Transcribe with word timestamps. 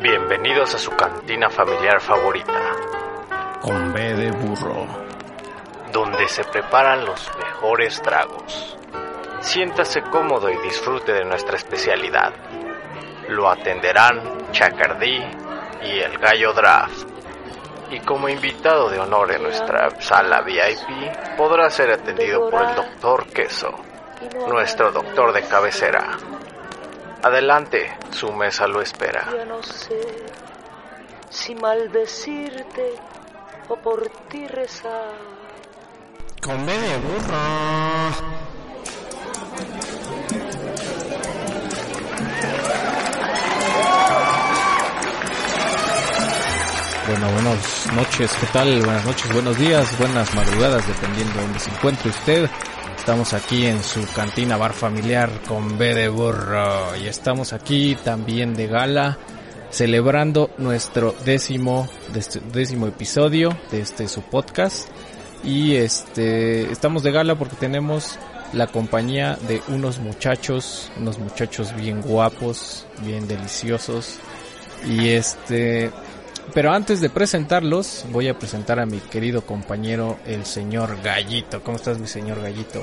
Bienvenidos 0.00 0.74
a 0.74 0.78
su 0.78 0.92
cantina 0.92 1.50
familiar 1.50 2.00
favorita, 2.00 2.58
Con 3.60 3.92
B 3.92 4.14
de 4.14 4.30
burro. 4.30 4.86
donde 5.92 6.26
se 6.26 6.42
preparan 6.44 7.04
los 7.04 7.30
mejores 7.38 8.00
tragos. 8.00 8.78
Siéntase 9.40 10.00
cómodo 10.02 10.48
y 10.48 10.56
disfrute 10.62 11.12
de 11.12 11.24
nuestra 11.24 11.56
especialidad. 11.56 12.32
Lo 13.28 13.48
atenderán 13.50 14.50
Chacardí 14.52 15.22
y 15.82 15.98
el 15.98 16.16
Gallo 16.18 16.54
Draft. 16.54 17.06
Y 17.90 18.00
como 18.00 18.28
invitado 18.30 18.88
de 18.88 19.00
honor 19.00 19.32
en 19.32 19.42
nuestra 19.42 20.00
sala 20.00 20.40
VIP, 20.40 21.36
podrá 21.36 21.68
ser 21.68 21.90
atendido 21.90 22.48
por 22.48 22.62
el 22.62 22.74
Doctor 22.74 23.26
Queso, 23.26 23.74
nuestro 24.48 24.92
doctor 24.92 25.32
de 25.34 25.42
cabecera. 25.42 26.16
Adelante, 27.22 27.98
su 28.12 28.32
mesa 28.32 28.66
lo 28.66 28.80
espera. 28.80 29.28
Ya 29.36 29.44
no 29.44 29.62
sé 29.62 30.00
si 31.28 31.54
maldecirte 31.54 32.94
o 33.68 33.76
por 33.76 34.08
ti 34.28 34.46
rezar. 34.46 35.12
Con 36.42 36.64
B 36.64 36.72
de 36.72 36.96
burro. 36.96 38.40
Bueno, 47.06 47.32
buenas 47.32 47.92
noches, 47.92 48.32
¿qué 48.40 48.46
tal? 48.46 48.80
Buenas 48.82 49.04
noches, 49.04 49.32
buenos 49.32 49.58
días, 49.58 49.98
buenas 49.98 50.34
madrugadas, 50.34 50.86
dependiendo 50.86 51.34
de 51.34 51.40
donde 51.42 51.58
se 51.58 51.70
encuentre 51.70 52.08
usted. 52.08 52.48
Estamos 53.00 53.32
aquí 53.32 53.64
en 53.64 53.82
su 53.82 54.06
cantina 54.14 54.58
bar 54.58 54.74
familiar 54.74 55.30
con 55.48 55.78
B 55.78 55.94
de 55.94 56.08
burro. 56.10 56.94
Y 57.02 57.06
estamos 57.06 57.54
aquí 57.54 57.96
también 58.04 58.52
de 58.52 58.66
gala 58.66 59.16
celebrando 59.70 60.50
nuestro 60.58 61.14
décimo, 61.24 61.88
décimo 62.52 62.86
episodio 62.86 63.56
de 63.70 63.80
este 63.80 64.06
su 64.06 64.20
podcast. 64.20 64.86
Y 65.42 65.76
este 65.76 66.70
estamos 66.70 67.02
de 67.02 67.10
gala 67.10 67.36
porque 67.36 67.56
tenemos 67.56 68.18
la 68.52 68.66
compañía 68.66 69.38
de 69.48 69.62
unos 69.68 69.98
muchachos, 69.98 70.92
unos 70.98 71.18
muchachos 71.18 71.74
bien 71.74 72.02
guapos, 72.02 72.86
bien 73.02 73.26
deliciosos. 73.26 74.18
Y 74.86 75.08
este 75.08 75.90
pero 76.52 76.72
antes 76.72 77.00
de 77.00 77.10
presentarlos, 77.10 78.04
voy 78.10 78.28
a 78.28 78.38
presentar 78.38 78.80
a 78.80 78.86
mi 78.86 78.98
querido 78.98 79.42
compañero, 79.42 80.18
el 80.26 80.44
señor 80.44 81.00
Gallito. 81.02 81.62
¿Cómo 81.62 81.76
estás, 81.76 81.98
mi 81.98 82.06
señor 82.06 82.40
Gallito? 82.40 82.82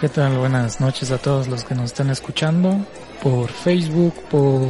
¿Qué 0.00 0.08
tal? 0.08 0.38
Buenas 0.38 0.80
noches 0.80 1.10
a 1.10 1.18
todos 1.18 1.48
los 1.48 1.64
que 1.64 1.74
nos 1.74 1.86
están 1.86 2.10
escuchando 2.10 2.76
por 3.22 3.50
Facebook, 3.50 4.14
por 4.30 4.62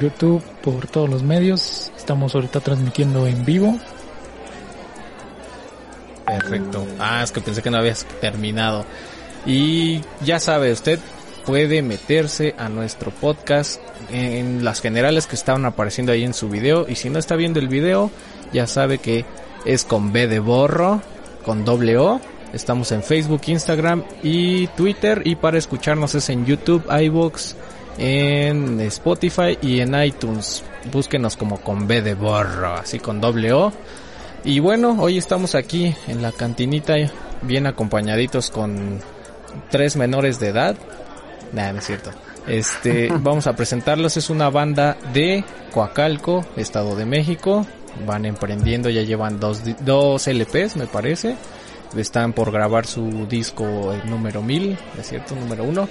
YouTube, 0.00 0.42
por 0.62 0.86
todos 0.88 1.08
los 1.08 1.22
medios. 1.22 1.92
Estamos 1.96 2.34
ahorita 2.34 2.60
transmitiendo 2.60 3.26
en 3.26 3.44
vivo. 3.44 3.78
Perfecto. 6.26 6.86
Ah, 6.98 7.22
es 7.22 7.30
que 7.30 7.40
pensé 7.40 7.62
que 7.62 7.70
no 7.70 7.78
habías 7.78 8.04
terminado. 8.20 8.84
Y 9.46 10.00
ya 10.24 10.38
sabe, 10.38 10.72
usted 10.72 10.98
puede 11.46 11.82
meterse 11.82 12.54
a 12.58 12.68
nuestro 12.68 13.10
podcast 13.10 13.80
en 14.10 14.64
las 14.64 14.80
generales 14.80 15.26
que 15.26 15.36
estaban 15.36 15.64
apareciendo 15.64 16.12
ahí 16.12 16.24
en 16.24 16.34
su 16.34 16.48
video. 16.48 16.86
Y 16.88 16.96
si 16.96 17.10
no 17.10 17.18
está 17.18 17.36
viendo 17.36 17.60
el 17.60 17.68
video, 17.68 18.10
ya 18.52 18.66
sabe 18.66 18.98
que 18.98 19.24
es 19.64 19.84
con 19.84 20.12
B 20.12 20.26
de 20.26 20.40
borro, 20.40 21.00
con 21.44 21.64
doble 21.64 21.98
O. 21.98 22.20
Estamos 22.52 22.92
en 22.92 23.02
Facebook, 23.02 23.42
Instagram 23.46 24.04
y 24.22 24.66
Twitter. 24.68 25.22
Y 25.24 25.36
para 25.36 25.58
escucharnos 25.58 26.14
es 26.14 26.28
en 26.28 26.44
YouTube, 26.44 26.84
iBox, 26.90 27.56
en 27.98 28.80
Spotify 28.80 29.58
y 29.60 29.80
en 29.80 30.00
iTunes. 30.00 30.62
Búsquenos 30.92 31.36
como 31.36 31.60
con 31.60 31.86
B 31.86 32.02
de 32.02 32.14
borro, 32.14 32.74
así 32.74 32.98
con 32.98 33.20
doble 33.20 33.52
O. 33.52 33.72
Y 34.44 34.58
bueno, 34.58 34.96
hoy 34.98 35.18
estamos 35.18 35.54
aquí 35.54 35.94
en 36.08 36.20
la 36.20 36.32
cantinita, 36.32 36.94
bien 37.42 37.66
acompañaditos 37.66 38.50
con 38.50 39.00
tres 39.70 39.96
menores 39.96 40.40
de 40.40 40.48
edad. 40.48 40.76
Nada, 41.52 41.72
no 41.72 41.78
es 41.78 41.86
cierto. 41.86 42.10
Este, 42.46 43.08
vamos 43.20 43.46
a 43.46 43.54
presentarlos. 43.54 44.16
Es 44.16 44.30
una 44.30 44.50
banda 44.50 44.96
de 45.12 45.44
Coacalco, 45.72 46.44
Estado 46.56 46.96
de 46.96 47.04
México. 47.04 47.66
Van 48.06 48.24
emprendiendo, 48.24 48.88
ya 48.88 49.02
llevan 49.02 49.38
dos, 49.38 49.62
dos 49.80 50.26
LPs, 50.26 50.76
me 50.76 50.86
parece. 50.86 51.36
Están 51.96 52.32
por 52.32 52.50
grabar 52.50 52.86
su 52.86 53.26
disco 53.26 53.94
número 54.06 54.42
1000, 54.42 54.78
es 54.98 55.08
cierto, 55.08 55.34
número 55.34 55.64
uno. 55.64 55.88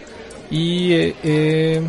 Y, 0.50 0.94
eh, 0.94 1.16
eh, 1.24 1.82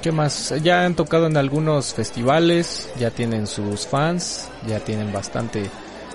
¿qué 0.00 0.12
más? 0.12 0.54
Ya 0.62 0.84
han 0.84 0.94
tocado 0.94 1.26
en 1.26 1.36
algunos 1.36 1.92
festivales, 1.92 2.88
ya 2.96 3.10
tienen 3.10 3.48
sus 3.48 3.88
fans, 3.88 4.48
ya 4.68 4.78
tienen 4.78 5.12
bastante 5.12 5.68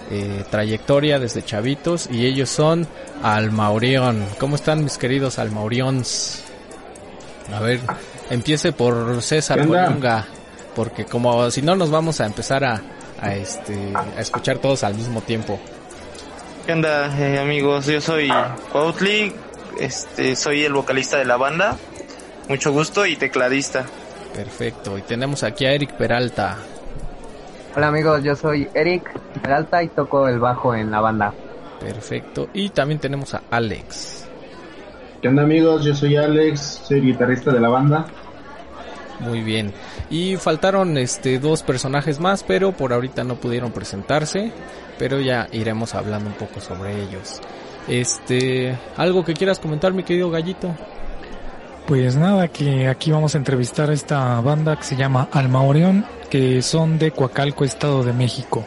eh, 0.09 0.45
trayectoria 0.49 1.19
desde 1.19 1.43
chavitos. 1.43 2.07
Y 2.09 2.25
ellos 2.25 2.49
son 2.49 2.87
Almaurión. 3.21 4.25
¿Cómo 4.39 4.55
están 4.55 4.83
mis 4.83 4.97
queridos 4.97 5.37
Almaurions? 5.37 6.43
A 7.53 7.59
ver, 7.59 7.79
empiece 8.29 8.71
por 8.71 9.21
César. 9.21 9.59
Colunga, 9.67 10.25
porque 10.75 11.05
como 11.05 11.49
si 11.51 11.61
no 11.61 11.75
nos 11.75 11.91
vamos 11.91 12.21
a 12.21 12.25
empezar 12.25 12.63
a, 12.63 12.81
a 13.19 13.35
este 13.35 13.93
a 13.95 14.21
escuchar 14.21 14.59
todos 14.59 14.83
al 14.83 14.95
mismo 14.95 15.21
tiempo. 15.21 15.59
¿Qué 16.65 16.73
onda, 16.73 17.17
eh, 17.19 17.39
amigos? 17.39 17.87
Yo 17.87 17.99
soy 17.99 18.31
Cuautli, 18.71 19.33
este, 19.79 20.35
soy 20.35 20.63
el 20.63 20.73
vocalista 20.73 21.17
de 21.17 21.25
la 21.25 21.37
banda. 21.37 21.77
Mucho 22.47 22.71
gusto 22.71 23.05
y 23.05 23.15
tecladista. 23.15 23.85
Perfecto. 24.33 24.97
Y 24.97 25.01
tenemos 25.01 25.43
aquí 25.43 25.65
a 25.65 25.73
Eric 25.73 25.93
Peralta. 25.93 26.57
Hola 27.75 27.87
amigos, 27.87 28.23
yo 28.23 28.35
soy 28.35 28.67
Eric 28.73 29.09
Peralta 29.41 29.81
y 29.81 29.87
toco 29.87 30.27
el 30.27 30.39
bajo 30.39 30.75
en 30.75 30.91
la 30.91 30.99
banda. 30.99 31.33
Perfecto. 31.79 32.49
Y 32.53 32.69
también 32.69 32.99
tenemos 32.99 33.33
a 33.33 33.43
Alex. 33.49 34.20
¿Qué 35.21 35.27
onda 35.27 35.43
amigos? 35.43 35.85
Yo 35.85 35.93
soy 35.93 36.15
Alex, 36.15 36.81
soy 36.87 36.99
guitarrista 36.99 37.51
de 37.51 37.59
la 37.59 37.69
banda. 37.69 38.07
Muy 39.19 39.41
bien. 39.41 39.71
Y 40.09 40.35
faltaron 40.37 40.97
este 40.97 41.37
dos 41.37 41.61
personajes 41.61 42.19
más, 42.19 42.43
pero 42.43 42.71
por 42.71 42.91
ahorita 42.91 43.23
no 43.23 43.35
pudieron 43.35 43.71
presentarse, 43.71 44.51
pero 44.97 45.19
ya 45.19 45.47
iremos 45.51 45.93
hablando 45.93 46.27
un 46.27 46.35
poco 46.35 46.59
sobre 46.59 47.03
ellos. 47.03 47.39
Este, 47.87 48.75
algo 48.97 49.23
que 49.23 49.35
quieras 49.35 49.59
comentar, 49.59 49.93
mi 49.93 50.01
querido 50.01 50.31
Gallito. 50.31 50.75
Pues 51.85 52.15
nada, 52.15 52.47
que 52.47 52.87
aquí 52.87 53.11
vamos 53.11 53.35
a 53.35 53.37
entrevistar 53.37 53.91
a 53.91 53.93
esta 53.93 54.41
banda 54.41 54.75
que 54.75 54.83
se 54.83 54.95
llama 54.95 55.29
Alma 55.31 55.61
Orión, 55.61 56.03
que 56.31 56.63
son 56.63 56.97
de 56.97 57.11
Coacalco, 57.11 57.63
Estado 57.63 58.03
de 58.03 58.13
México. 58.13 58.65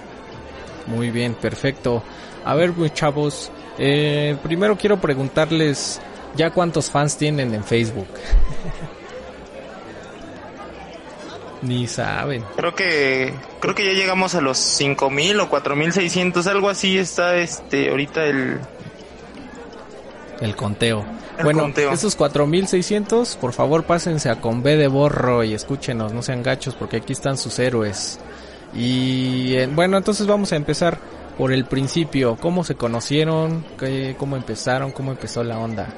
Muy 0.87 1.11
bien, 1.11 1.35
perfecto. 1.35 2.05
A 2.45 2.55
ver, 2.55 2.73
pues 2.73 2.95
chavos, 2.95 3.51
eh, 3.77 4.37
primero 4.45 4.77
quiero 4.77 5.01
preguntarles 5.01 6.01
ya 6.37 6.51
cuántos 6.51 6.91
fans 6.91 7.17
tienen 7.17 7.55
en 7.55 7.65
Facebook. 7.65 8.09
Ni 11.63 11.87
saben. 11.87 12.45
Creo 12.57 12.75
que 12.75 13.33
creo 13.61 13.75
que 13.75 13.87
ya 13.87 13.93
llegamos 13.93 14.35
a 14.35 14.41
los 14.43 14.59
5000 14.59 15.41
o 15.41 15.49
4600, 15.49 16.47
algo 16.47 16.69
así 16.69 16.99
está 16.99 17.37
este 17.37 17.89
ahorita 17.91 18.25
el 18.27 18.59
El 20.41 20.55
conteo. 20.57 21.05
El 21.39 21.45
bueno, 21.45 21.63
conteo. 21.63 21.91
esos 21.91 22.15
4600, 22.17 23.37
por 23.37 23.53
favor 23.55 23.85
pásense 23.85 24.29
a 24.29 24.41
con 24.41 24.63
B 24.63 24.77
de 24.77 24.89
borro 24.89 25.43
y 25.43 25.55
escúchenos, 25.55 26.13
no 26.13 26.23
sean 26.23 26.43
gachos 26.43 26.75
porque 26.75 26.99
aquí 26.99 27.15
están 27.15 27.39
sus 27.39 27.59
héroes. 27.59 28.19
Y 28.75 29.55
eh, 29.55 29.67
bueno, 29.67 29.97
entonces 29.97 30.27
vamos 30.27 30.53
a 30.53 30.57
empezar 30.57 30.99
por 31.39 31.51
el 31.53 31.65
principio. 31.65 32.37
¿Cómo 32.37 32.63
se 32.63 32.75
conocieron? 32.75 33.65
¿Qué- 33.79 34.17
¿Cómo 34.19 34.37
empezaron? 34.37 34.93
¿Cómo 34.93 35.13
empezó 35.13 35.43
la 35.43 35.59
onda? 35.59 35.89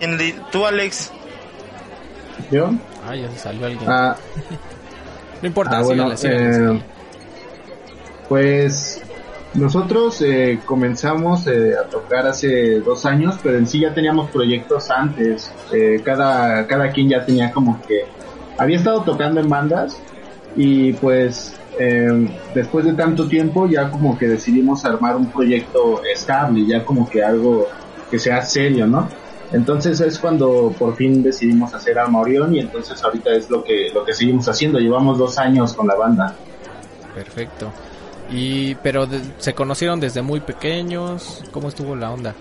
En 0.00 0.16
li- 0.18 0.34
tú 0.50 0.66
Alex, 0.66 1.12
¿Yo? 2.50 2.70
Ah, 3.06 3.14
ya 3.14 3.30
se 3.30 3.38
salió 3.38 3.66
alguien. 3.66 3.88
Ah, 3.88 4.16
no 5.42 5.46
importa, 5.48 5.78
ah, 5.78 5.82
bueno, 5.82 6.16
síganle, 6.16 6.52
síganle, 6.52 6.78
eh, 6.78 6.82
pues 8.28 9.02
nosotros 9.54 10.22
eh, 10.22 10.60
comenzamos 10.64 11.46
eh, 11.46 11.72
a 11.78 11.88
tocar 11.88 12.26
hace 12.26 12.80
dos 12.80 13.04
años, 13.04 13.36
pero 13.42 13.58
en 13.58 13.66
sí 13.66 13.80
ya 13.80 13.92
teníamos 13.92 14.30
proyectos 14.30 14.90
antes. 14.90 15.50
Eh, 15.72 16.00
cada, 16.04 16.66
cada 16.66 16.90
quien 16.92 17.08
ya 17.08 17.24
tenía 17.24 17.52
como 17.52 17.80
que... 17.86 18.04
Había 18.58 18.76
estado 18.76 19.02
tocando 19.02 19.40
en 19.40 19.48
bandas 19.48 20.00
y 20.54 20.92
pues 20.94 21.54
eh, 21.78 22.06
después 22.54 22.84
de 22.84 22.92
tanto 22.92 23.26
tiempo 23.26 23.66
ya 23.66 23.90
como 23.90 24.16
que 24.18 24.26
decidimos 24.28 24.84
armar 24.84 25.16
un 25.16 25.30
proyecto 25.32 26.02
estable, 26.04 26.66
ya 26.66 26.84
como 26.84 27.08
que 27.08 27.22
algo 27.22 27.66
que 28.10 28.18
sea 28.18 28.42
serio, 28.42 28.86
¿no? 28.86 29.08
Entonces 29.52 30.00
es 30.00 30.18
cuando 30.18 30.72
por 30.78 30.94
fin 30.96 31.22
decidimos 31.22 31.74
hacer 31.74 31.98
Alma 31.98 32.20
Orión 32.20 32.54
y 32.54 32.60
entonces 32.60 33.02
ahorita 33.02 33.30
es 33.32 33.50
lo 33.50 33.64
que 33.64 33.90
lo 33.92 34.04
que 34.04 34.12
seguimos 34.14 34.48
haciendo. 34.48 34.78
Llevamos 34.78 35.18
dos 35.18 35.38
años 35.38 35.72
con 35.74 35.86
la 35.88 35.94
banda. 35.96 36.34
Perfecto. 37.14 37.72
Y 38.30 38.76
pero 38.76 39.06
de- 39.06 39.20
se 39.38 39.54
conocieron 39.54 39.98
desde 39.98 40.22
muy 40.22 40.38
pequeños. 40.40 41.42
¿Cómo 41.50 41.68
estuvo 41.68 41.96
la 41.96 42.10
onda? 42.12 42.34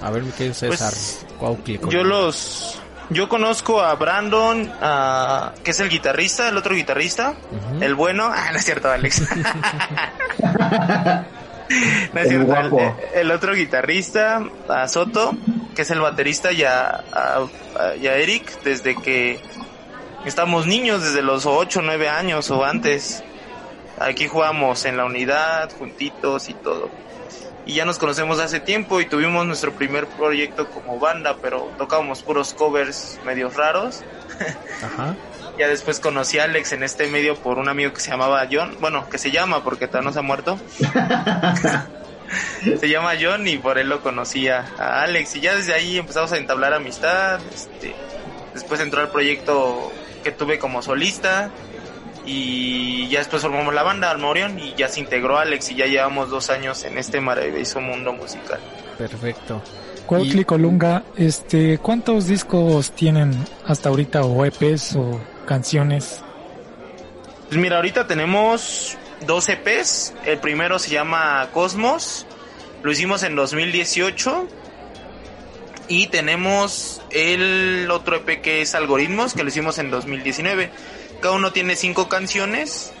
A 0.00 0.10
ver, 0.10 0.24
mi 0.24 0.32
querido 0.32 0.54
César. 0.54 0.92
Pues, 1.38 1.80
yo 1.88 2.02
los 2.02 2.78
Yo 3.10 3.28
conozco 3.28 3.80
a 3.82 3.94
Brandon, 3.94 4.72
a- 4.80 5.52
que 5.62 5.70
es 5.72 5.78
el 5.80 5.88
guitarrista, 5.88 6.48
el 6.48 6.56
otro 6.56 6.74
guitarrista, 6.74 7.34
el 7.80 7.94
bueno. 7.94 8.24
Ah, 8.32 8.48
no 8.50 8.58
es 8.58 8.64
cierto, 8.64 8.90
Alex. 8.90 9.22
No 12.12 12.20
es 12.20 12.30
El 12.30 12.44
cierto, 12.46 12.78
el, 12.78 12.92
el 13.20 13.30
otro 13.30 13.54
guitarrista, 13.54 14.42
a 14.68 14.88
Soto, 14.88 15.32
que 15.74 15.82
es 15.82 15.90
el 15.90 16.00
baterista, 16.00 16.52
y 16.52 16.62
a, 16.64 16.88
a- 17.12 17.46
a- 17.78 17.96
y 17.96 18.06
a 18.06 18.16
Eric, 18.16 18.62
desde 18.62 18.94
que 18.96 19.40
estamos 20.24 20.66
niños, 20.66 21.02
desde 21.02 21.22
los 21.22 21.46
8 21.46 21.80
o 21.80 21.82
9 21.82 22.08
años 22.08 22.50
o 22.50 22.64
antes. 22.64 23.22
Aquí 23.98 24.26
jugamos 24.26 24.84
en 24.84 24.96
la 24.96 25.04
unidad, 25.04 25.70
juntitos 25.78 26.48
y 26.48 26.54
todo. 26.54 26.90
Y 27.64 27.74
ya 27.74 27.84
nos 27.84 27.98
conocemos 27.98 28.40
hace 28.40 28.58
tiempo 28.58 29.00
y 29.00 29.06
tuvimos 29.06 29.46
nuestro 29.46 29.72
primer 29.72 30.06
proyecto 30.08 30.68
como 30.68 30.98
banda, 30.98 31.36
pero 31.40 31.70
tocábamos 31.78 32.22
puros 32.22 32.52
covers 32.54 33.18
medios 33.24 33.54
raros. 33.56 34.00
Ajá. 34.82 35.14
Ya 35.58 35.68
después 35.68 36.00
conocí 36.00 36.38
a 36.38 36.44
Alex 36.44 36.72
en 36.72 36.82
este 36.82 37.06
medio 37.08 37.36
por 37.36 37.58
un 37.58 37.68
amigo 37.68 37.92
que 37.92 38.00
se 38.00 38.10
llamaba 38.10 38.48
John. 38.50 38.74
Bueno, 38.80 39.06
que 39.10 39.18
se 39.18 39.30
llama 39.30 39.62
porque 39.62 39.86
todavía 39.86 40.08
no 40.08 40.12
se 40.14 40.18
ha 40.18 40.22
muerto. 40.22 40.58
se 42.80 42.88
llama 42.88 43.12
John 43.20 43.46
y 43.46 43.58
por 43.58 43.78
él 43.78 43.88
lo 43.88 44.00
conocía 44.02 44.66
a 44.78 45.02
Alex. 45.02 45.36
Y 45.36 45.40
ya 45.40 45.54
desde 45.54 45.74
ahí 45.74 45.98
empezamos 45.98 46.32
a 46.32 46.38
entablar 46.38 46.74
amistad. 46.74 47.40
Este, 47.52 47.94
después 48.54 48.80
entró 48.80 49.00
al 49.00 49.10
proyecto 49.10 49.92
que 50.22 50.32
tuve 50.32 50.58
como 50.58 50.82
solista. 50.82 51.50
Y 52.24 53.08
ya 53.08 53.18
después 53.18 53.42
formamos 53.42 53.74
la 53.74 53.82
banda 53.82 54.10
Almorion 54.10 54.58
y 54.58 54.74
ya 54.74 54.88
se 54.88 55.00
integró 55.00 55.38
Alex 55.38 55.72
y 55.72 55.74
ya 55.74 55.86
llevamos 55.86 56.30
dos 56.30 56.50
años 56.50 56.84
en 56.84 56.96
este 56.96 57.20
maravilloso 57.20 57.80
mundo 57.80 58.12
musical. 58.12 58.60
Perfecto. 58.96 59.60
Cuautli 60.06 60.44
Colunga, 60.44 61.02
este, 61.16 61.78
¿cuántos 61.78 62.26
discos 62.26 62.92
tienen 62.92 63.32
hasta 63.66 63.88
ahorita 63.88 64.22
o 64.22 64.44
EPs 64.44 64.96
o 64.96 65.20
canciones? 65.46 66.22
Pues 67.48 67.60
mira, 67.60 67.76
ahorita 67.76 68.06
tenemos 68.06 68.96
dos 69.26 69.48
EPs. 69.48 70.14
El 70.24 70.38
primero 70.38 70.78
se 70.78 70.90
llama 70.90 71.48
Cosmos. 71.52 72.26
Lo 72.82 72.92
hicimos 72.92 73.22
en 73.22 73.36
2018. 73.36 74.48
Y 75.88 76.06
tenemos 76.06 77.02
el 77.10 77.90
otro 77.90 78.16
EP 78.16 78.40
que 78.40 78.62
es 78.62 78.74
Algoritmos, 78.74 79.34
que 79.34 79.42
lo 79.42 79.48
hicimos 79.48 79.78
en 79.78 79.90
2019. 79.90 80.70
Cada 81.20 81.34
uno 81.34 81.52
tiene 81.52 81.76
cinco 81.76 82.08
canciones. 82.08 82.92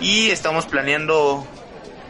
Y 0.00 0.30
estamos 0.30 0.66
planeando, 0.66 1.46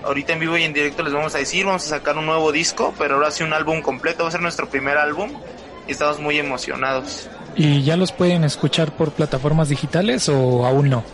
ahorita 0.05 0.33
en 0.33 0.41
vivo 0.41 0.57
y 0.57 0.65
en 0.65 0.73
directo 0.73 1.03
les 1.03 1.13
vamos 1.13 1.35
a 1.35 1.39
decir, 1.39 1.67
vamos 1.67 1.85
a 1.87 1.89
sacar 1.89 2.19
un 2.19 2.27
nuevo 2.27 2.51
disco, 2.51 2.93
pero 2.99 3.15
ahora 3.15 3.31
sí 3.31 3.45
un 3.45 3.53
álbum 3.53 3.83
completo. 3.83 4.25
Va 4.25 4.29
a 4.29 4.33
ser 4.33 4.43
nuestro 4.43 4.69
primer 4.69 4.99
álbum. 4.99 5.31
Y 5.87 5.93
estamos 5.93 6.19
muy 6.19 6.39
emocionados. 6.39 7.29
¿Y 7.55 7.83
ya 7.83 7.97
los 7.97 8.13
pueden 8.13 8.45
escuchar 8.45 8.97
por 8.97 9.13
plataformas 9.13 9.69
digitales 9.69 10.29
o 10.29 10.67
aún 10.67 10.91
no? 10.91 11.05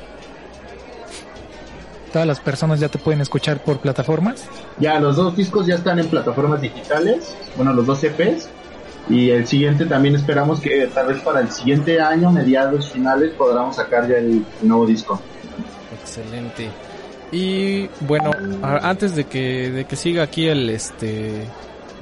¿Todas 2.12 2.28
las 2.28 2.40
personas 2.40 2.78
ya 2.78 2.88
te 2.88 2.98
pueden 2.98 3.20
escuchar 3.22 3.62
por 3.62 3.78
plataformas? 3.78 4.44
Ya, 4.78 5.00
los 5.00 5.16
dos 5.16 5.34
discos 5.34 5.66
ya 5.66 5.76
están 5.76 5.98
en 5.98 6.08
plataformas 6.08 6.60
digitales, 6.60 7.34
bueno, 7.56 7.72
los 7.72 7.86
dos 7.86 8.04
EPs. 8.04 8.48
Y 9.08 9.30
el 9.30 9.46
siguiente 9.46 9.86
también 9.86 10.14
esperamos 10.14 10.60
que 10.60 10.86
tal 10.86 11.08
vez 11.08 11.20
para 11.22 11.40
el 11.40 11.50
siguiente 11.50 12.00
año, 12.00 12.30
mediados 12.30 12.90
finales, 12.90 13.32
podamos 13.32 13.76
sacar 13.76 14.08
ya 14.08 14.18
el 14.18 14.44
nuevo 14.62 14.86
disco. 14.86 15.20
Excelente. 16.00 16.68
Y 17.32 17.88
bueno, 18.00 18.30
antes 18.62 19.16
de 19.16 19.24
que, 19.24 19.70
de 19.70 19.84
que 19.86 19.96
siga 19.96 20.22
aquí 20.22 20.46
el 20.46 20.68
este 20.68 21.46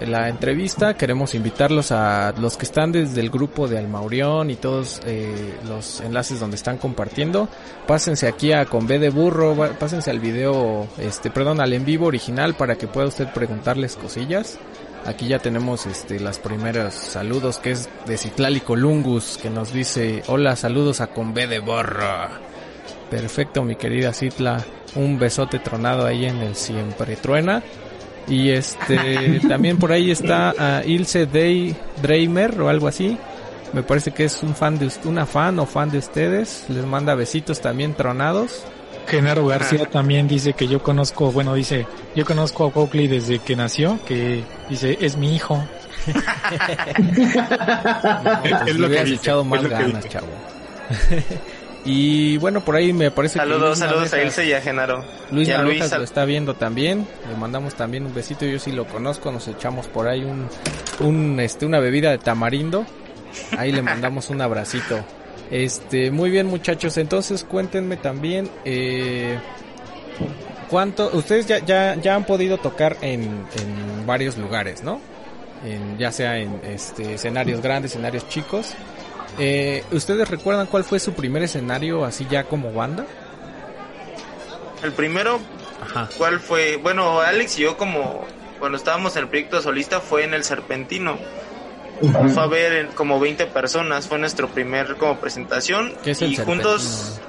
la 0.06 0.28
entrevista, 0.28 0.94
queremos 0.94 1.34
invitarlos 1.34 1.92
a 1.92 2.32
los 2.38 2.56
que 2.56 2.64
están 2.64 2.92
desde 2.92 3.20
el 3.20 3.30
grupo 3.30 3.68
de 3.68 3.78
Almaurión 3.78 4.50
y 4.50 4.56
todos 4.56 5.00
eh, 5.04 5.54
los 5.68 6.00
enlaces 6.00 6.40
donde 6.40 6.56
están 6.56 6.78
compartiendo. 6.78 7.48
Pásense 7.86 8.26
aquí 8.26 8.52
a 8.52 8.64
con 8.66 8.86
B 8.86 8.98
de 8.98 9.10
burro, 9.10 9.54
pásense 9.78 10.10
al 10.10 10.20
video, 10.20 10.86
este, 10.98 11.30
perdón, 11.30 11.60
al 11.60 11.72
en 11.72 11.84
vivo 11.84 12.06
original 12.06 12.54
para 12.54 12.76
que 12.76 12.86
pueda 12.86 13.08
usted 13.08 13.32
preguntarles 13.32 13.96
cosillas. 13.96 14.58
Aquí 15.06 15.28
ya 15.28 15.38
tenemos 15.38 15.86
este 15.86 16.20
las 16.20 16.38
primeras 16.38 16.94
saludos 16.94 17.58
que 17.58 17.70
es 17.70 17.88
de 18.06 18.18
Citlali 18.18 18.60
Colungus 18.60 19.38
que 19.40 19.48
nos 19.48 19.72
dice 19.72 20.22
hola 20.26 20.56
saludos 20.56 21.00
a 21.00 21.06
con 21.06 21.32
B 21.32 21.46
de 21.46 21.58
burro. 21.58 22.28
Perfecto, 23.10 23.64
mi 23.64 23.76
querida 23.76 24.12
Citla. 24.12 24.64
Un 24.94 25.18
besote 25.18 25.58
tronado 25.58 26.06
ahí 26.06 26.26
en 26.26 26.38
el 26.38 26.54
Siempre 26.54 27.16
Truena. 27.16 27.62
Y 28.28 28.50
este, 28.50 29.40
también 29.48 29.78
por 29.78 29.92
ahí 29.92 30.10
está 30.10 30.54
ah, 30.58 30.82
Ilse 30.84 31.26
Day 31.26 31.74
Dramer 32.02 32.60
o 32.60 32.68
algo 32.68 32.88
así. 32.88 33.16
Me 33.72 33.82
parece 33.82 34.10
que 34.10 34.24
es 34.24 34.42
un 34.42 34.54
fan 34.54 34.78
de 34.78 34.90
una 35.04 35.26
fan 35.26 35.58
o 35.58 35.66
fan 35.66 35.90
de 35.90 35.98
ustedes. 35.98 36.64
Les 36.68 36.84
manda 36.84 37.14
besitos 37.14 37.60
también 37.60 37.94
tronados. 37.94 38.64
Genaro 39.06 39.46
García 39.46 39.86
también 39.86 40.28
dice 40.28 40.52
que 40.52 40.68
yo 40.68 40.82
conozco, 40.82 41.32
bueno, 41.32 41.54
dice, 41.54 41.86
yo 42.14 42.24
conozco 42.24 42.66
a 42.66 42.72
Cuautli 42.72 43.08
desde 43.08 43.40
que 43.40 43.56
nació, 43.56 43.98
que 44.06 44.44
dice, 44.68 44.98
es 45.00 45.16
mi 45.16 45.34
hijo. 45.34 45.62
Pues 48.40 48.54
es 48.66 48.76
lo 48.76 48.88
que 48.88 49.00
echado 49.02 49.42
es 49.42 49.46
más 49.46 49.62
lo 49.62 49.68
que 49.68 49.74
ganas, 49.74 50.08
chavo. 50.08 50.26
y 51.84 52.36
bueno, 52.38 52.62
por 52.62 52.76
ahí 52.76 52.92
me 52.92 53.10
parece 53.10 53.34
que 53.34 53.38
Saludos, 53.40 53.78
saludos 53.78 54.12
a 54.12 54.22
Ilse 54.22 54.46
y 54.46 54.52
a 54.52 54.60
Genaro. 54.60 55.04
Luis 55.30 55.48
y 55.48 55.52
a 55.52 55.62
lo 55.62 55.70
está 55.70 56.24
viendo 56.24 56.54
también. 56.54 57.06
Le 57.28 57.36
mandamos 57.36 57.74
también 57.74 58.04
un 58.04 58.14
besito. 58.14 58.44
Yo 58.44 58.58
sí 58.58 58.72
lo 58.72 58.86
conozco. 58.86 59.32
Nos 59.32 59.48
echamos 59.48 59.86
por 59.86 60.06
ahí 60.06 60.22
un, 60.22 60.48
un 61.00 61.40
este, 61.40 61.64
una 61.64 61.80
bebida 61.80 62.10
de 62.10 62.18
tamarindo. 62.18 62.84
Ahí 63.56 63.72
le 63.72 63.82
mandamos 63.82 64.28
un 64.28 64.42
abracito. 64.42 65.04
Este, 65.50 66.10
muy 66.10 66.30
bien 66.30 66.46
muchachos. 66.46 66.98
Entonces 66.98 67.44
cuéntenme 67.44 67.96
también, 67.96 68.50
eh, 68.64 69.38
cuánto, 70.68 71.10
ustedes 71.14 71.46
ya, 71.46 71.58
ya, 71.58 71.94
ya 71.96 72.14
han 72.14 72.24
podido 72.24 72.58
tocar 72.58 72.96
en, 73.00 73.22
en 73.22 74.06
varios 74.06 74.36
lugares, 74.36 74.82
¿no? 74.84 75.00
En, 75.64 75.98
ya 75.98 76.12
sea 76.12 76.38
en 76.38 76.60
este, 76.64 77.14
escenarios 77.14 77.60
grandes, 77.62 77.92
escenarios 77.92 78.28
chicos. 78.28 78.74
Eh, 79.38 79.84
¿Ustedes 79.92 80.28
recuerdan 80.28 80.66
cuál 80.66 80.84
fue 80.84 80.98
su 80.98 81.12
primer 81.14 81.42
escenario 81.42 82.04
así 82.04 82.26
ya 82.30 82.44
como 82.44 82.72
banda? 82.72 83.06
El 84.82 84.92
primero, 84.92 85.38
Ajá. 85.82 86.08
¿cuál 86.16 86.40
fue? 86.40 86.76
Bueno, 86.76 87.20
Alex 87.20 87.58
y 87.58 87.62
yo 87.62 87.76
como 87.76 88.24
cuando 88.58 88.76
estábamos 88.76 89.16
en 89.16 89.22
el 89.22 89.28
proyecto 89.28 89.60
solista 89.62 90.00
fue 90.00 90.24
en 90.24 90.34
el 90.34 90.44
Serpentino. 90.44 91.18
Fue 92.32 92.42
a 92.42 92.46
ver 92.46 92.88
como 92.94 93.20
20 93.20 93.46
personas, 93.46 94.08
fue 94.08 94.18
nuestro 94.18 94.48
primer 94.48 94.96
como 94.96 95.20
presentación 95.20 95.92
¿Qué 96.02 96.12
es 96.12 96.22
el 96.22 96.32
y 96.32 96.36
juntos 96.36 97.20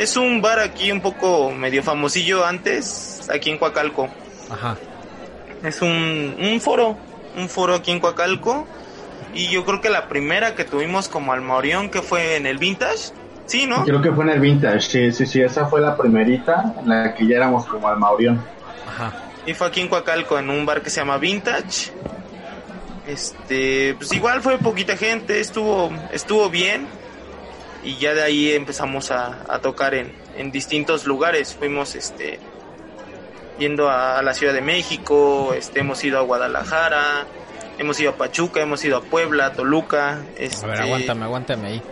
es 0.00 0.16
un 0.16 0.40
bar 0.40 0.58
aquí 0.60 0.90
un 0.90 1.00
poco 1.00 1.50
medio 1.52 1.82
famosillo 1.82 2.44
antes, 2.44 3.28
aquí 3.32 3.50
en 3.50 3.58
Coacalco. 3.58 4.08
Ajá. 4.48 4.76
Es 5.62 5.82
un, 5.82 6.36
un 6.40 6.60
foro, 6.60 6.96
un 7.36 7.48
foro 7.48 7.74
aquí 7.74 7.90
en 7.90 8.00
Coacalco. 8.00 8.66
Y 9.34 9.48
yo 9.48 9.64
creo 9.64 9.80
que 9.80 9.90
la 9.90 10.08
primera 10.08 10.54
que 10.54 10.64
tuvimos 10.64 11.08
como 11.08 11.32
Almaorión, 11.32 11.90
que 11.90 12.02
fue 12.02 12.36
en 12.36 12.46
el 12.46 12.58
Vintage. 12.58 13.12
Sí, 13.46 13.66
¿no? 13.66 13.84
Creo 13.84 14.00
que 14.00 14.12
fue 14.12 14.24
en 14.24 14.30
el 14.30 14.40
Vintage, 14.40 14.80
sí, 14.80 15.12
sí, 15.12 15.26
sí, 15.26 15.40
esa 15.40 15.66
fue 15.66 15.80
la 15.80 15.96
primerita 15.96 16.74
en 16.78 16.88
la 16.88 17.14
que 17.14 17.26
ya 17.26 17.36
éramos 17.36 17.66
como 17.66 17.88
al 17.88 17.98
Maurión. 17.98 18.40
Ajá. 18.86 19.12
Y 19.44 19.54
fue 19.54 19.66
aquí 19.66 19.80
en 19.80 19.88
Coacalco, 19.88 20.38
en 20.38 20.50
un 20.50 20.64
bar 20.66 20.82
que 20.82 20.90
se 20.90 21.00
llama 21.00 21.18
Vintage. 21.18 21.92
Este, 23.08 23.94
pues 23.94 24.12
igual 24.12 24.40
fue 24.40 24.58
poquita 24.58 24.96
gente, 24.96 25.40
estuvo, 25.40 25.90
estuvo 26.12 26.48
bien. 26.48 26.86
Y 27.82 27.96
ya 27.96 28.14
de 28.14 28.22
ahí 28.22 28.52
empezamos 28.52 29.10
a, 29.10 29.38
a 29.48 29.58
tocar 29.58 29.94
en, 29.94 30.12
en 30.36 30.52
distintos 30.52 31.06
lugares. 31.06 31.54
Fuimos, 31.54 31.96
este, 31.96 32.38
yendo 33.58 33.88
a, 33.88 34.18
a 34.18 34.22
la 34.22 34.34
Ciudad 34.34 34.52
de 34.52 34.60
México, 34.60 35.54
este, 35.56 35.80
hemos 35.80 36.04
ido 36.04 36.18
a 36.18 36.22
Guadalajara, 36.22 37.26
hemos 37.80 37.98
ido 37.98 38.10
a 38.10 38.14
Pachuca, 38.14 38.60
hemos 38.60 38.84
ido 38.84 38.98
a 38.98 39.00
Puebla, 39.00 39.46
a 39.46 39.52
Toluca. 39.52 40.20
Este, 40.38 40.64
A 40.64 40.68
ver, 40.68 40.80
aguántame, 40.82 41.24
aguántame 41.24 41.66
ahí. 41.68 41.82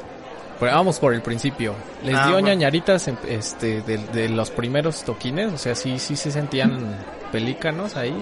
Pero 0.60 0.72
vamos 0.72 0.98
por 0.98 1.14
el 1.14 1.22
principio. 1.22 1.74
¿Les 2.04 2.14
Ah, 2.14 2.24
dio 2.24 2.32
bueno. 2.34 2.48
ñañaritas 2.48 3.08
en- 3.08 3.18
este, 3.28 3.80
de, 3.82 3.98
de 4.12 4.28
los 4.28 4.50
primeros 4.50 5.02
toquines? 5.04 5.52
O 5.52 5.56
sea, 5.58 5.74
sí, 5.74 5.98
sí 5.98 6.14
se 6.16 6.30
sentían 6.30 6.96
pelícanos 7.32 7.96
ahí. 7.96 8.14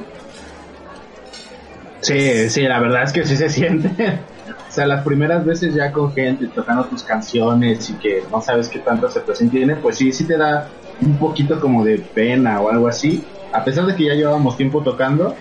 Sí, 2.00 2.48
sí, 2.50 2.62
la 2.62 2.78
verdad 2.78 3.02
es 3.04 3.12
que 3.12 3.24
sí 3.24 3.36
se 3.36 3.48
siente. 3.48 4.20
O 4.68 4.72
sea, 4.72 4.86
las 4.86 5.02
primeras 5.04 5.44
veces 5.44 5.74
ya 5.74 5.90
con 5.90 6.12
gente 6.14 6.46
tocando 6.48 6.84
tus 6.84 7.02
canciones 7.02 7.88
y 7.90 7.94
que 7.94 8.22
no 8.30 8.40
sabes 8.40 8.68
qué 8.68 8.78
tanta 8.80 9.06
aceptación 9.08 9.48
tiene, 9.50 9.74
pues 9.76 9.96
sí, 9.96 10.12
sí 10.12 10.24
te 10.24 10.36
da 10.36 10.68
un 11.00 11.16
poquito 11.18 11.58
como 11.60 11.84
de 11.84 11.98
pena 11.98 12.60
o 12.60 12.70
algo 12.70 12.86
así. 12.86 13.24
A 13.52 13.64
pesar 13.64 13.86
de 13.86 13.96
que 13.96 14.04
ya 14.04 14.14
llevábamos 14.14 14.56
tiempo 14.56 14.82
tocando, 14.82 15.34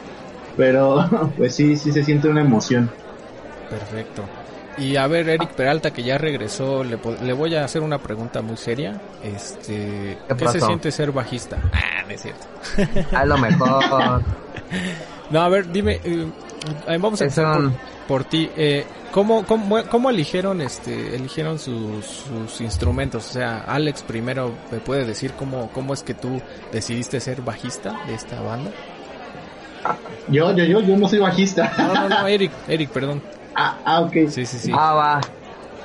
pero 0.58 1.32
pues 1.38 1.56
sí, 1.56 1.76
sí 1.76 1.92
se 1.92 2.04
siente 2.04 2.28
una 2.28 2.42
emoción. 2.42 2.90
Perfecto. 3.70 4.24
Y 4.78 4.98
a 4.98 5.08
ver, 5.08 5.30
Eric 5.30 5.54
Peralta, 5.54 5.92
que 5.92 6.04
ya 6.04 6.18
regresó, 6.18 6.84
le, 6.84 6.98
po- 6.98 7.16
le 7.24 7.32
voy 7.32 7.56
a 7.56 7.64
hacer 7.64 7.82
una 7.82 7.98
pregunta 7.98 8.42
muy 8.42 8.58
seria. 8.58 9.00
Este, 9.24 10.18
¿Qué 10.28 10.36
¿Qué 10.36 10.48
se 10.50 10.60
siente 10.60 10.92
ser 10.92 11.12
bajista? 11.12 11.58
Ah, 11.74 12.04
no 12.08 12.14
es 12.14 12.22
cierto. 12.22 12.46
A 13.16 13.26
lo 13.26 13.38
mejor. 13.38 14.22
No, 15.32 15.42
a 15.42 15.50
ver, 15.50 15.72
dime, 15.72 16.00
eh, 16.04 16.28
vamos 17.00 17.20
a 17.20 17.24
empezar 17.24 17.56
por, 17.58 17.72
por 18.08 18.24
ti. 18.26 18.48
Eh, 18.56 18.86
¿Cómo, 19.12 19.44
cómo, 19.44 19.84
cómo 19.90 20.10
eligieron 20.12 20.62
este 20.62 21.16
eligieron 21.16 21.58
sus, 21.58 22.06
sus 22.06 22.62
instrumentos? 22.62 23.28
O 23.30 23.34
sea, 23.34 23.62
Alex 23.62 24.04
primero 24.04 24.54
me 24.72 24.78
puede 24.80 25.04
decir 25.04 25.32
cómo 25.34 25.72
cómo 25.74 25.96
es 25.96 26.04
que 26.04 26.14
tú 26.14 26.40
decidiste 26.72 27.20
ser 27.20 27.42
bajista 27.42 27.96
de 28.06 28.14
esta 28.14 28.40
banda. 28.42 28.70
Yo, 30.28 30.56
yo, 30.56 30.64
yo, 30.66 30.82
yo 30.82 30.98
no 30.98 31.08
soy 31.08 31.20
bajista. 31.20 31.72
No, 31.78 31.94
no, 31.94 32.10
no, 32.10 32.28
Eric, 32.28 32.54
Eric, 32.68 32.92
perdón. 32.92 33.24
Ah, 33.56 33.82
ah, 33.86 34.02
ok. 34.02 34.14
Sí, 34.28 34.46
sí, 34.46 34.60
sí. 34.60 34.72
Ah, 34.74 34.94
va. 34.94 35.22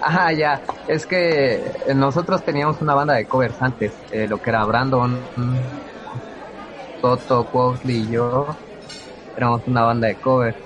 Ajá, 0.00 0.32
ya. 0.32 0.62
Es 0.86 1.06
que 1.06 1.72
nosotros 1.94 2.42
teníamos 2.44 2.80
una 2.80 2.94
banda 2.94 3.14
de 3.14 3.26
covers 3.26 3.60
antes. 3.60 4.02
eh, 4.10 4.26
lo 4.26 4.38
que 4.38 4.50
era 4.50 4.64
Brandon, 4.64 5.30
Toto, 7.00 7.48
Quosley 7.48 8.04
y 8.06 8.12
yo. 8.12 8.46
Éramos 9.36 9.66
una 9.66 9.82
banda 9.82 10.08
de 10.08 10.16
covers. 10.16 10.58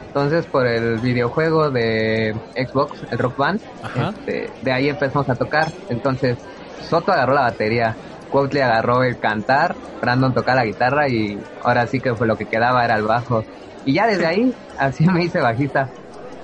Entonces, 0.00 0.46
por 0.46 0.66
el 0.66 1.00
videojuego 1.00 1.70
de 1.70 2.34
Xbox, 2.54 3.06
el 3.10 3.18
Rock 3.18 3.36
Band, 3.36 3.60
Ajá. 3.80 4.10
este, 4.10 4.54
de 4.60 4.72
ahí 4.72 4.88
empezamos 4.88 5.28
a 5.30 5.36
tocar. 5.36 5.72
Entonces, 5.88 6.38
Soto 6.78 7.12
agarró 7.12 7.34
la 7.34 7.42
batería, 7.42 7.98
Quosley 8.32 8.62
agarró 8.62 9.04
el 9.04 9.18
cantar, 9.18 9.76
Brandon 10.00 10.32
tocaba 10.34 10.56
la 10.56 10.64
guitarra 10.64 11.08
y 11.08 11.38
ahora 11.62 11.86
sí 11.86 12.00
que 12.00 12.14
fue 12.14 12.26
lo 12.26 12.36
que 12.36 12.46
quedaba 12.46 12.84
era 12.84 12.96
el 12.96 13.04
bajo. 13.04 13.44
Y 13.84 13.94
ya 13.94 14.06
desde 14.06 14.26
ahí, 14.26 14.54
así 14.78 15.06
me 15.06 15.22
hice 15.24 15.40
bajista. 15.40 15.88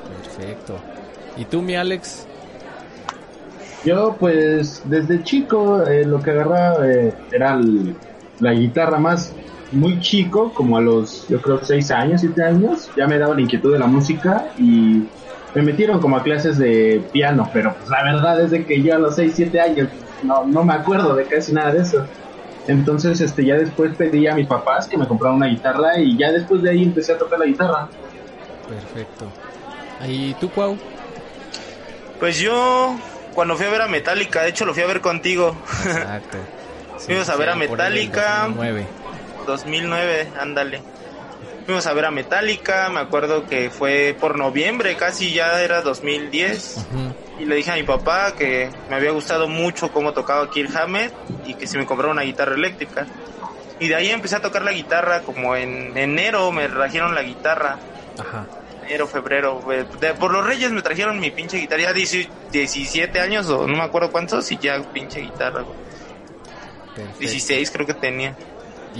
Perfecto. 0.06 0.78
¿Y 1.36 1.44
tú, 1.46 1.62
mi 1.62 1.74
Alex? 1.74 2.26
Yo, 3.84 4.16
pues, 4.18 4.82
desde 4.84 5.22
chico, 5.22 5.82
eh, 5.86 6.04
lo 6.04 6.20
que 6.20 6.30
agarraba 6.32 6.86
eh, 6.86 7.14
era 7.32 7.54
el- 7.54 7.96
la 8.40 8.52
guitarra 8.52 8.98
más 8.98 9.32
muy 9.72 10.00
chico, 10.00 10.52
como 10.54 10.76
a 10.76 10.80
los, 10.80 11.26
yo 11.28 11.40
creo, 11.40 11.62
6 11.62 11.90
años, 11.90 12.20
7 12.20 12.42
años. 12.42 12.90
Ya 12.96 13.06
me 13.06 13.18
daba 13.18 13.34
la 13.34 13.40
inquietud 13.40 13.72
de 13.72 13.78
la 13.78 13.86
música 13.86 14.48
y 14.58 15.04
me 15.54 15.62
metieron 15.62 16.00
como 16.00 16.16
a 16.16 16.22
clases 16.22 16.58
de 16.58 17.02
piano, 17.12 17.48
pero 17.52 17.74
pues 17.74 17.88
la 17.90 18.02
verdad 18.02 18.40
es 18.40 18.50
de 18.50 18.64
que 18.64 18.82
yo 18.82 18.94
a 18.94 18.98
los 18.98 19.16
6, 19.16 19.32
7 19.34 19.60
años 19.60 19.88
no, 20.22 20.46
no 20.46 20.64
me 20.64 20.74
acuerdo 20.74 21.14
de 21.14 21.24
casi 21.24 21.52
nada 21.52 21.72
de 21.72 21.82
eso. 21.82 22.04
Entonces, 22.66 23.20
este, 23.20 23.46
ya 23.46 23.54
después 23.54 23.96
pedí 23.96 24.26
a 24.26 24.34
mis 24.34 24.46
papás 24.46 24.86
que 24.86 24.98
me 24.98 25.08
compraran 25.08 25.36
una 25.36 25.46
guitarra 25.46 25.98
y 25.98 26.18
ya 26.18 26.30
después 26.30 26.62
de 26.62 26.70
ahí 26.70 26.82
empecé 26.82 27.12
a 27.12 27.18
tocar 27.18 27.38
la 27.38 27.46
guitarra. 27.46 27.88
Perfecto. 28.68 29.26
¿Y 30.06 30.34
tú, 30.34 30.50
Cuau? 30.50 30.76
Pues 32.20 32.38
yo, 32.38 32.94
cuando 33.34 33.56
fui 33.56 33.64
a 33.64 33.70
ver 33.70 33.82
a 33.82 33.88
Metallica, 33.88 34.42
de 34.42 34.50
hecho 34.50 34.66
lo 34.66 34.74
fui 34.74 34.82
a 34.82 34.86
ver 34.86 35.00
contigo. 35.00 35.56
Exacto. 35.86 36.38
Fuimos 36.98 37.28
a 37.30 37.36
ver 37.36 37.48
a 37.48 37.54
Metallica. 37.54 38.48
2009. 39.52 40.24
2009, 40.24 40.40
ándale. 40.40 40.82
Fuimos 41.64 41.86
a 41.86 41.92
ver 41.92 42.06
a 42.06 42.10
Metallica, 42.10 42.88
me 42.88 43.00
acuerdo 43.00 43.46
que 43.46 43.68
fue 43.70 44.16
por 44.18 44.38
noviembre, 44.38 44.96
casi 44.96 45.32
ya 45.34 45.60
era 45.62 45.82
2010. 45.82 46.76
Ujú. 46.90 47.14
Y 47.40 47.44
le 47.44 47.56
dije 47.56 47.70
a 47.70 47.74
mi 47.74 47.82
papá 47.82 48.34
que 48.36 48.70
me 48.88 48.96
había 48.96 49.10
gustado 49.10 49.48
mucho 49.48 49.92
cómo 49.92 50.12
tocaba 50.12 50.50
Kirk 50.50 50.74
Hammett 50.74 51.12
y 51.46 51.54
que 51.54 51.66
si 51.66 51.76
me 51.78 51.84
compraba 51.86 52.12
una 52.12 52.22
guitarra 52.22 52.54
eléctrica. 52.54 53.06
Y 53.78 53.86
de 53.88 53.94
ahí 53.94 54.08
empecé 54.10 54.36
a 54.36 54.40
tocar 54.40 54.62
la 54.62 54.72
guitarra, 54.72 55.20
como 55.22 55.54
en 55.54 55.96
enero 55.96 56.50
me 56.52 56.68
trajeron 56.68 57.14
la 57.14 57.22
guitarra. 57.22 57.78
Ajá. 58.18 58.46
Enero, 58.86 59.06
febrero. 59.06 59.60
eh, 59.70 59.84
de- 60.00 60.14
por 60.14 60.32
los 60.32 60.44
Reyes 60.46 60.72
me 60.72 60.82
trajeron 60.82 61.20
mi 61.20 61.30
pinche 61.30 61.58
guitarra. 61.58 61.82
Ya 61.82 61.92
18 61.92 62.30
17 62.50 63.20
años 63.20 63.46
o 63.50 63.66
no 63.68 63.76
me 63.76 63.82
acuerdo 63.84 64.10
cuántos 64.10 64.50
y 64.50 64.56
ya 64.58 64.82
pinche 64.92 65.20
guitarra. 65.20 65.64
Perfecto. 66.94 67.18
16 67.20 67.70
creo 67.70 67.86
que 67.86 67.94
tenía. 67.94 68.34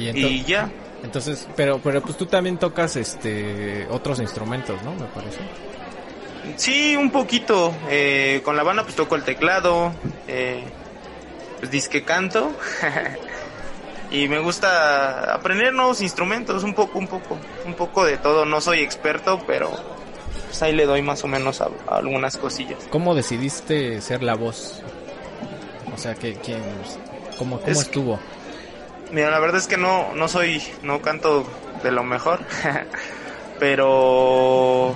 Y, 0.07 0.45
ya. 0.45 0.71
entonces, 1.03 1.49
pero, 1.57 1.81
pero 1.83 2.01
pues 2.03 2.17
tú 2.17 2.27
también 2.27 2.59
tocas 2.59 2.97
este 2.97 3.87
otros 3.91 4.21
instrumentos, 4.21 4.83
¿no? 4.83 4.93
Me 4.95 5.07
parece. 5.07 5.39
Sí, 6.57 6.97
un 6.97 7.11
poquito. 7.11 7.75
eh, 7.89 8.41
con 8.45 8.57
la 8.57 8.63
banda 8.63 8.83
pues 8.85 8.95
toco 8.97 9.15
el 9.17 9.23
teclado, 9.25 9.93
eh, 10.27 10.65
pues 11.59 11.71
disque 11.71 12.05
canto. 12.05 12.53
y 14.11 14.29
me 14.29 14.39
gusta 14.39 15.35
aprender 15.35 15.73
nuevos 15.75 16.01
instrumentos, 16.01 16.63
un 16.65 16.75
poco, 16.75 16.99
un 16.99 17.07
poco, 17.07 17.37
un 17.67 17.75
poco 17.75 18.05
de 18.05 18.17
todo. 18.17 18.45
No 18.47 18.61
soy 18.61 18.81
experto, 18.81 19.43
pero 19.47 19.71
pues 20.47 20.63
ahí 20.63 20.73
le 20.75 20.87
doy 20.87 21.03
más 21.03 21.23
o 21.25 21.27
menos 21.29 21.61
a, 21.61 21.69
a 21.89 21.97
algunas 21.97 22.37
cosillas. 22.39 22.79
¿Cómo 22.91 23.15
decidiste 23.15 24.01
ser 24.01 24.23
la 24.23 24.35
voz? 24.35 24.83
O 25.95 25.99
sea, 25.99 26.15
que 26.15 26.35
quién 26.35 26.63
cómo 27.39 27.59
cómo 27.61 27.73
Es- 27.73 27.81
estuvo? 27.83 28.19
Mira, 29.13 29.31
la 29.31 29.39
verdad 29.39 29.59
es 29.59 29.67
que 29.67 29.77
no, 29.77 30.15
no 30.15 30.29
soy, 30.29 30.63
no 30.83 31.01
canto 31.01 31.47
de 31.83 31.91
lo 31.91 32.03
mejor, 32.03 32.41
pero 33.59 34.95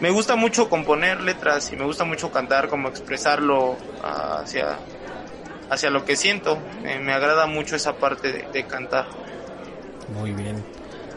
me 0.00 0.10
gusta 0.10 0.36
mucho 0.36 0.68
componer 0.68 1.20
letras 1.20 1.72
y 1.72 1.76
me 1.76 1.84
gusta 1.84 2.04
mucho 2.04 2.30
cantar, 2.30 2.68
como 2.68 2.88
expresarlo 2.88 3.76
hacia, 4.02 4.78
hacia 5.70 5.90
lo 5.90 6.04
que 6.04 6.16
siento. 6.16 6.58
Eh, 6.84 7.00
me 7.00 7.12
agrada 7.12 7.46
mucho 7.46 7.74
esa 7.74 7.94
parte 7.94 8.32
de, 8.32 8.46
de 8.52 8.64
cantar. 8.64 9.06
Muy 10.14 10.32
bien. 10.32 10.64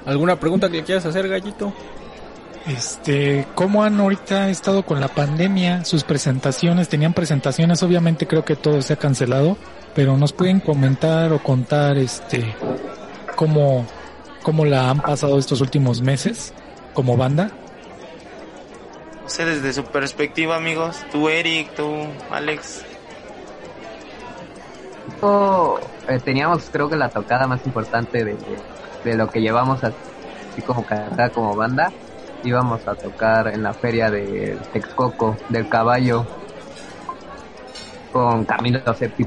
¿Alguna 0.05 0.39
pregunta 0.39 0.69
que 0.69 0.77
le 0.77 0.83
quieras 0.83 1.05
hacer, 1.05 1.27
Gallito? 1.27 1.73
Este, 2.67 3.47
¿cómo 3.55 3.83
han 3.83 3.97
ahorita 3.99 4.49
estado 4.49 4.83
con 4.83 4.99
la 4.99 5.07
pandemia? 5.07 5.85
Sus 5.85 6.03
presentaciones, 6.03 6.89
tenían 6.89 7.13
presentaciones, 7.13 7.81
obviamente 7.81 8.27
creo 8.27 8.43
que 8.43 8.57
todo 8.57 8.81
se 8.81 8.91
ha 8.91 8.97
cancelado, 8.97 9.57
pero 9.95 10.17
nos 10.17 10.33
pueden 10.33 10.59
comentar 10.59 11.31
o 11.31 11.41
contar 11.41 11.97
este 11.97 12.55
cómo 13.37 13.85
cómo 14.43 14.65
la 14.65 14.89
han 14.89 14.99
pasado 14.99 15.39
estos 15.39 15.61
últimos 15.61 16.01
meses 16.01 16.53
como 16.93 17.15
banda. 17.15 17.51
No 19.23 19.29
sé, 19.29 19.45
desde 19.45 19.71
su 19.71 19.83
perspectiva, 19.85 20.57
amigos, 20.57 21.05
tú 21.09 21.29
Eric, 21.29 21.73
tú 21.73 21.89
Alex. 22.31 22.83
Oh, 25.21 25.79
eh, 26.09 26.19
teníamos 26.19 26.69
creo 26.69 26.89
que 26.89 26.97
la 26.97 27.07
tocada 27.07 27.47
más 27.47 27.65
importante 27.65 28.25
de, 28.25 28.35
de 29.05 29.15
lo 29.15 29.29
que 29.29 29.39
llevamos 29.39 29.81
así 29.85 30.61
como 30.65 30.85
cantar 30.85 31.31
como 31.31 31.55
banda. 31.55 31.93
Íbamos 32.43 32.87
a 32.87 32.95
tocar 32.95 33.47
en 33.47 33.63
la 33.63 33.73
feria 33.73 34.09
del 34.09 34.59
Texcoco, 34.73 35.35
del 35.49 35.67
caballo, 35.67 36.25
con 38.11 38.45
Camilo 38.45 38.79
VII. 38.99 39.25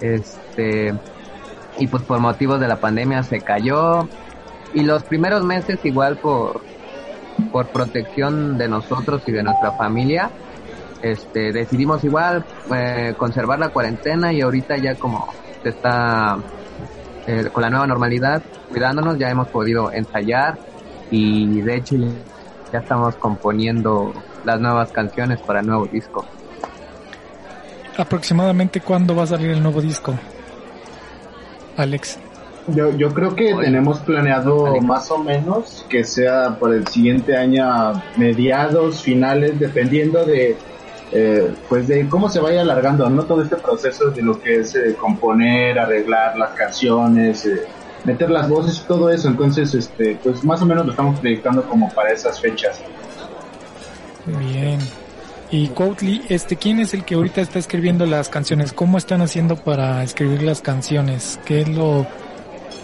Este, 0.00 0.94
y 1.78 1.86
pues 1.86 2.02
por 2.02 2.18
motivos 2.20 2.60
de 2.60 2.68
la 2.68 2.76
pandemia 2.76 3.22
se 3.22 3.40
cayó. 3.40 4.08
Y 4.72 4.82
los 4.82 5.02
primeros 5.02 5.44
meses 5.44 5.80
igual 5.84 6.18
por, 6.18 6.60
por 7.50 7.68
protección 7.68 8.56
de 8.58 8.68
nosotros 8.68 9.22
y 9.26 9.32
de 9.32 9.42
nuestra 9.42 9.72
familia, 9.72 10.30
este 11.02 11.52
decidimos 11.52 12.04
igual 12.04 12.44
eh, 12.74 13.14
conservar 13.16 13.58
la 13.58 13.70
cuarentena 13.70 14.32
y 14.32 14.42
ahorita 14.42 14.76
ya 14.76 14.94
como 14.96 15.28
se 15.62 15.70
está 15.70 16.38
eh, 17.26 17.48
con 17.52 17.62
la 17.62 17.70
nueva 17.70 17.86
normalidad 17.86 18.42
cuidándonos 18.68 19.18
ya 19.18 19.30
hemos 19.30 19.48
podido 19.48 19.92
ensayar 19.92 20.58
y 21.10 21.60
de 21.60 21.76
hecho 21.76 21.96
ya 22.72 22.78
estamos 22.78 23.16
componiendo 23.16 24.12
las 24.44 24.60
nuevas 24.60 24.90
canciones 24.92 25.40
para 25.40 25.60
el 25.60 25.66
nuevo 25.66 25.86
disco 25.86 26.24
Aproximadamente 28.00 28.80
cuándo 28.80 29.14
va 29.14 29.24
a 29.24 29.26
salir 29.26 29.50
el 29.50 29.62
nuevo 29.62 29.82
disco? 29.82 30.14
Alex. 31.76 32.18
Yo, 32.68 32.96
yo 32.96 33.12
creo 33.12 33.34
que 33.34 33.54
tenemos 33.54 33.98
planeado 34.00 34.80
más 34.80 35.10
o 35.10 35.18
menos 35.18 35.84
que 35.88 36.04
sea 36.04 36.56
por 36.58 36.72
el 36.72 36.86
siguiente 36.88 37.36
año 37.36 37.92
mediados, 38.16 39.02
finales, 39.02 39.58
dependiendo 39.58 40.24
de 40.24 40.56
eh, 41.12 41.52
pues 41.68 41.88
de 41.88 42.08
cómo 42.08 42.28
se 42.28 42.40
vaya 42.40 42.60
alargando, 42.60 43.08
¿no? 43.10 43.24
Todo 43.24 43.42
este 43.42 43.56
proceso 43.56 44.10
de 44.10 44.22
lo 44.22 44.40
que 44.40 44.60
es 44.60 44.74
eh, 44.76 44.94
componer, 44.98 45.78
arreglar 45.78 46.36
las 46.36 46.50
canciones, 46.50 47.44
eh, 47.46 47.62
meter 48.04 48.30
las 48.30 48.48
voces 48.48 48.80
y 48.84 48.86
todo 48.86 49.10
eso. 49.10 49.28
Entonces, 49.28 49.74
este, 49.74 50.18
pues 50.22 50.44
más 50.44 50.62
o 50.62 50.66
menos 50.66 50.86
lo 50.86 50.92
estamos 50.92 51.18
proyectando 51.18 51.62
como 51.64 51.90
para 51.92 52.12
esas 52.12 52.40
fechas. 52.40 52.80
Bien. 54.26 54.78
Y 55.50 55.68
Quotley, 55.68 56.22
este, 56.28 56.54
¿quién 56.54 56.78
es 56.78 56.94
el 56.94 57.04
que 57.04 57.16
ahorita 57.16 57.40
está 57.40 57.58
escribiendo 57.58 58.06
las 58.06 58.28
canciones? 58.28 58.72
¿Cómo 58.72 58.98
están 58.98 59.20
haciendo 59.20 59.56
para 59.56 60.04
escribir 60.04 60.42
las 60.42 60.60
canciones? 60.60 61.40
¿Qué 61.44 61.62
es 61.62 61.68
lo, 61.68 62.06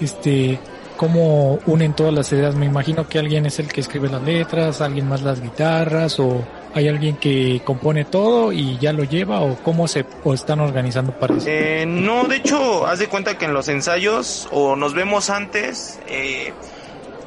este, 0.01 0.59
cómo 0.97 1.61
unen 1.67 1.93
todas 1.93 2.13
las 2.13 2.33
ideas? 2.33 2.57
Me 2.57 2.67
imagino 2.67 3.09
que 3.09 3.21
alguien 3.21 3.47
es 3.47 3.61
el 3.61 3.69
que 3.69 3.83
escribe 3.83 4.09
las 4.09 4.23
letras, 4.23 4.81
alguien 4.81 5.09
más 5.09 5.23
las 5.23 5.41
guitarras, 5.41 6.19
o 6.19 6.45
hay 6.77 6.89
alguien 6.89 7.17
que 7.17 7.63
compone 7.65 8.05
todo 8.05 8.53
y 8.53 8.77
ya 8.77 8.93
lo 8.93 9.03
lleva, 9.05 9.41
o 9.41 9.57
cómo 9.63 9.89
se, 9.89 10.05
o 10.25 10.35
están 10.35 10.61
organizando 10.61 11.13
para 11.13 11.35
eso. 11.35 11.47
Eh, 11.49 11.87
no, 11.89 12.25
de 12.25 12.37
hecho, 12.37 12.87
haz 12.87 12.99
de 12.99 13.09
cuenta 13.09 13.39
que 13.39 13.47
en 13.47 13.55
los 13.55 13.69
ensayos 13.69 14.47
o 14.53 14.77
nos 14.77 14.93
vemos 14.93 15.31
antes, 15.31 15.99
eh, 16.07 16.53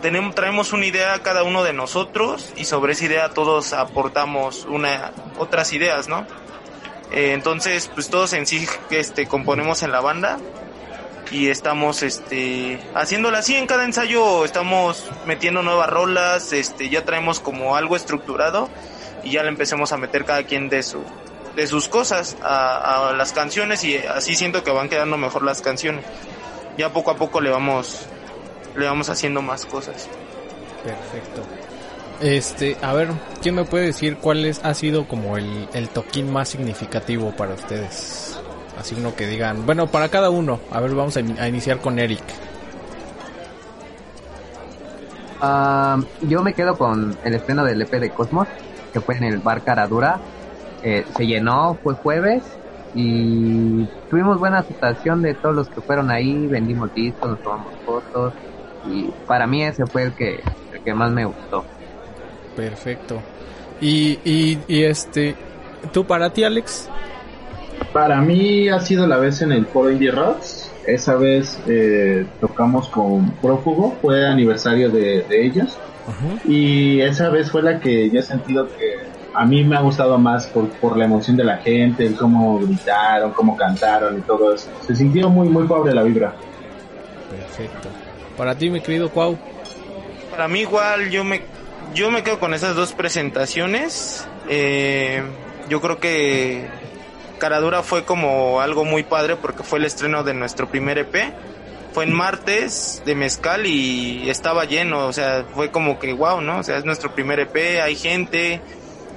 tenemos, 0.04 0.36
traemos 0.36 0.72
una 0.72 0.86
idea 0.86 1.18
cada 1.24 1.42
uno 1.42 1.64
de 1.64 1.74
nosotros 1.74 2.54
y 2.58 2.66
sobre 2.66 2.94
esa 2.94 3.06
idea 3.06 3.30
todos 3.30 3.74
aportamos 3.74 4.68
una, 4.70 5.14
otras 5.40 5.74
ideas, 5.74 6.08
¿no? 6.08 6.28
Eh, 7.12 7.32
entonces, 7.34 7.90
pues 7.92 8.08
todos 8.12 8.34
en 8.34 8.46
sí 8.46 8.68
este, 8.92 9.26
componemos 9.26 9.82
en 9.82 9.92
la 9.92 10.00
banda 10.00 10.38
y 11.32 11.48
estamos 11.48 12.04
este 12.04 12.80
haciéndola 12.94 13.40
así 13.40 13.56
en 13.56 13.68
cada 13.68 13.84
ensayo 13.86 14.46
estamos 14.46 15.06
metiendo 15.28 15.62
nuevas 15.62 15.88
rolas 15.88 16.54
este 16.54 16.90
ya 16.90 17.06
traemos 17.06 17.40
como 17.40 17.76
algo 17.76 17.96
estructurado 17.96 18.68
y 19.24 19.32
ya 19.32 19.44
le 19.44 19.50
empecemos 19.50 19.92
a 19.92 19.98
meter 19.98 20.26
cada 20.26 20.44
quien 20.44 20.70
de 20.70 20.84
su 20.84 21.04
de 21.56 21.68
sus 21.68 21.88
cosas 21.90 22.38
a, 22.42 23.10
a 23.10 23.14
las 23.14 23.34
canciones 23.34 23.84
y 23.84 23.98
así 23.98 24.36
siento 24.36 24.64
que 24.64 24.72
van 24.72 24.88
quedando 24.90 25.18
mejor 25.18 25.44
las 25.44 25.62
canciones 25.62 26.06
ya 26.78 26.94
poco 26.94 27.12
a 27.12 27.16
poco 27.16 27.42
le 27.42 27.50
vamos 27.50 28.06
le 28.76 28.86
vamos 28.86 29.10
haciendo 29.10 29.42
más 29.42 29.66
cosas 29.66 30.08
Perfecto. 30.84 31.42
Este, 32.22 32.78
a 32.82 32.94
ver, 32.94 33.10
¿quién 33.42 33.56
me 33.56 33.66
puede 33.66 33.88
decir 33.88 34.18
cuál 34.18 34.46
es, 34.46 34.60
ha 34.64 34.74
sido 34.74 35.08
como 35.08 35.36
el, 35.38 35.68
el 35.74 35.90
toquín 35.90 36.32
más 36.32 36.48
significativo 36.50 37.32
para 37.36 37.54
ustedes? 37.54 38.40
Así 38.78 38.96
uno 38.98 39.14
que 39.16 39.28
digan, 39.28 39.66
bueno, 39.66 39.88
para 39.88 40.08
cada 40.10 40.30
uno. 40.30 40.60
A 40.72 40.80
ver, 40.80 40.96
vamos 40.96 41.16
a, 41.18 41.20
in- 41.22 41.38
a 41.40 41.48
iniciar 41.50 41.80
con 41.80 42.00
Eric. 42.00 42.22
Ah, 45.42 45.98
yo 46.22 46.42
me 46.42 46.54
quedo 46.54 46.78
con 46.78 47.18
el 47.24 47.34
estreno 47.34 47.64
del 47.64 47.82
EP 47.82 47.92
de 47.92 48.10
Cosmos, 48.10 48.48
que 48.92 49.02
fue 49.02 49.16
en 49.16 49.24
el 49.24 49.40
bar 49.40 49.64
Caradura. 49.64 50.20
Eh, 50.84 51.06
se 51.16 51.28
llenó, 51.28 51.78
fue 51.84 51.94
jueves 51.96 52.44
y 52.96 53.86
tuvimos 54.10 54.40
buena 54.40 54.60
aceptación 54.60 55.22
de 55.22 55.34
todos 55.34 55.56
los 55.56 55.70
que 55.70 55.82
fueron 55.82 56.10
ahí, 56.10 56.48
vendimos 56.48 56.94
discos, 56.94 57.30
nos 57.30 57.44
tomamos 57.44 57.74
fotos 57.86 58.34
y 58.88 59.10
para 59.28 59.46
mí 59.46 59.64
ese 59.64 59.86
fue 59.86 60.04
el 60.04 60.14
que, 60.14 60.40
el 60.74 60.82
que 60.84 60.94
más 60.94 61.12
me 61.12 61.26
gustó. 61.26 61.66
Perfecto. 62.56 63.22
Y, 63.82 64.20
y, 64.24 64.60
y 64.68 64.84
este, 64.84 65.36
¿tú 65.92 66.06
para 66.06 66.32
ti, 66.32 66.44
Alex? 66.44 66.90
Para 67.94 68.22
mí 68.22 68.70
ha 68.70 68.80
sido 68.80 69.08
la 69.08 69.18
vez 69.18 69.42
en 69.42 69.52
el 69.52 69.66
Foro 69.66 69.92
Indie 69.92 70.12
Rocks. 70.12 70.72
Esa 70.86 71.16
vez 71.16 71.60
eh, 71.68 72.26
tocamos 72.40 72.90
con 72.90 73.32
Prófugo, 73.42 73.96
fue 74.02 74.28
aniversario 74.28 74.90
de, 74.90 75.24
de 75.24 75.46
ellos. 75.46 75.78
Y 76.46 77.02
esa 77.02 77.30
vez 77.30 77.52
fue 77.52 77.62
la 77.62 77.80
que 77.80 78.10
yo 78.10 78.20
he 78.20 78.24
sentido 78.24 78.68
que 78.68 78.98
a 79.34 79.46
mí 79.46 79.64
me 79.64 79.76
ha 79.76 79.82
gustado 79.82 80.18
más 80.18 80.48
por, 80.48 80.70
por 80.70 80.98
la 80.98 81.06
emoción 81.06 81.38
de 81.38 81.44
la 81.44 81.58
gente, 81.58 82.06
el 82.06 82.16
cómo 82.16 82.60
gritaron, 82.60 83.32
cómo 83.32 83.56
cantaron 83.56 84.18
y 84.18 84.22
todo 84.22 84.54
eso. 84.54 84.70
Se 84.86 84.96
sintió 84.96 85.30
muy, 85.30 85.50
muy 85.50 85.68
pobre 85.68 85.94
la 85.94 86.04
vibra. 86.04 86.34
Perfecto. 87.30 87.90
Para 88.38 88.56
ti, 88.56 88.70
mi 88.70 88.82
querido 88.82 89.10
Cuau. 89.10 89.38
Para 90.32 90.48
mí 90.48 90.62
igual 90.62 91.10
yo 91.10 91.24
me 91.24 91.42
yo 91.94 92.12
me 92.12 92.24
quedo 92.24 92.40
con 92.40 92.54
esas 92.54 92.76
dos 92.76 92.94
presentaciones. 92.94 94.28
Eh, 94.48 95.22
yo 95.70 95.82
creo 95.82 96.00
que 96.00 96.68
Caradura 97.40 97.84
fue 97.84 98.04
como 98.04 98.62
algo 98.62 98.86
muy 98.86 99.04
padre 99.04 99.36
porque 99.36 99.64
fue 99.64 99.80
el 99.80 99.86
estreno 99.86 100.24
de 100.24 100.34
nuestro 100.34 100.68
primer 100.70 100.98
EP. 100.98 101.34
Fue 101.94 102.04
en 102.04 102.14
martes 102.14 103.02
de 103.06 103.16
mezcal 103.16 103.66
y 103.66 104.30
estaba 104.30 104.66
lleno, 104.66 105.08
o 105.08 105.14
sea, 105.14 105.46
fue 105.56 105.72
como 105.72 105.98
que 105.98 106.14
wow, 106.14 106.40
¿no? 106.42 106.60
O 106.60 106.64
sea, 106.64 106.78
es 106.78 106.86
nuestro 106.86 107.16
primer 107.16 107.40
EP, 107.40 107.82
hay 107.82 107.96
gente, 107.96 108.62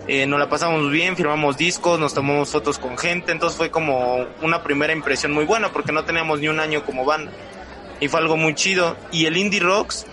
eh, 0.08 0.26
nos 0.26 0.38
la 0.40 0.48
pasamos 0.48 0.90
bien, 0.90 1.16
firmamos 1.16 1.58
discos, 1.58 2.00
nos 2.00 2.14
tomamos 2.14 2.50
fotos 2.50 2.78
con 2.78 2.96
gente, 2.96 3.30
entonces 3.30 3.58
fue 3.58 3.70
como 3.70 4.26
una 4.40 4.62
primera 4.62 4.92
impresión 4.92 5.32
muy 5.32 5.44
buena 5.44 5.70
porque 5.70 5.92
no 5.92 6.04
teníamos 6.04 6.40
ni 6.40 6.48
un 6.48 6.60
año 6.60 6.84
como 6.84 7.04
banda 7.04 7.30
y 8.02 8.08
fue 8.08 8.18
algo 8.18 8.36
muy 8.36 8.54
chido. 8.56 8.96
Y 9.12 9.26
el 9.26 9.36
Indie 9.36 9.60
Rocks, 9.60 10.06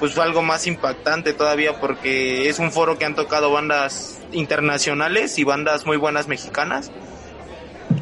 pues 0.00 0.14
fue 0.14 0.24
algo 0.24 0.40
más 0.40 0.66
impactante 0.66 1.34
todavía 1.34 1.78
porque 1.78 2.48
es 2.48 2.58
un 2.58 2.72
foro 2.72 2.96
que 2.96 3.04
han 3.04 3.14
tocado 3.14 3.52
bandas 3.52 4.18
internacionales 4.32 5.38
y 5.38 5.44
bandas 5.44 5.84
muy 5.84 5.98
buenas 5.98 6.26
mexicanas. 6.26 6.90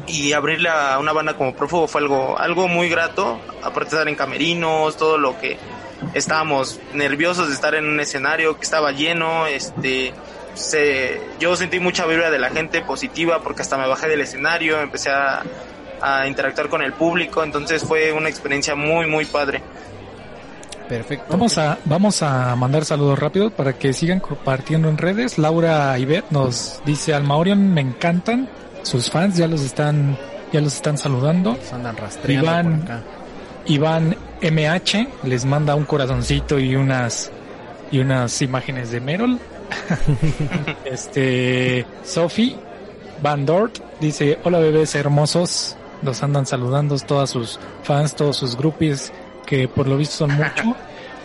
Y 0.07 0.33
abrirle 0.33 0.69
a 0.69 0.99
una 0.99 1.13
banda 1.13 1.35
como 1.37 1.55
Prófugo 1.55 1.87
fue 1.87 2.01
algo, 2.01 2.37
algo 2.37 2.67
muy 2.67 2.89
grato, 2.89 3.39
aparte 3.61 3.91
de 3.91 3.95
estar 3.95 4.07
en 4.09 4.15
camerinos, 4.15 4.97
todo 4.97 5.17
lo 5.17 5.39
que 5.39 5.57
estábamos 6.13 6.79
nerviosos 6.93 7.47
de 7.47 7.53
estar 7.53 7.75
en 7.75 7.85
un 7.85 7.99
escenario 7.99 8.57
que 8.57 8.63
estaba 8.63 8.91
lleno, 8.91 9.47
este, 9.47 10.13
se, 10.53 11.21
yo 11.39 11.55
sentí 11.55 11.79
mucha 11.79 12.05
vibra 12.05 12.29
de 12.29 12.39
la 12.39 12.49
gente 12.49 12.81
positiva 12.81 13.41
porque 13.41 13.61
hasta 13.61 13.77
me 13.77 13.87
bajé 13.87 14.09
del 14.09 14.21
escenario, 14.21 14.81
empecé 14.81 15.09
a, 15.09 15.43
a 16.01 16.27
interactuar 16.27 16.67
con 16.67 16.81
el 16.81 16.91
público, 16.91 17.43
entonces 17.43 17.83
fue 17.83 18.11
una 18.11 18.27
experiencia 18.27 18.75
muy, 18.75 19.07
muy 19.07 19.25
padre. 19.25 19.61
Perfecto. 20.87 21.25
Vamos 21.29 21.57
a, 21.57 21.77
vamos 21.85 22.21
a 22.21 22.55
mandar 22.55 22.85
saludos 22.85 23.17
rápidos 23.17 23.53
para 23.53 23.73
que 23.73 23.93
sigan 23.93 24.19
compartiendo 24.19 24.89
en 24.89 24.97
redes. 24.97 25.37
Laura 25.37 25.97
Ibet 25.97 26.25
nos 26.29 26.81
dice 26.85 27.13
al 27.13 27.23
Maorion 27.23 27.73
me 27.73 27.81
encantan. 27.81 28.49
Sus 28.83 29.09
fans 29.09 29.35
ya 29.37 29.47
los 29.47 29.61
están, 29.61 30.17
ya 30.51 30.61
los 30.61 30.75
están 30.75 30.97
saludando. 30.97 31.53
Nos 31.53 31.73
andan 31.73 31.97
rastreando 31.97 32.49
Iván. 32.51 32.79
por 32.81 32.91
acá. 32.91 33.03
Iván 33.65 34.15
MH 34.41 35.07
les 35.23 35.45
manda 35.45 35.75
un 35.75 35.85
corazoncito 35.85 36.59
y 36.59 36.75
unas 36.75 37.31
y 37.91 37.99
unas 37.99 38.41
imágenes 38.41 38.91
de 38.91 38.99
Merol. 38.99 39.39
este 40.85 41.85
Sophie 42.03 42.55
Van 43.21 43.45
Dort 43.45 43.79
dice, 43.99 44.39
"Hola 44.43 44.59
bebés 44.59 44.95
hermosos." 44.95 45.77
Los 46.01 46.21
andan 46.21 46.45
saludando 46.45 46.97
todas 46.99 47.29
sus 47.29 47.59
fans, 47.83 48.13
todos 48.13 48.35
sus 48.35 48.57
groupies 48.57 49.13
que 49.45 49.69
por 49.69 49.87
lo 49.87 49.95
visto 49.97 50.15
son 50.17 50.31
mucho. 50.35 50.75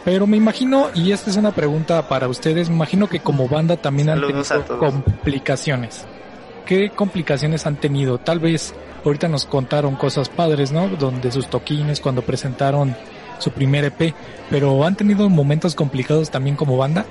Pero 0.04 0.26
me 0.26 0.36
imagino, 0.36 0.88
y 0.94 1.10
esta 1.10 1.30
es 1.30 1.36
una 1.36 1.50
pregunta 1.50 2.08
para 2.08 2.28
ustedes, 2.28 2.68
me 2.68 2.76
imagino 2.76 3.08
que 3.08 3.18
como 3.18 3.48
banda 3.48 3.76
también 3.76 4.10
han 4.10 4.20
Saludos 4.20 4.52
a 4.52 4.60
tenido 4.60 4.78
complicaciones. 4.78 6.06
¿Qué 6.68 6.90
complicaciones 6.90 7.64
han 7.64 7.76
tenido? 7.76 8.18
Tal 8.18 8.40
vez 8.40 8.74
ahorita 9.02 9.26
nos 9.26 9.46
contaron 9.46 9.96
cosas 9.96 10.28
padres, 10.28 10.70
¿no? 10.70 10.86
Donde 10.86 11.32
sus 11.32 11.48
toquines 11.48 11.98
cuando 11.98 12.20
presentaron 12.20 12.94
su 13.38 13.52
primer 13.52 13.86
EP, 13.86 14.14
pero 14.50 14.84
han 14.84 14.94
tenido 14.94 15.30
momentos 15.30 15.74
complicados 15.74 16.30
también 16.30 16.56
como 16.56 16.76
banda. 16.76 17.06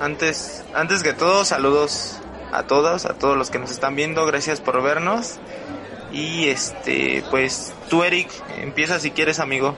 Antes, 0.00 0.64
antes 0.74 1.04
que 1.04 1.12
todo, 1.12 1.44
saludos 1.44 2.18
a 2.52 2.64
todos, 2.64 3.06
a 3.06 3.14
todos 3.14 3.38
los 3.38 3.48
que 3.48 3.60
nos 3.60 3.70
están 3.70 3.94
viendo, 3.94 4.26
gracias 4.26 4.60
por 4.60 4.82
vernos. 4.82 5.38
Y 6.12 6.46
este, 6.46 7.22
pues 7.30 7.72
tú 7.88 8.02
Eric, 8.02 8.28
empieza 8.60 8.98
si 8.98 9.12
quieres 9.12 9.38
amigo. 9.38 9.76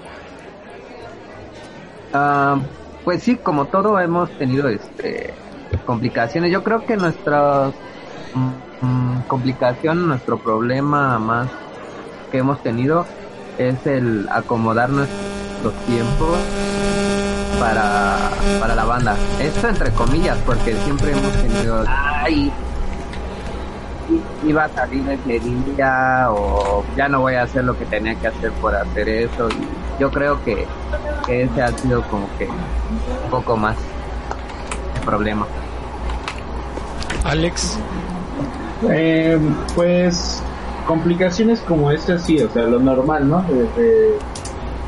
Ah, 2.15 2.63
pues 3.05 3.23
sí, 3.23 3.37
como 3.37 3.67
todo 3.67 4.01
hemos 4.01 4.31
tenido 4.39 4.71
este 4.71 5.35
complicaciones. 5.85 6.51
Yo 6.51 6.65
creo 6.65 6.87
que 6.87 6.97
nuestra 6.97 7.73
mm, 8.81 9.21
complicación, 9.29 10.07
nuestro 10.09 10.39
problema 10.39 11.19
más 11.19 11.49
que 12.31 12.39
hemos 12.39 12.63
tenido 12.63 13.07
es 13.59 13.87
el 13.87 14.29
acomodar 14.31 14.91
nuestros 14.91 15.75
tiempos 15.87 16.39
para, 17.59 18.31
para 18.61 18.75
la 18.75 18.85
banda. 18.85 19.17
Esto 19.41 19.69
entre 19.69 19.91
comillas, 19.93 20.39
porque 20.45 20.75
siempre 20.77 21.13
hemos 21.13 21.33
tenido, 21.33 21.85
ay, 21.87 22.53
iba 24.45 24.65
a 24.65 24.69
salir 24.69 25.09
ese 25.09 25.41
día 25.41 26.27
o 26.31 26.85
ya 26.97 27.09
no 27.09 27.21
voy 27.21 27.35
a 27.35 27.43
hacer 27.43 27.65
lo 27.65 27.77
que 27.77 27.85
tenía 27.87 28.15
que 28.15 28.29
hacer 28.29 28.53
por 28.53 28.75
hacer 28.75 29.09
eso. 29.09 29.49
Y 29.49 30.01
yo 30.01 30.11
creo 30.11 30.43
que, 30.45 30.67
que 31.27 31.43
ese 31.43 31.63
ha 31.63 31.69
sido 31.69 32.03
como 32.09 32.29
que 32.39 32.47
un 32.47 33.31
poco 33.31 33.57
más 33.57 33.77
el 34.97 35.01
problema. 35.03 35.47
Alex, 37.25 37.79
Eh, 38.91 39.39
pues 39.75 40.43
complicaciones 40.87 41.61
como 41.61 41.91
esta 41.91 42.19
sí, 42.19 42.41
o 42.43 42.49
sea, 42.51 42.63
lo 42.65 42.79
normal, 42.79 43.29
¿no? 43.29 43.43
De, 43.43 43.55
de- 43.83 44.19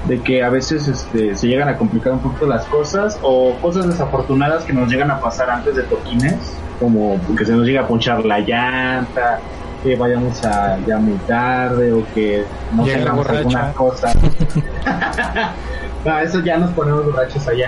de 0.07 0.21
que 0.23 0.43
a 0.43 0.49
veces 0.49 0.89
este, 0.89 1.35
se 1.37 1.49
llegan 1.49 1.69
a 1.69 1.77
complicar 1.77 2.13
un 2.13 2.21
poquito 2.21 2.47
las 2.47 2.65
cosas 2.67 3.19
o 3.23 3.55
cosas 3.61 3.87
desafortunadas 3.89 4.65
que 4.65 4.73
nos 4.73 4.89
llegan 4.91 5.11
a 5.11 5.21
pasar 5.21 5.51
antes 5.51 5.75
de 5.77 5.83
toquines, 5.83 6.35
como 6.81 7.19
que 7.37 7.45
se 7.45 7.53
nos 7.53 7.67
llega 7.67 7.83
a 7.83 7.87
ponchar 7.89 8.25
la 8.25 8.39
llanta, 8.39 9.41
que 9.83 9.97
vayamos 9.97 10.43
a 10.47 10.79
ya 10.87 10.97
muy 10.99 11.15
tarde 11.27 11.93
o 11.93 12.05
que 12.15 12.45
no 12.75 12.85
tengamos 13.01 13.27
alguna 13.29 13.73
cosa. 13.75 14.13
no, 16.05 16.19
eso 16.21 16.41
ya 16.41 16.57
nos 16.59 16.71
ponemos 16.71 17.05
borrachos 17.05 17.47
allá, 17.49 17.67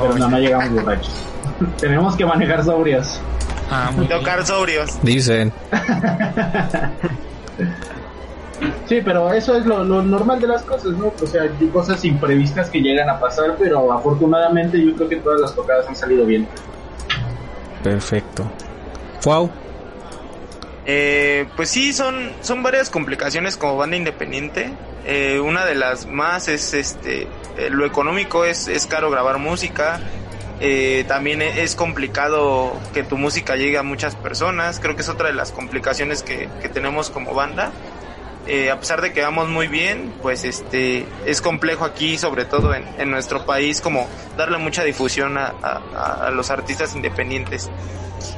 pero 0.00 0.14
no, 0.16 0.28
no 0.28 0.38
llegamos 0.38 0.70
borrachos. 0.72 1.22
Tenemos 1.80 2.16
que 2.16 2.24
manejar 2.26 2.64
sobrios. 2.64 3.20
Ah, 3.70 3.90
muy 3.94 4.06
bien. 4.06 4.18
Tocar 4.18 4.46
sobrios. 4.46 4.98
Dicen. 5.02 5.52
Sí, 8.86 9.00
pero 9.04 9.32
eso 9.32 9.54
es 9.56 9.66
lo, 9.66 9.84
lo 9.84 10.02
normal 10.02 10.40
de 10.40 10.46
las 10.46 10.62
cosas, 10.62 10.92
¿no? 10.92 11.12
O 11.20 11.26
sea, 11.26 11.42
hay 11.42 11.68
cosas 11.68 12.04
imprevistas 12.04 12.70
que 12.70 12.80
llegan 12.80 13.08
a 13.08 13.20
pasar, 13.20 13.56
pero 13.58 13.92
afortunadamente 13.92 14.82
yo 14.82 14.94
creo 14.96 15.08
que 15.08 15.16
todas 15.16 15.40
las 15.40 15.54
tocadas 15.54 15.86
han 15.86 15.94
salido 15.94 16.24
bien. 16.24 16.48
Perfecto. 17.82 18.50
Wow. 19.24 19.50
Eh, 20.86 21.46
pues 21.54 21.68
sí, 21.68 21.92
son, 21.92 22.32
son 22.40 22.62
varias 22.62 22.88
complicaciones 22.88 23.56
como 23.56 23.76
banda 23.76 23.96
independiente. 23.96 24.72
Eh, 25.04 25.38
una 25.38 25.66
de 25.66 25.74
las 25.74 26.06
más 26.06 26.48
es 26.48 26.72
este, 26.72 27.28
eh, 27.58 27.68
lo 27.70 27.84
económico 27.84 28.44
es, 28.44 28.68
es 28.68 28.86
caro 28.86 29.10
grabar 29.10 29.38
música. 29.38 30.00
Eh, 30.60 31.04
también 31.06 31.40
e- 31.42 31.62
es 31.62 31.76
complicado 31.76 32.72
que 32.92 33.02
tu 33.04 33.16
música 33.16 33.56
llegue 33.56 33.78
a 33.78 33.82
muchas 33.82 34.14
personas. 34.16 34.80
Creo 34.80 34.96
que 34.96 35.02
es 35.02 35.08
otra 35.08 35.28
de 35.28 35.34
las 35.34 35.52
complicaciones 35.52 36.22
que, 36.22 36.48
que 36.60 36.68
tenemos 36.68 37.10
como 37.10 37.34
banda. 37.34 37.72
eh, 38.46 38.70
a 38.70 38.80
pesar 38.80 39.02
de 39.02 39.12
que 39.12 39.20
vamos 39.20 39.48
muy 39.48 39.68
bien, 39.68 40.14
pues 40.22 40.44
este 40.44 41.06
es 41.26 41.42
complejo 41.42 41.84
aquí, 41.84 42.16
sobre 42.16 42.44
todo 42.46 42.74
en, 42.74 42.84
en 42.98 43.10
nuestro 43.10 43.44
país, 43.44 43.80
como 43.82 44.08
darle 44.38 44.56
mucha 44.58 44.82
difusión 44.84 45.36
a, 45.36 45.52
a, 45.62 46.26
a, 46.26 46.30
los 46.30 46.50
artistas 46.50 46.94
independientes. 46.96 47.68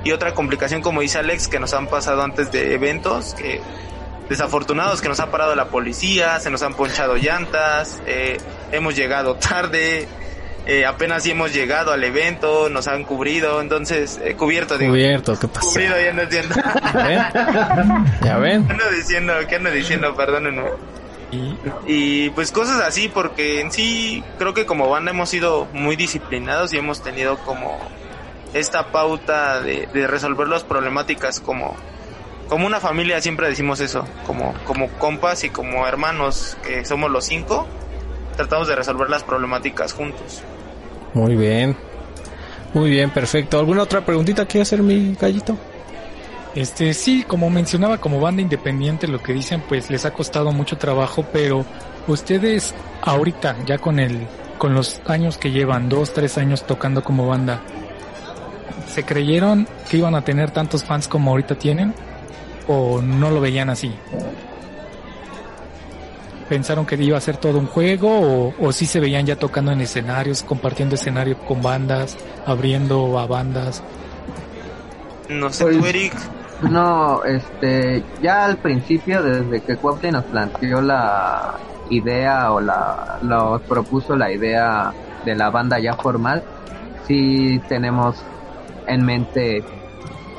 Y 0.03 0.11
otra 0.13 0.35
complicación, 0.35 0.83
como 0.83 1.01
dice 1.01 1.19
Alex, 1.19 1.47
que 1.49 1.61
nos 1.61 1.73
han 1.75 1.87
pasado 1.87 2.23
antes 2.23 2.51
de 2.51 2.75
eventos, 2.75 3.35
que 3.35 3.61
desafortunados 4.29 5.01
que 5.01 5.09
nos 5.09 5.21
ha 5.21 5.31
parado 5.31 5.55
la 5.55 5.67
policía, 5.69 6.39
se 6.41 6.51
nos 6.51 6.63
han 6.63 6.75
ponchado 6.75 7.17
llantas, 7.17 8.01
eh, 8.07 8.39
hemos 8.73 8.97
llegado 8.97 9.37
tarde, 9.37 10.09
eh, 10.67 10.85
apenas 10.85 11.27
hemos 11.27 11.53
llegado 11.53 11.93
al 11.93 12.05
evento, 12.05 12.69
nos 12.69 12.87
han 12.87 13.05
cubrido, 13.05 13.61
entonces, 13.61 14.21
eh, 14.23 14.35
cubierto, 14.37 14.79
digo. 14.79 14.93
Cubierto, 14.93 15.39
¿qué 15.39 15.49
pasa? 15.49 15.61
Cubrido, 15.67 15.95
ya 16.01 16.13
no 16.13 16.23
entiendo. 16.23 16.55
¿Ya 18.23 18.39
ven? 18.39 18.67
¿Qué 18.67 18.73
ando 18.73 18.91
diciendo? 18.91 19.33
¿Qué 19.49 19.57
ando 19.57 19.71
diciendo? 19.71 20.15
Perdónenme. 20.15 20.65
Y 21.33 21.57
Y 21.87 22.31
pues 22.31 22.53
cosas 22.53 22.81
así, 22.83 23.09
porque 23.09 23.61
en 23.61 23.73
sí 23.73 24.23
creo 24.39 24.53
que 24.53 24.67
como 24.67 24.89
banda 24.89 25.13
hemos 25.13 25.29
sido 25.29 25.67
muy 25.73 25.97
disciplinados 25.97 26.73
y 26.73 26.79
hemos 26.79 27.03
tenido 27.03 27.39
como 27.39 27.79
esta 28.53 28.89
pauta 28.89 29.61
de, 29.61 29.89
de 29.93 30.07
resolver 30.07 30.49
las 30.49 30.65
problemáticas 30.65 31.41
como, 31.41 31.77
como 32.49 32.67
una 32.67 32.81
familia, 32.81 33.21
siempre 33.23 33.49
decimos 33.49 33.81
eso, 33.81 34.07
como, 34.27 34.55
como 34.65 34.89
compas 34.99 35.45
y 35.45 35.51
como 35.51 35.87
hermanos, 35.87 36.57
que 36.65 36.85
somos 36.85 37.11
los 37.11 37.25
cinco, 37.25 37.67
tratamos 38.37 38.67
de 38.67 38.75
resolver 38.75 39.09
las 39.09 39.23
problemáticas 39.23 39.93
juntos. 39.93 40.43
Muy 41.15 41.37
bien. 41.37 41.77
Muy 42.73 42.91
bien, 42.91 43.11
perfecto. 43.11 43.59
¿Alguna 43.59 43.83
otra 43.83 44.05
preguntita 44.05 44.47
que 44.47 44.61
hacer 44.61 44.83
mi 44.83 45.15
gallito? 45.15 45.57
Este, 46.55 46.95
sí, 46.95 47.25
como 47.27 47.51
mencionaba, 47.51 47.99
como 47.99 48.21
banda 48.21 48.43
independiente, 48.43 49.07
lo 49.07 49.23
que 49.23 49.33
dicen, 49.33 49.63
pues 49.69 49.91
les 49.91 50.05
ha 50.05 50.13
costado 50.13 50.53
mucho 50.53 50.79
trabajo, 50.79 51.25
pero 51.33 51.65
ustedes 52.07 52.75
ahorita, 53.03 53.57
ya 53.67 53.79
con 53.79 53.99
el, 54.01 54.27
con 54.59 54.75
los 54.75 55.01
años 55.07 55.37
que 55.39 55.51
llevan, 55.51 55.89
dos, 55.89 56.13
tres 56.13 56.39
años 56.39 56.67
tocando 56.67 57.05
como 57.05 57.27
banda, 57.27 57.61
¿se 58.89 59.05
creyeron 59.05 59.69
que 59.89 59.99
iban 59.99 60.15
a 60.15 60.23
tener 60.23 60.51
tantos 60.51 60.85
fans 60.85 61.07
como 61.07 61.31
ahorita 61.31 61.57
tienen? 61.57 61.95
¿O 62.67 63.01
no 63.01 63.31
lo 63.31 63.41
veían 63.41 63.71
así? 63.71 63.93
¿Pensaron 66.51 66.85
que 66.85 66.97
iba 66.97 67.17
a 67.17 67.21
ser 67.21 67.37
todo 67.37 67.61
un 67.61 67.69
juego? 67.69 68.09
¿O, 68.11 68.55
o 68.59 68.73
sí 68.73 68.85
se 68.85 68.99
veían 68.99 69.25
ya 69.25 69.37
tocando 69.37 69.71
en 69.71 69.81
escenarios, 69.83 70.43
compartiendo 70.43 70.97
escenario 70.97 71.39
con 71.39 71.63
bandas, 71.63 72.19
abriendo 72.45 73.21
a 73.21 73.27
bandas? 73.29 73.85
No 75.29 75.53
sé, 75.53 75.63
Pues- 75.63 75.79
tú, 75.79 75.87
Eric, 75.87 76.13
No, 76.63 77.23
este, 77.23 78.03
ya 78.21 78.47
al 78.47 78.57
principio, 78.57 79.23
desde 79.23 79.61
que 79.63 79.77
Cuauhtémoc 79.77 80.23
nos 80.23 80.25
planteó 80.25 80.83
la 80.83 81.55
idea 81.89 82.51
o 82.53 82.61
la, 82.61 83.19
nos 83.23 83.63
propuso 83.63 84.17
la 84.17 84.33
idea 84.33 84.93
de 85.25 85.37
la 85.37 85.51
banda 85.51 85.79
ya 85.79 85.95
formal, 85.95 86.43
sí 87.07 87.63
tenemos 87.69 88.17
en 88.89 89.05
mente 89.07 89.63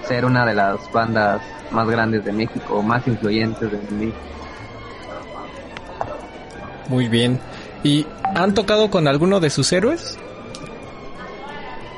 ser 0.04 0.26
una 0.26 0.46
de 0.46 0.56
las 0.56 0.92
bandas 0.92 1.42
más 1.72 1.88
grandes 1.88 2.26
de 2.26 2.34
México, 2.34 2.84
más 2.84 3.08
influyentes 3.08 3.72
de 3.72 3.80
México. 3.96 4.18
Muy 6.92 7.08
bien. 7.08 7.40
¿Y 7.84 8.06
han 8.36 8.54
tocado 8.54 8.92
con 8.92 9.08
alguno 9.08 9.40
de 9.40 9.50
sus 9.50 9.72
héroes? 9.72 10.18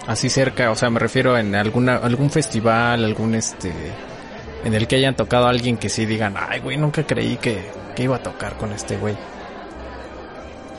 Así 0.06 0.30
cerca, 0.30 0.70
o 0.70 0.76
sea, 0.76 0.92
me 0.92 1.00
refiero 1.00 1.36
en 1.36 1.56
alguna 1.56 1.96
algún 1.96 2.30
festival, 2.30 3.04
algún 3.04 3.34
este 3.34 3.72
en 4.64 4.74
el 4.76 4.86
que 4.88 4.98
hayan 4.98 5.16
tocado 5.16 5.48
a 5.48 5.50
alguien 5.50 5.78
que 5.78 5.90
sí 5.90 6.06
digan, 6.06 6.36
"Ay, 6.38 6.60
güey, 6.60 6.78
nunca 6.78 7.04
creí 7.04 7.38
que, 7.38 7.66
que 7.96 8.04
iba 8.04 8.18
a 8.18 8.20
tocar 8.20 8.54
con 8.58 8.72
este 8.72 8.98
güey." 8.98 9.16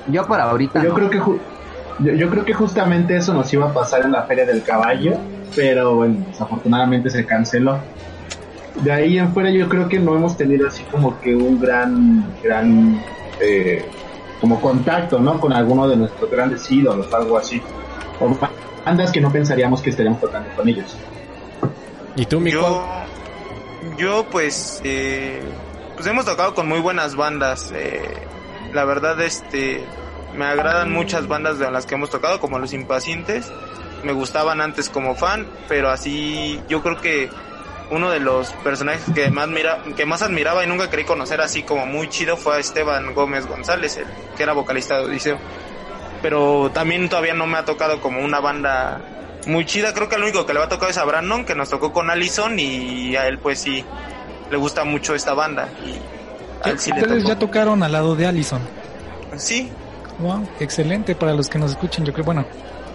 Yo 0.06 0.24
por 0.26 0.40
ahorita 0.40 0.80
Yo 0.82 0.90
no. 0.90 0.94
creo 0.94 1.10
que 1.10 1.20
ju- 1.20 1.38
yo, 2.00 2.12
yo 2.12 2.30
creo 2.30 2.44
que 2.44 2.54
justamente 2.54 3.16
eso 3.16 3.34
nos 3.34 3.52
iba 3.52 3.66
a 3.66 3.72
pasar 3.74 4.02
en 4.04 4.12
la 4.12 4.22
Feria 4.24 4.44
del 4.46 4.62
Caballo, 4.62 5.18
pero 5.56 5.96
bueno, 5.96 6.24
desafortunadamente 6.30 7.10
se 7.10 7.24
canceló. 7.26 7.78
De 8.82 8.92
ahí 8.92 9.18
en 9.18 9.32
fuera 9.32 9.50
yo 9.50 9.68
creo 9.68 9.88
que 9.88 9.98
no 9.98 10.14
hemos 10.14 10.36
tenido 10.36 10.68
así 10.68 10.82
como 10.84 11.18
que 11.20 11.34
un 11.34 11.58
gran, 11.60 12.26
gran, 12.42 13.02
eh, 13.40 13.84
como 14.40 14.60
contacto, 14.60 15.18
¿no? 15.18 15.40
Con 15.40 15.52
alguno 15.52 15.88
de 15.88 15.96
nuestros 15.96 16.30
grandes 16.30 16.70
ídolos, 16.70 17.12
algo 17.12 17.38
así. 17.38 17.60
O 18.20 18.36
bandas 18.84 19.10
que 19.10 19.20
no 19.20 19.32
pensaríamos 19.32 19.80
que 19.80 19.90
estaríamos 19.90 20.20
tocando 20.20 20.48
con 20.56 20.68
ellos. 20.68 20.96
¿Y 22.16 22.26
tú, 22.26 22.40
mi 22.40 22.50
yo, 22.50 22.84
yo 23.98 24.26
pues, 24.30 24.80
eh, 24.84 25.42
pues 25.96 26.06
hemos 26.06 26.24
tocado 26.24 26.54
con 26.54 26.68
muy 26.68 26.80
buenas 26.80 27.16
bandas. 27.16 27.72
eh, 27.74 28.14
la 28.72 28.84
verdad, 28.84 29.20
este, 29.20 29.84
me 30.36 30.44
agradan 30.44 30.92
muchas 30.92 31.28
bandas 31.28 31.58
de 31.58 31.70
las 31.70 31.86
que 31.86 31.94
hemos 31.94 32.10
tocado, 32.10 32.40
como 32.40 32.58
Los 32.58 32.72
Impacientes. 32.72 33.50
Me 34.02 34.12
gustaban 34.12 34.60
antes 34.60 34.90
como 34.90 35.14
fan, 35.14 35.46
pero 35.68 35.90
así 35.90 36.60
yo 36.68 36.82
creo 36.82 37.00
que 37.00 37.30
uno 37.90 38.10
de 38.10 38.20
los 38.20 38.50
personajes 38.52 39.02
que 39.14 39.30
más 39.30 39.48
mira, 39.48 39.82
que 39.96 40.06
más 40.06 40.22
admiraba 40.22 40.64
y 40.64 40.66
nunca 40.66 40.90
creí 40.90 41.04
conocer 41.04 41.40
así 41.40 41.62
como 41.62 41.86
muy 41.86 42.08
chido 42.08 42.36
fue 42.36 42.56
a 42.56 42.58
Esteban 42.58 43.14
Gómez 43.14 43.46
González, 43.46 43.96
el 43.98 44.06
que 44.36 44.42
era 44.42 44.52
vocalista 44.52 44.98
de 44.98 45.04
Odiseo. 45.04 45.38
Pero 46.22 46.70
también 46.72 47.08
todavía 47.08 47.34
no 47.34 47.46
me 47.46 47.58
ha 47.58 47.64
tocado 47.64 48.00
como 48.00 48.20
una 48.20 48.40
banda 48.40 49.00
muy 49.46 49.66
chida. 49.66 49.92
Creo 49.92 50.08
que 50.08 50.16
el 50.16 50.22
único 50.22 50.46
que 50.46 50.54
le 50.54 50.58
va 50.58 50.66
a 50.66 50.68
tocar 50.70 50.90
es 50.90 50.96
a 50.96 51.04
Brandon, 51.04 51.44
que 51.44 51.54
nos 51.54 51.68
tocó 51.68 51.92
con 51.92 52.10
Allison 52.10 52.58
y 52.58 53.14
a 53.16 53.26
él 53.28 53.38
pues 53.38 53.60
sí 53.60 53.84
le 54.50 54.56
gusta 54.56 54.84
mucho 54.84 55.14
esta 55.14 55.34
banda. 55.34 55.68
Y 55.84 56.66
a 56.66 56.70
él 56.70 56.78
sí 56.78 56.90
Ustedes 56.90 57.24
ya 57.24 57.38
tocaron 57.38 57.82
al 57.82 57.92
lado 57.92 58.16
de 58.16 58.26
Allison. 58.26 58.62
Sí, 59.36 59.70
Wow, 60.18 60.46
excelente 60.60 61.14
para 61.14 61.34
los 61.34 61.48
que 61.48 61.58
nos 61.58 61.72
escuchen. 61.72 62.04
Yo 62.04 62.12
creo, 62.12 62.24
bueno, 62.24 62.44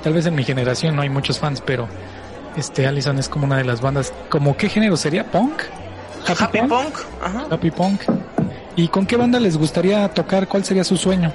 tal 0.04 0.13
vez 0.13 0.25
en 0.25 0.36
mi 0.36 0.43
generación 0.43 0.95
no 0.95 1.02
hay 1.02 1.10
muchos 1.10 1.39
fans, 1.39 1.62
pero 1.62 1.88
este 2.56 2.88
Allison 2.88 3.18
es 3.20 3.30
como 3.30 3.46
una 3.46 3.58
de 3.58 3.64
las 3.64 3.82
bandas. 3.82 4.14
¿Como 4.30 4.56
qué 4.58 4.70
género 4.70 4.98
sería? 4.98 5.30
¿Punk? 5.30 5.62
Happy 6.28 6.60
Punk. 6.60 6.96
Ajá. 7.24 7.46
Happy 7.50 7.72
Punk. 7.72 8.02
¿Y 8.76 8.88
con 8.88 9.06
qué 9.06 9.16
banda 9.18 9.40
les 9.40 9.58
gustaría 9.58 10.08
tocar? 10.14 10.48
¿Cuál 10.48 10.64
sería 10.64 10.84
su 10.84 10.98
sueño? 10.98 11.32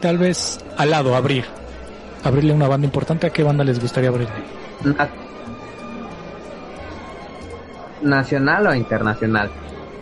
Tal 0.00 0.18
vez 0.18 0.58
al 0.76 0.90
lado, 0.90 1.14
abrir. 1.16 1.44
Abrirle 2.24 2.52
una 2.52 2.68
banda 2.68 2.86
importante. 2.86 3.26
¿A 3.26 3.30
qué 3.30 3.42
banda 3.42 3.64
les 3.64 3.80
gustaría 3.80 4.08
abrirle? 4.10 4.34
Na- 4.84 5.08
¿Nacional 8.02 8.66
o 8.66 8.74
internacional? 8.74 9.50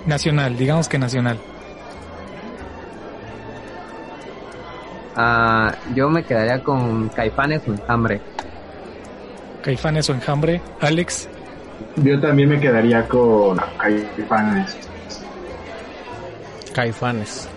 Nacional, 0.06 0.56
digamos 0.56 0.88
que 0.88 0.98
nacional. 0.98 1.38
Ah, 5.16 5.72
yo 5.94 6.08
me 6.10 6.24
quedaría 6.24 6.62
con 6.62 7.08
Caifanes 7.10 7.62
o 7.68 7.72
Enjambre. 7.72 8.20
Caifanes 9.64 10.10
o 10.10 10.12
Enjambre. 10.12 10.60
Alex, 10.80 11.26
Yo 11.96 12.20
también 12.20 12.50
me 12.50 12.60
quedaría 12.60 13.08
con 13.08 13.58
Caifanes. 13.78 14.76
Caifanes. 16.74 17.48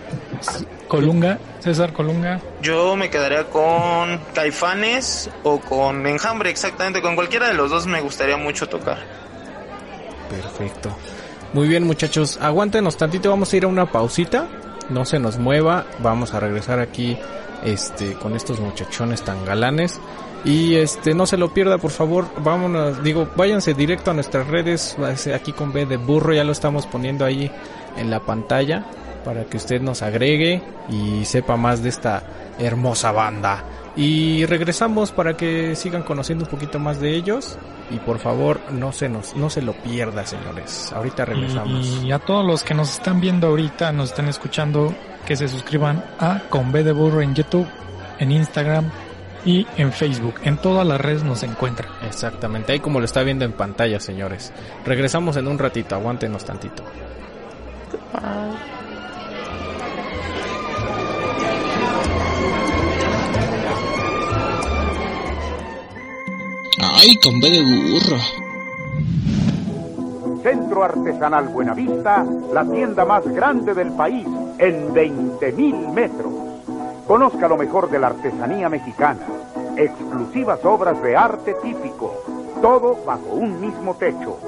Colunga, 0.88 1.38
César 1.58 1.92
Colunga. 1.92 2.40
Yo 2.62 2.96
me 2.96 3.10
quedaría 3.10 3.44
con 3.44 4.18
Caifanes 4.32 5.28
o 5.42 5.60
con 5.60 6.06
Enjambre, 6.06 6.48
exactamente. 6.48 7.02
Con 7.02 7.14
cualquiera 7.14 7.48
de 7.48 7.54
los 7.54 7.70
dos 7.70 7.86
me 7.86 8.00
gustaría 8.00 8.38
mucho 8.38 8.66
tocar. 8.70 8.98
Perfecto. 10.30 10.96
Muy 11.52 11.68
bien, 11.68 11.84
muchachos. 11.84 12.38
Aguántenos 12.40 12.96
tantito, 12.96 13.28
vamos 13.28 13.52
a 13.52 13.56
ir 13.58 13.64
a 13.64 13.68
una 13.68 13.84
pausita. 13.84 14.48
No 14.88 15.04
se 15.04 15.18
nos 15.18 15.36
mueva, 15.36 15.84
vamos 15.98 16.32
a 16.32 16.40
regresar 16.40 16.78
aquí 16.80 17.18
este 17.64 18.14
con 18.14 18.34
estos 18.34 18.60
muchachones 18.60 19.22
tan 19.22 19.44
galanes 19.44 20.00
y 20.44 20.76
este 20.76 21.14
no 21.14 21.26
se 21.26 21.36
lo 21.36 21.52
pierda, 21.52 21.78
por 21.78 21.90
favor. 21.90 22.26
Vámonos, 22.42 23.02
digo, 23.02 23.28
váyanse 23.36 23.74
directo 23.74 24.10
a 24.10 24.14
nuestras 24.14 24.46
redes, 24.46 24.96
aquí 25.34 25.52
con 25.52 25.72
B 25.72 25.86
de 25.86 25.96
burro, 25.96 26.32
ya 26.32 26.44
lo 26.44 26.52
estamos 26.52 26.86
poniendo 26.86 27.24
ahí 27.24 27.50
en 27.96 28.10
la 28.10 28.20
pantalla 28.20 28.84
para 29.24 29.44
que 29.44 29.56
usted 29.56 29.80
nos 29.80 30.02
agregue 30.02 30.62
y 30.88 31.24
sepa 31.24 31.56
más 31.56 31.82
de 31.82 31.90
esta 31.90 32.22
hermosa 32.58 33.12
banda. 33.12 33.64
Y 33.96 34.46
regresamos 34.46 35.10
para 35.10 35.36
que 35.36 35.74
sigan 35.74 36.04
conociendo 36.04 36.44
un 36.44 36.50
poquito 36.50 36.78
más 36.78 37.00
de 37.00 37.16
ellos 37.16 37.58
y 37.90 37.98
por 37.98 38.18
favor 38.20 38.60
no 38.70 38.92
se 38.92 39.08
nos 39.08 39.34
no 39.34 39.50
se 39.50 39.60
lo 39.60 39.72
pierda, 39.72 40.24
señores. 40.24 40.92
Ahorita 40.92 41.24
regresamos. 41.24 42.00
Y 42.04 42.12
a 42.12 42.20
todos 42.20 42.46
los 42.46 42.62
que 42.62 42.74
nos 42.74 42.92
están 42.92 43.20
viendo 43.20 43.48
ahorita, 43.48 43.92
nos 43.92 44.10
están 44.10 44.28
escuchando, 44.28 44.94
que 45.26 45.36
se 45.36 45.48
suscriban 45.48 46.04
a 46.20 46.42
Con 46.48 46.70
B 46.70 46.84
de 46.84 46.92
Burro 46.92 47.20
en 47.20 47.34
YouTube, 47.34 47.66
en 48.20 48.30
Instagram 48.30 48.88
y 49.44 49.66
en 49.76 49.92
Facebook. 49.92 50.34
En 50.42 50.56
todas 50.56 50.86
las 50.86 51.00
redes 51.00 51.24
nos 51.24 51.42
encuentran. 51.42 51.90
Exactamente, 52.06 52.72
ahí 52.72 52.80
como 52.80 52.98
lo 52.98 53.04
está 53.04 53.22
viendo 53.22 53.44
en 53.44 53.52
pantalla, 53.52 54.00
señores. 54.00 54.52
Regresamos 54.84 55.36
en 55.36 55.48
un 55.48 55.58
ratito, 55.58 55.94
aguántenos 55.94 56.44
tantito. 56.44 56.82
Ay, 66.80 67.16
con 67.22 67.40
B 67.40 67.50
de 67.50 67.62
burro. 67.62 68.18
Centro 70.42 70.84
Artesanal 70.84 71.48
Buenavista, 71.48 72.24
la 72.52 72.64
tienda 72.64 73.04
más 73.04 73.26
grande 73.26 73.74
del 73.74 73.92
país, 73.92 74.26
en 74.58 74.94
20.000 74.94 75.92
metros. 75.92 76.47
Conozca 77.08 77.48
lo 77.48 77.56
mejor 77.56 77.88
de 77.90 77.98
la 77.98 78.08
artesanía 78.08 78.68
mexicana, 78.68 79.26
exclusivas 79.76 80.62
obras 80.64 81.02
de 81.02 81.16
arte 81.16 81.54
típico, 81.62 82.22
todo 82.60 83.02
bajo 83.04 83.30
un 83.30 83.60
mismo 83.60 83.94
techo. 83.96 84.38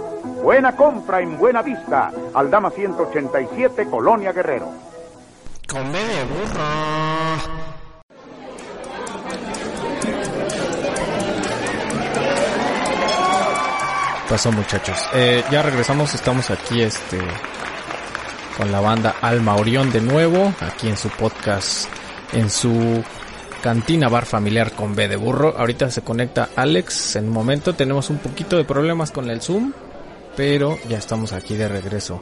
Buena 0.42 0.77
compra 0.77 1.23
en 1.23 1.38
Buena 1.38 1.62
Vista, 1.62 2.12
Aldama 2.35 2.70
187, 2.70 3.88
Colonia 3.88 4.33
Guerrero. 4.33 4.68
Con 5.66 5.90
B 5.90 5.99
de 5.99 6.25
burro. 6.25 7.70
pasó 14.29 14.53
muchachos? 14.53 14.96
Eh, 15.12 15.42
ya 15.51 15.61
regresamos, 15.61 16.14
estamos 16.14 16.51
aquí 16.51 16.83
este 16.83 17.18
con 18.57 18.70
la 18.70 18.81
banda 18.81 19.16
Alma 19.23 19.57
Orión 19.57 19.90
de 19.90 20.01
nuevo, 20.01 20.53
aquí 20.61 20.88
en 20.88 20.96
su 20.96 21.09
podcast, 21.09 21.88
en 22.32 22.50
su 22.50 23.02
cantina 23.62 24.08
bar 24.08 24.26
familiar 24.26 24.72
con 24.72 24.94
B 24.94 25.08
de 25.08 25.16
burro. 25.16 25.54
Ahorita 25.56 25.90
se 25.90 26.02
conecta 26.02 26.50
Alex 26.56 27.16
en 27.16 27.26
un 27.26 27.32
momento, 27.32 27.74
tenemos 27.74 28.10
un 28.10 28.18
poquito 28.18 28.56
de 28.56 28.64
problemas 28.64 29.10
con 29.10 29.30
el 29.30 29.40
Zoom, 29.40 29.72
pero 30.36 30.78
ya 30.88 30.98
estamos 30.98 31.32
aquí 31.32 31.56
de 31.56 31.68
regreso. 31.68 32.20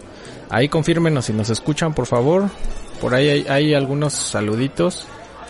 Ahí 0.51 0.69
confírmenos 0.69 1.27
si 1.27 1.33
nos 1.33 1.51
escuchan, 1.51 1.95
por 1.95 2.07
favor. 2.07 2.49
Por 3.01 3.15
ahí 3.15 3.29
hay, 3.29 3.47
hay 3.49 3.75
algunos 3.75 4.15
saluditos. 4.15 5.07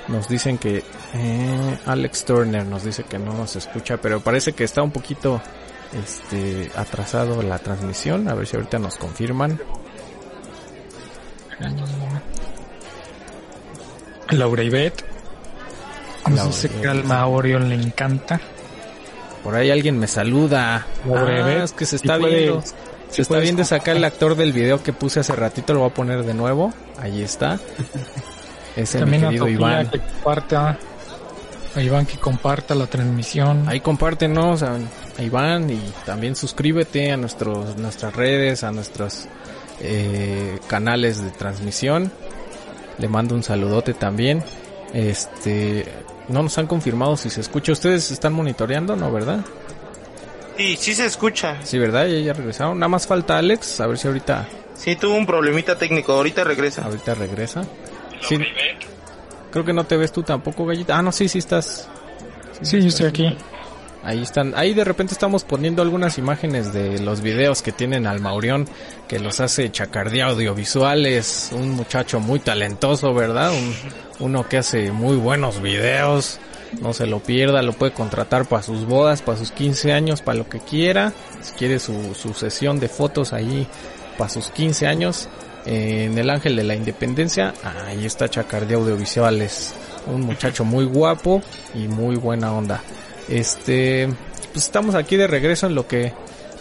Nos 0.08 0.28
dicen 0.28 0.58
que 0.58 0.82
eh, 1.14 1.78
Alex 1.86 2.24
Turner 2.24 2.66
nos 2.66 2.84
dice 2.84 3.04
que 3.04 3.18
no 3.18 3.32
nos 3.32 3.56
escucha, 3.56 3.98
pero 3.98 4.20
parece 4.20 4.52
que 4.52 4.64
está 4.64 4.82
un 4.82 4.90
poquito 4.90 5.40
este 5.92 6.70
atrasado 6.76 7.42
la 7.42 7.58
transmisión, 7.58 8.28
a 8.28 8.34
ver 8.34 8.46
si 8.46 8.56
ahorita 8.56 8.78
nos 8.78 8.96
confirman. 8.96 9.58
Laura 14.30 14.62
Ivette. 14.62 15.04
No 16.28 16.52
sé 16.52 16.68
qué 16.68 16.88
Alma 16.88 17.26
Orion 17.26 17.68
le 17.68 17.74
encanta. 17.74 18.40
Por 19.42 19.54
ahí 19.54 19.70
alguien 19.70 19.98
me 19.98 20.06
saluda. 20.06 20.86
Ah, 21.10 21.60
es 21.64 21.72
que 21.72 21.86
se 21.86 21.96
está 21.96 22.16
viendo. 22.18 22.62
Se 23.10 23.22
está 23.22 23.38
viendo 23.38 23.64
sacar 23.64 23.96
el 23.96 24.04
actor 24.04 24.34
del 24.34 24.52
video 24.52 24.82
que 24.82 24.92
puse 24.92 25.20
hace 25.20 25.34
ratito, 25.34 25.72
lo 25.72 25.80
voy 25.80 25.90
a 25.90 25.94
poner 25.94 26.24
de 26.24 26.34
nuevo. 26.34 26.72
Ahí 27.00 27.22
está. 27.22 27.58
Es 28.76 28.94
el 28.94 29.00
También 29.00 29.22
querido 29.22 29.46
a 29.46 29.50
Iván. 29.50 29.90
que 29.90 29.98
comparta, 29.98 30.78
a 31.74 31.82
Iván 31.82 32.06
que 32.06 32.16
comparta 32.16 32.76
la 32.76 32.86
transmisión. 32.86 33.68
Ahí 33.68 33.80
compártenos 33.80 34.62
a, 34.62 34.76
a 35.18 35.22
Iván 35.22 35.68
y 35.68 35.80
también 36.06 36.36
suscríbete 36.36 37.10
a 37.10 37.16
nuestros, 37.16 37.76
nuestras 37.76 38.14
redes, 38.14 38.62
a 38.62 38.70
nuestros 38.70 39.26
eh, 39.80 40.60
canales 40.68 41.20
de 41.20 41.30
transmisión. 41.32 42.12
Le 42.98 43.08
mando 43.08 43.34
un 43.34 43.42
saludote 43.42 43.94
también. 43.94 44.42
Este, 44.92 45.84
no 46.28 46.42
nos 46.42 46.56
han 46.58 46.66
confirmado 46.66 47.16
si 47.16 47.30
se 47.30 47.40
escucha. 47.40 47.72
Ustedes 47.72 48.10
están 48.10 48.32
monitoreando, 48.32 48.96
¿no? 48.96 49.12
¿Verdad? 49.12 49.44
Sí, 50.56 50.76
sí 50.76 50.94
se 50.94 51.06
escucha. 51.06 51.56
Sí, 51.62 51.78
¿verdad? 51.78 52.06
Ya, 52.06 52.18
ya 52.18 52.32
regresaron. 52.32 52.78
Nada 52.78 52.88
más 52.88 53.06
falta 53.06 53.38
Alex. 53.38 53.80
A 53.80 53.86
ver 53.86 53.98
si 53.98 54.08
ahorita, 54.08 54.48
Sí, 54.74 54.94
tuvo 54.96 55.14
un 55.16 55.26
problemita 55.26 55.76
técnico. 55.76 56.12
Ahorita 56.12 56.44
regresa. 56.44 56.84
ahorita 56.84 57.14
regresa. 57.14 57.62
Sí. 58.20 58.38
Creo 59.50 59.64
que 59.64 59.72
no 59.72 59.84
te 59.84 59.96
ves 59.96 60.12
tú 60.12 60.22
tampoco, 60.22 60.66
gallita. 60.66 60.96
Ah, 60.98 61.02
no, 61.02 61.10
sí, 61.12 61.28
sí 61.28 61.38
estás. 61.38 61.88
Sí, 62.62 62.80
yo 62.80 62.88
estoy 62.88 63.06
aquí. 63.06 63.36
Ahí 64.02 64.22
están, 64.22 64.54
ahí 64.56 64.74
de 64.74 64.84
repente 64.84 65.12
estamos 65.12 65.44
poniendo 65.44 65.82
algunas 65.82 66.18
imágenes 66.18 66.72
de 66.72 67.00
los 67.00 67.20
videos 67.20 67.62
que 67.62 67.72
tienen 67.72 68.06
al 68.06 68.20
Maurión, 68.20 68.66
que 69.08 69.18
los 69.18 69.40
hace 69.40 69.70
Chacardía 69.72 70.26
Audiovisuales, 70.26 71.50
un 71.52 71.70
muchacho 71.70 72.20
muy 72.20 72.38
talentoso, 72.38 73.12
¿verdad? 73.12 73.52
Un, 73.52 73.74
uno 74.20 74.48
que 74.48 74.58
hace 74.58 74.92
muy 74.92 75.16
buenos 75.16 75.60
videos, 75.60 76.38
no 76.80 76.92
se 76.92 77.06
lo 77.06 77.20
pierda, 77.20 77.62
lo 77.62 77.72
puede 77.72 77.92
contratar 77.92 78.46
para 78.46 78.62
sus 78.62 78.86
bodas, 78.86 79.22
para 79.22 79.38
sus 79.38 79.50
15 79.50 79.92
años, 79.92 80.22
para 80.22 80.38
lo 80.38 80.48
que 80.48 80.60
quiera, 80.60 81.12
si 81.40 81.52
quiere 81.54 81.78
su, 81.78 82.14
su 82.14 82.34
sesión 82.34 82.78
de 82.78 82.88
fotos 82.88 83.32
allí 83.32 83.66
para 84.16 84.30
sus 84.30 84.50
15 84.50 84.86
años, 84.86 85.28
eh, 85.66 86.04
en 86.10 86.18
el 86.18 86.30
Ángel 86.30 86.56
de 86.56 86.64
la 86.64 86.74
Independencia, 86.74 87.52
ahí 87.86 88.06
está 88.06 88.28
Chacardía 88.28 88.76
Audiovisuales, 88.76 89.74
un 90.06 90.22
muchacho 90.22 90.64
muy 90.64 90.84
guapo 90.84 91.42
y 91.74 91.88
muy 91.88 92.16
buena 92.16 92.52
onda. 92.52 92.80
Este, 93.28 94.08
pues 94.52 94.64
estamos 94.64 94.94
aquí 94.94 95.16
de 95.16 95.26
regreso 95.26 95.66
en 95.66 95.74
lo 95.74 95.86
que, 95.86 96.12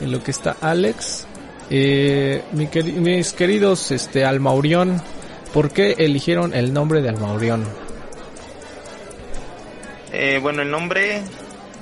en 0.01 0.11
lo 0.11 0.23
que 0.23 0.31
está 0.31 0.57
Alex. 0.61 1.25
Eh, 1.69 2.43
mi 2.53 2.67
queri- 2.67 2.93
mis 2.93 3.33
queridos, 3.33 3.91
este, 3.91 4.25
Almaurión, 4.25 5.01
¿por 5.53 5.71
qué 5.71 5.95
eligieron 5.97 6.53
el 6.53 6.73
nombre 6.73 7.01
de 7.01 7.09
Almaurión? 7.09 7.65
Eh, 10.11 10.39
bueno, 10.41 10.61
el 10.61 10.71
nombre, 10.71 11.17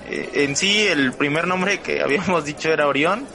eh, 0.10 0.30
en 0.34 0.56
sí, 0.56 0.88
el 0.88 1.14
primer 1.14 1.48
nombre 1.48 1.80
que 1.80 2.02
habíamos 2.04 2.46
dicho 2.46 2.72
era 2.72 2.88
Orión, 2.88 3.26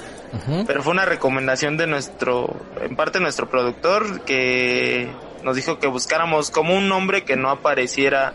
pero 0.67 0.81
fue 0.85 0.93
una 0.93 1.05
recomendación 1.07 1.77
de 1.77 1.89
nuestro, 1.89 2.55
en 2.81 2.95
parte 2.95 3.19
nuestro 3.19 3.49
productor, 3.51 4.21
que 4.21 5.09
nos 5.43 5.57
dijo 5.57 5.81
que 5.81 5.89
buscáramos 5.89 6.51
como 6.53 6.77
un 6.77 6.89
nombre 6.89 7.25
que 7.25 7.35
no 7.35 7.51
apareciera 7.51 8.35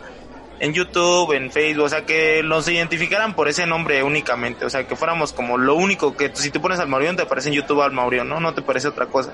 en 0.60 0.74
YouTube, 0.74 1.34
en 1.34 1.52
Facebook, 1.52 1.86
o 1.86 1.89
sea, 1.89 2.06
que 2.06 2.41
nos 2.44 2.68
identificaran 2.68 3.36
por 3.36 3.48
ese 3.48 3.65
nombre 3.65 4.04
únicamente, 4.04 4.65
o 4.65 4.70
sea, 4.70 4.88
que 4.88 4.96
fuéramos 4.96 5.34
como 5.34 5.58
lo 5.58 5.76
único 5.76 6.15
que 6.15 6.32
si 6.34 6.50
tú 6.50 6.62
pones 6.62 6.80
al 6.80 6.88
Maurión 6.88 7.15
te 7.15 7.24
aparece 7.24 7.50
en 7.50 7.56
YouTube 7.56 7.82
al 7.82 7.91
Maurión, 7.91 8.30
¿no? 8.30 8.39
No 8.39 8.54
te 8.54 8.62
parece 8.62 8.88
otra 8.88 9.08
cosa. 9.08 9.34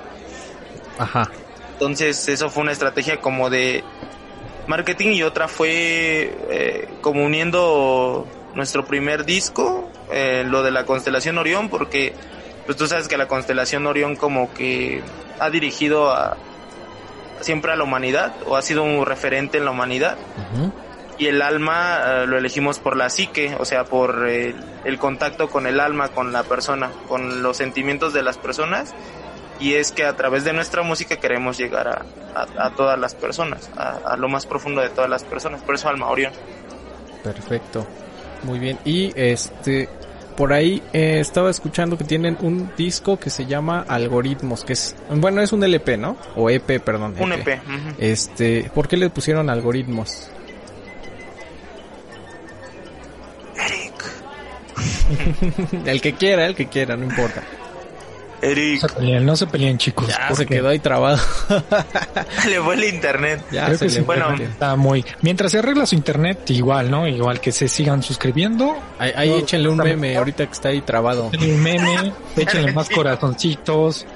Ajá. 0.98 1.30
Entonces 1.74 2.28
eso 2.28 2.50
fue 2.50 2.64
una 2.64 2.72
estrategia 2.72 3.18
como 3.22 3.50
de 3.50 3.84
marketing 4.68 5.10
y 5.10 5.24
otra 5.24 5.48
fue 5.48 6.36
eh, 6.50 6.90
como 7.02 7.24
uniendo 7.26 8.28
nuestro 8.54 8.86
primer 8.86 9.26
disco, 9.26 9.90
eh, 10.12 10.44
lo 10.48 10.64
de 10.64 10.72
la 10.72 10.86
constelación 10.86 11.38
Orión, 11.38 11.70
porque 11.70 12.14
pues 12.66 12.78
tú 12.78 12.88
sabes 12.88 13.08
que 13.08 13.18
la 13.18 13.28
constelación 13.28 13.86
Orión 13.88 14.16
como 14.16 14.54
que 14.54 15.02
ha 15.40 15.50
dirigido 15.50 16.12
a 16.12 16.38
siempre 17.40 17.72
a 17.72 17.76
la 17.76 17.84
humanidad 17.84 18.34
o 18.46 18.56
ha 18.56 18.62
sido 18.62 18.84
un 18.84 19.04
referente 19.04 19.58
en 19.58 19.66
la 19.66 19.72
humanidad 19.72 20.16
Ujú. 20.54 20.72
Y 21.22 21.28
el 21.28 21.42
alma 21.42 22.00
eh, 22.04 22.26
lo 22.28 22.38
elegimos 22.38 22.80
por 22.80 22.98
la 22.98 23.10
psique, 23.10 23.56
o 23.60 23.66
sea, 23.66 23.84
por 23.84 24.26
eh, 24.28 24.56
el 24.86 24.98
contacto 24.98 25.50
con 25.50 25.68
el 25.68 25.80
alma, 25.80 26.10
con 26.10 26.32
la 26.34 26.42
persona, 26.44 26.90
con 27.08 27.44
los 27.44 27.58
sentimientos 27.58 28.14
de 28.14 28.24
las 28.24 28.38
personas. 28.40 28.94
Y 29.60 29.76
es 29.76 29.92
que 29.92 30.04
a 30.06 30.16
través 30.16 30.44
de 30.44 30.54
nuestra 30.54 30.82
música 30.82 31.18
queremos 31.18 31.60
llegar 31.60 31.88
a, 31.88 32.06
a- 32.34 32.66
a 32.66 32.70
todas 32.72 32.98
las 32.98 33.14
personas, 33.14 33.70
a, 33.78 33.98
a 34.14 34.18
lo 34.18 34.28
más 34.30 34.48
profundo 34.48 34.82
de 34.82 34.90
todas 34.90 35.08
las 35.12 35.24
personas. 35.24 35.62
Por 35.62 35.76
eso 35.76 35.88
Alma 35.90 36.08
Orión. 36.10 36.34
Perfecto. 37.24 37.86
Muy 38.42 38.58
bien. 38.58 38.80
Y 38.86 39.12
este, 39.16 39.88
por 40.36 40.54
ahí 40.54 40.82
eh, 40.94 41.20
estaba 41.20 41.52
escuchando 41.52 41.96
que 41.96 42.04
tienen 42.06 42.36
un 42.42 42.72
disco 42.76 43.20
que 43.20 43.30
se 43.30 43.46
llama 43.46 43.86
Algoritmos, 43.88 44.64
que 44.66 44.74
es, 44.74 44.96
bueno, 45.12 45.42
es 45.42 45.54
un 45.54 45.64
LP, 45.64 45.98
¿no? 45.98 46.18
O 46.36 46.50
EP, 46.50 46.80
perdón. 46.84 47.14
Un 47.20 47.34
EP. 47.34 47.60
Este, 48.00 48.72
¿por 48.74 48.88
qué 48.88 48.98
le 48.98 49.12
pusieron 49.12 49.48
algoritmos? 49.52 50.31
el 55.86 56.02
que 56.02 56.13
quiera, 56.13 56.46
el 56.46 56.56
que 56.56 56.67
quiera, 56.67 56.96
no 56.98 57.06
importa. 57.06 57.41
No 57.41 58.48
Eric, 58.48 58.82
se 58.82 58.89
peleen, 58.89 59.24
no 59.24 59.36
se 59.36 59.46
peleen, 59.46 59.78
chicos. 59.78 60.08
Ya 60.08 60.34
se 60.34 60.48
quedó 60.48 60.70
ahí 60.70 60.80
trabado. 60.80 61.20
le 62.50 62.60
fue 62.60 62.74
el 62.74 62.86
internet. 62.86 63.44
ya 63.52 63.65
creo 63.67 63.78
se 63.78 63.86
que 63.86 63.91
le 63.91 63.98
sí, 64.00 64.04
fue. 64.04 64.20
bueno. 64.20 64.44
está 64.44 64.76
muy. 64.76 65.06
Mientras 65.22 65.52
se 65.52 65.60
arregla 65.60 65.86
su 65.86 65.94
internet, 65.94 66.50
igual, 66.50 66.89
¿no? 66.89 67.08
Igual 67.08 67.39
que 67.39 67.52
se 67.52 67.67
sigan 67.67 68.02
suscribiendo. 68.02 68.76
Ahí, 68.98 69.12
ahí 69.15 69.30
No, 69.30 69.38
échenle 69.38 69.70
un 69.70 69.78
meme 69.78 69.96
mejor. 69.96 70.17
ahorita 70.20 70.46
que 70.48 70.52
está 70.54 70.70
ahí 70.70 70.82
trabado. 70.82 71.30
Un 71.39 71.62
meme, 71.62 72.13
échenle 72.36 72.74
más 72.74 72.89
corazoncitos. 72.96 74.08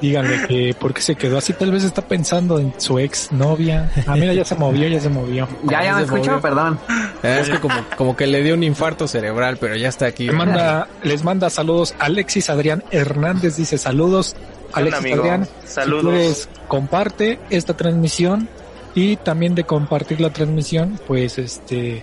Díganle 0.00 0.46
que 0.46 0.74
por 0.78 0.92
qué 0.92 1.00
se 1.00 1.14
quedó 1.14 1.38
así. 1.38 1.52
Tal 1.52 1.70
vez 1.70 1.84
está 1.84 2.02
pensando 2.02 2.58
en 2.58 2.74
su 2.78 2.98
ex 2.98 3.32
novia. 3.32 3.90
Ah, 4.06 4.14
mira, 4.16 4.34
ya 4.34 4.44
se 4.44 4.54
movió, 4.54 4.86
ya 4.88 5.00
se 5.00 5.08
movió. 5.08 5.48
Ya, 5.64 5.82
ya 5.82 5.96
me 5.96 6.06
movió. 6.06 6.40
perdón. 6.40 6.78
Eh, 7.22 7.38
Es 7.40 7.48
que 7.48 7.58
como, 7.60 7.74
como 7.96 8.16
que 8.16 8.26
le 8.26 8.42
dio 8.42 8.54
un 8.54 8.62
infarto 8.62 9.08
cerebral, 9.08 9.56
pero 9.58 9.76
ya 9.76 9.88
está 9.88 10.06
aquí. 10.06 10.26
Le 10.26 10.32
manda, 10.32 10.88
les 11.02 11.24
manda 11.24 11.48
saludos 11.48 11.94
Alexis 11.98 12.50
Adrián 12.50 12.82
Hernández, 12.90 13.56
dice 13.56 13.78
saludos. 13.78 14.36
Alexis 14.72 15.00
amigo. 15.04 15.22
Adrián, 15.22 15.48
Saludos. 15.64 16.02
si 16.02 16.06
puedes, 16.08 16.48
comparte 16.68 17.38
esta 17.50 17.76
transmisión 17.76 18.48
y 18.94 19.16
también 19.16 19.54
de 19.54 19.64
compartir 19.64 20.20
la 20.20 20.30
transmisión, 20.30 20.98
pues 21.06 21.38
este, 21.38 22.02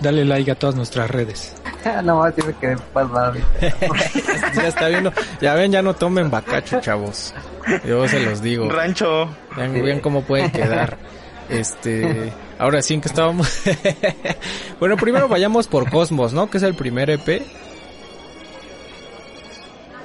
dale 0.00 0.24
like 0.24 0.50
a 0.50 0.54
todas 0.56 0.74
nuestras 0.74 1.08
redes. 1.10 1.54
no 2.04 2.18
más 2.18 2.34
tiene 2.34 2.54
que 2.60 2.76
pasar. 2.92 3.34
ya 4.54 4.68
está 4.68 4.88
viendo. 4.88 5.12
Ya 5.40 5.54
ven, 5.54 5.72
ya 5.72 5.82
no 5.82 5.94
tomen 5.94 6.30
bacacho, 6.30 6.80
chavos. 6.80 7.34
Yo 7.84 8.06
se 8.08 8.20
los 8.20 8.42
digo. 8.42 8.68
Rancho. 8.70 9.28
Vean, 9.56 9.72
vean 9.72 10.00
cómo 10.00 10.22
pueden 10.22 10.50
quedar. 10.50 10.98
Este, 11.48 12.32
ahora 12.58 12.80
sí 12.80 12.94
en 12.94 13.00
que 13.00 13.08
estábamos. 13.08 13.62
bueno, 14.80 14.96
primero 14.96 15.28
vayamos 15.28 15.66
por 15.66 15.90
Cosmos, 15.90 16.32
¿no? 16.32 16.48
Que 16.48 16.58
es 16.58 16.62
el 16.62 16.74
primer 16.74 17.10
EP. 17.10 17.42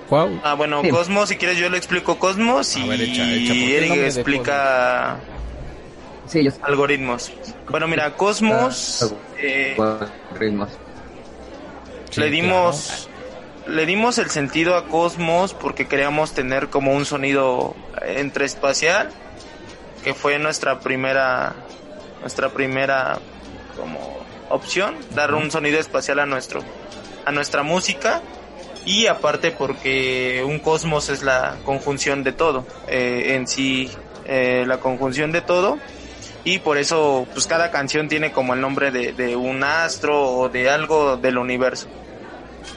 ¿Cuál? 0.10 0.40
Ah, 0.44 0.54
bueno, 0.54 0.82
Sí. 0.82 0.90
Cosmos, 0.90 1.30
si 1.30 1.36
quieres 1.36 1.58
yo 1.58 1.70
le 1.70 1.78
explico 1.78 2.18
Cosmos 2.20 2.76
A 2.76 2.80
y 2.80 2.90
ver, 2.90 3.02
echa, 3.02 3.28
echa, 3.32 3.54
¿por 3.54 3.56
qué 3.56 3.66
el 3.66 3.74
Eric 3.74 3.90
nombre 3.90 4.02
de 4.02 4.08
explica 4.08 5.18
Sí, 6.28 6.44
yo 6.44 6.52
algoritmos. 6.64 7.32
Bueno, 7.70 7.88
mira, 7.88 8.16
Cosmos 8.16 9.14
eh, 9.38 9.78
ritmos. 10.40 10.70
Sí, 12.16 12.22
le 12.22 12.30
dimos 12.30 13.10
le 13.68 13.86
dimos 13.86 14.18
el 14.20 14.30
sentido 14.30 14.78
a 14.78 14.88
Cosmos 14.88 15.54
porque 15.54 15.86
queríamos 15.86 16.34
tener 16.34 16.70
como 16.70 16.94
un 16.94 17.06
sonido 17.06 17.76
entre 18.04 18.46
espacial 18.46 19.10
que 20.02 20.14
fue 20.14 20.40
nuestra 20.40 20.80
primera 20.80 21.56
nuestra 22.22 22.50
primera 22.50 23.20
como 23.76 24.18
opción 24.50 24.96
dar 25.14 25.34
un 25.34 25.52
sonido 25.52 25.78
espacial 25.78 26.20
a 26.20 26.26
nuestro 26.26 26.62
a 27.26 27.34
nuestra 27.34 27.64
música. 27.64 28.22
Y 28.86 29.08
aparte 29.08 29.52
porque 29.52 30.42
un 30.48 30.60
cosmos 30.60 31.10
es 31.10 31.22
la 31.22 31.58
conjunción 31.66 32.24
de 32.24 32.32
todo 32.32 32.66
eh, 32.88 33.34
en 33.36 33.46
sí 33.46 33.92
eh, 34.26 34.64
la 34.66 34.80
conjunción 34.80 35.34
de 35.34 35.42
todo. 35.42 35.80
Y 36.46 36.60
por 36.60 36.78
eso 36.78 37.28
pues 37.34 37.46
cada 37.46 37.72
canción 37.72 38.08
tiene 38.08 38.32
como 38.32 38.54
el 38.54 38.62
nombre 38.62 38.92
de, 38.92 39.12
de 39.12 39.36
un 39.36 39.66
astro 39.66 40.32
o 40.32 40.48
de 40.48 40.70
algo 40.70 41.18
del 41.18 41.40
universo 41.40 41.90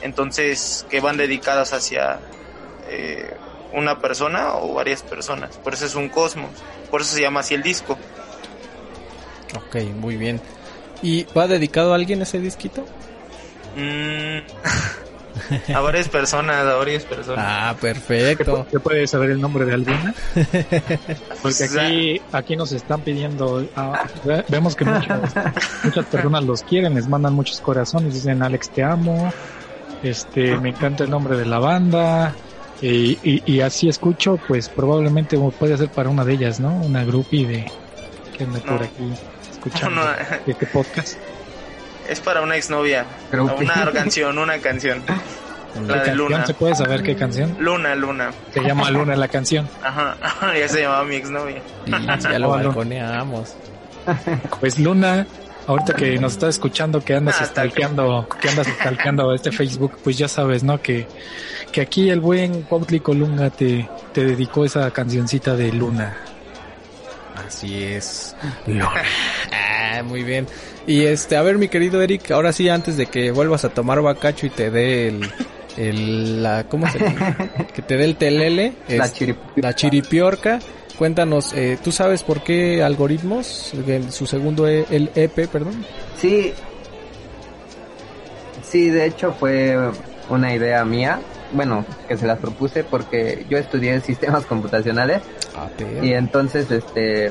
entonces 0.01 0.85
que 0.89 0.99
van 1.01 1.17
dedicadas 1.17 1.73
hacia 1.73 2.19
eh, 2.89 3.33
una 3.73 3.99
persona 3.99 4.53
o 4.55 4.73
varias 4.73 5.01
personas 5.03 5.57
por 5.57 5.73
eso 5.73 5.85
es 5.85 5.95
un 5.95 6.09
cosmos 6.09 6.51
por 6.89 7.01
eso 7.01 7.15
se 7.15 7.21
llama 7.21 7.41
así 7.41 7.53
el 7.53 7.63
disco 7.63 7.97
Ok, 9.55 9.77
muy 9.95 10.15
bien. 10.15 10.39
¿Y 11.01 11.23
va 11.35 11.47
dedicado 11.47 11.91
a 11.91 11.95
alguien 11.95 12.21
ese 12.21 12.39
disquito? 12.39 12.85
Mm, 13.75 14.39
a 15.73 15.79
varias 15.79 16.07
personas 16.07 16.65
a 16.67 16.75
varias 16.75 17.03
personas 17.03 17.43
Ah, 17.47 17.75
perfecto. 17.81 18.67
¿Se 18.69 18.79
puede 18.79 19.07
saber 19.07 19.31
el 19.31 19.41
nombre 19.41 19.65
de 19.65 19.73
alguna? 19.73 20.13
Porque 21.41 21.63
aquí, 21.71 22.21
aquí 22.31 22.55
nos 22.55 22.71
están 22.73 23.01
pidiendo, 23.01 23.67
ah, 23.75 24.05
ve- 24.23 24.45
vemos 24.49 24.75
que 24.75 24.85
muchas, 24.85 25.33
muchas 25.83 26.05
personas 26.05 26.43
los 26.43 26.61
quieren, 26.61 26.93
les 26.93 27.07
mandan 27.07 27.33
muchos 27.33 27.59
corazones, 27.59 28.13
dicen 28.13 28.43
Alex 28.43 28.69
te 28.69 28.83
amo, 28.83 29.33
este, 30.03 30.57
me 30.57 30.69
encanta 30.69 31.03
el 31.03 31.09
nombre 31.09 31.37
de 31.37 31.45
la 31.45 31.59
banda, 31.59 32.33
y, 32.81 33.17
y, 33.23 33.43
y 33.45 33.61
así 33.61 33.89
escucho, 33.89 34.39
pues 34.47 34.69
probablemente 34.69 35.37
puede 35.57 35.77
ser 35.77 35.89
para 35.89 36.09
una 36.09 36.23
de 36.23 36.33
ellas, 36.33 36.59
¿no? 36.59 36.73
Una 36.75 37.03
groupie 37.03 37.45
de 37.45 37.71
que 38.37 38.43
ande 38.45 38.59
por 38.61 38.79
No. 38.79 38.85
aquí 38.85 39.13
escuchando 39.51 40.01
No, 40.01 40.09
este 40.47 40.65
podcast. 40.67 41.17
es 42.07 42.19
para 42.21 42.41
una 42.41 42.55
exnovia 42.55 43.05
Creo 43.29 43.53
que- 43.55 43.65
una 43.65 43.91
canción 43.93 44.37
una 44.37 44.57
canción 44.59 45.03
¿Qué 45.03 45.81
la 45.81 45.87
de 45.87 45.93
canción? 46.05 46.17
Luna 46.17 46.45
¿Se 46.45 46.53
puede 46.53 46.73
saber 46.75 47.03
qué 47.03 47.15
canción? 47.17 47.55
Luna 47.59 47.93
Luna 47.95 48.31
Se 48.53 48.61
llama 48.61 48.89
Luna 48.91 49.15
la 49.17 49.27
canción. 49.27 49.67
ajá 49.83 50.15
ya 50.57 50.67
se 50.69 50.81
llamaba 50.81 51.03
mi 51.03 51.15
exnovia 51.17 51.61
Y 51.85 51.91
ya 52.21 52.39
lo 52.39 52.49
balconeamos. 52.49 53.55
Pues 54.61 54.79
Luna, 54.79 55.27
ahorita 55.69 55.93
que 55.93 56.17
nos 56.19 56.33
estás 56.33 56.49
escuchando 56.55 57.03
que 57.03 57.13
andas 57.15 57.37
Ah, 57.39 57.45
stalkeando, 57.45 58.27
que 58.41 58.49
andas 58.49 58.67
stalkeando 58.67 59.33
este 59.33 59.51
Facebook, 59.51 59.93
pues 60.03 60.17
ya 60.17 60.27
sabes, 60.27 60.63
¿no? 60.63 60.81
Que, 60.81 61.07
que 61.71 61.81
aquí 61.81 62.09
el 62.09 62.19
buen 62.19 62.63
Cuautli 62.63 62.99
Colunga 62.99 63.49
te, 63.49 63.87
te 64.13 64.25
dedicó 64.25 64.65
esa 64.65 64.89
cancioncita 64.91 65.55
de 65.55 65.71
Luna. 65.71 66.17
Así 67.47 67.83
es. 67.83 68.35
Ah, 69.51 70.01
muy 70.03 70.23
bien. 70.23 70.47
Y 70.87 71.03
este, 71.05 71.35
a 71.37 71.41
ver, 71.41 71.57
mi 71.57 71.67
querido 71.67 72.01
Eric, 72.01 72.31
ahora 72.31 72.51
sí, 72.51 72.67
antes 72.69 72.97
de 72.97 73.05
que 73.05 73.31
vuelvas 73.31 73.63
a 73.65 73.69
tomar 73.69 74.01
bacacho 74.01 74.45
y 74.45 74.49
te 74.49 74.71
dé 74.71 75.07
el, 75.09 75.31
el, 75.77 76.43
la, 76.43 76.63
¿cómo 76.65 76.89
se 76.89 76.99
llama? 76.99 77.35
Que 77.73 77.81
te 77.81 77.95
dé 77.97 78.05
el 78.05 78.15
telele, 78.15 78.73
La 78.87 79.05
es- 79.05 79.15
chirip- 79.15 79.37
la 79.55 79.73
chiripiorca. 79.75 80.59
Cuéntanos, 80.99 81.53
eh, 81.53 81.77
¿tú 81.81 81.93
sabes 81.93 82.23
por 82.23 82.41
qué 82.41 82.83
algoritmos? 82.83 83.73
En 83.87 84.11
su 84.11 84.25
segundo, 84.25 84.67
E- 84.67 84.85
el 84.89 85.09
EP, 85.15 85.47
perdón. 85.47 85.85
Sí, 86.17 86.53
sí, 88.61 88.89
de 88.89 89.05
hecho 89.05 89.31
fue 89.31 89.77
una 90.27 90.53
idea 90.53 90.83
mía, 90.83 91.21
bueno, 91.51 91.85
que 92.05 92.17
se 92.17 92.27
las 92.27 92.37
propuse 92.39 92.83
porque 92.83 93.45
yo 93.47 93.57
estudié 93.57 94.01
sistemas 94.01 94.45
computacionales 94.45 95.23
Ah, 95.55 95.69
y 95.79 96.11
entonces, 96.11 96.69
este, 96.69 97.27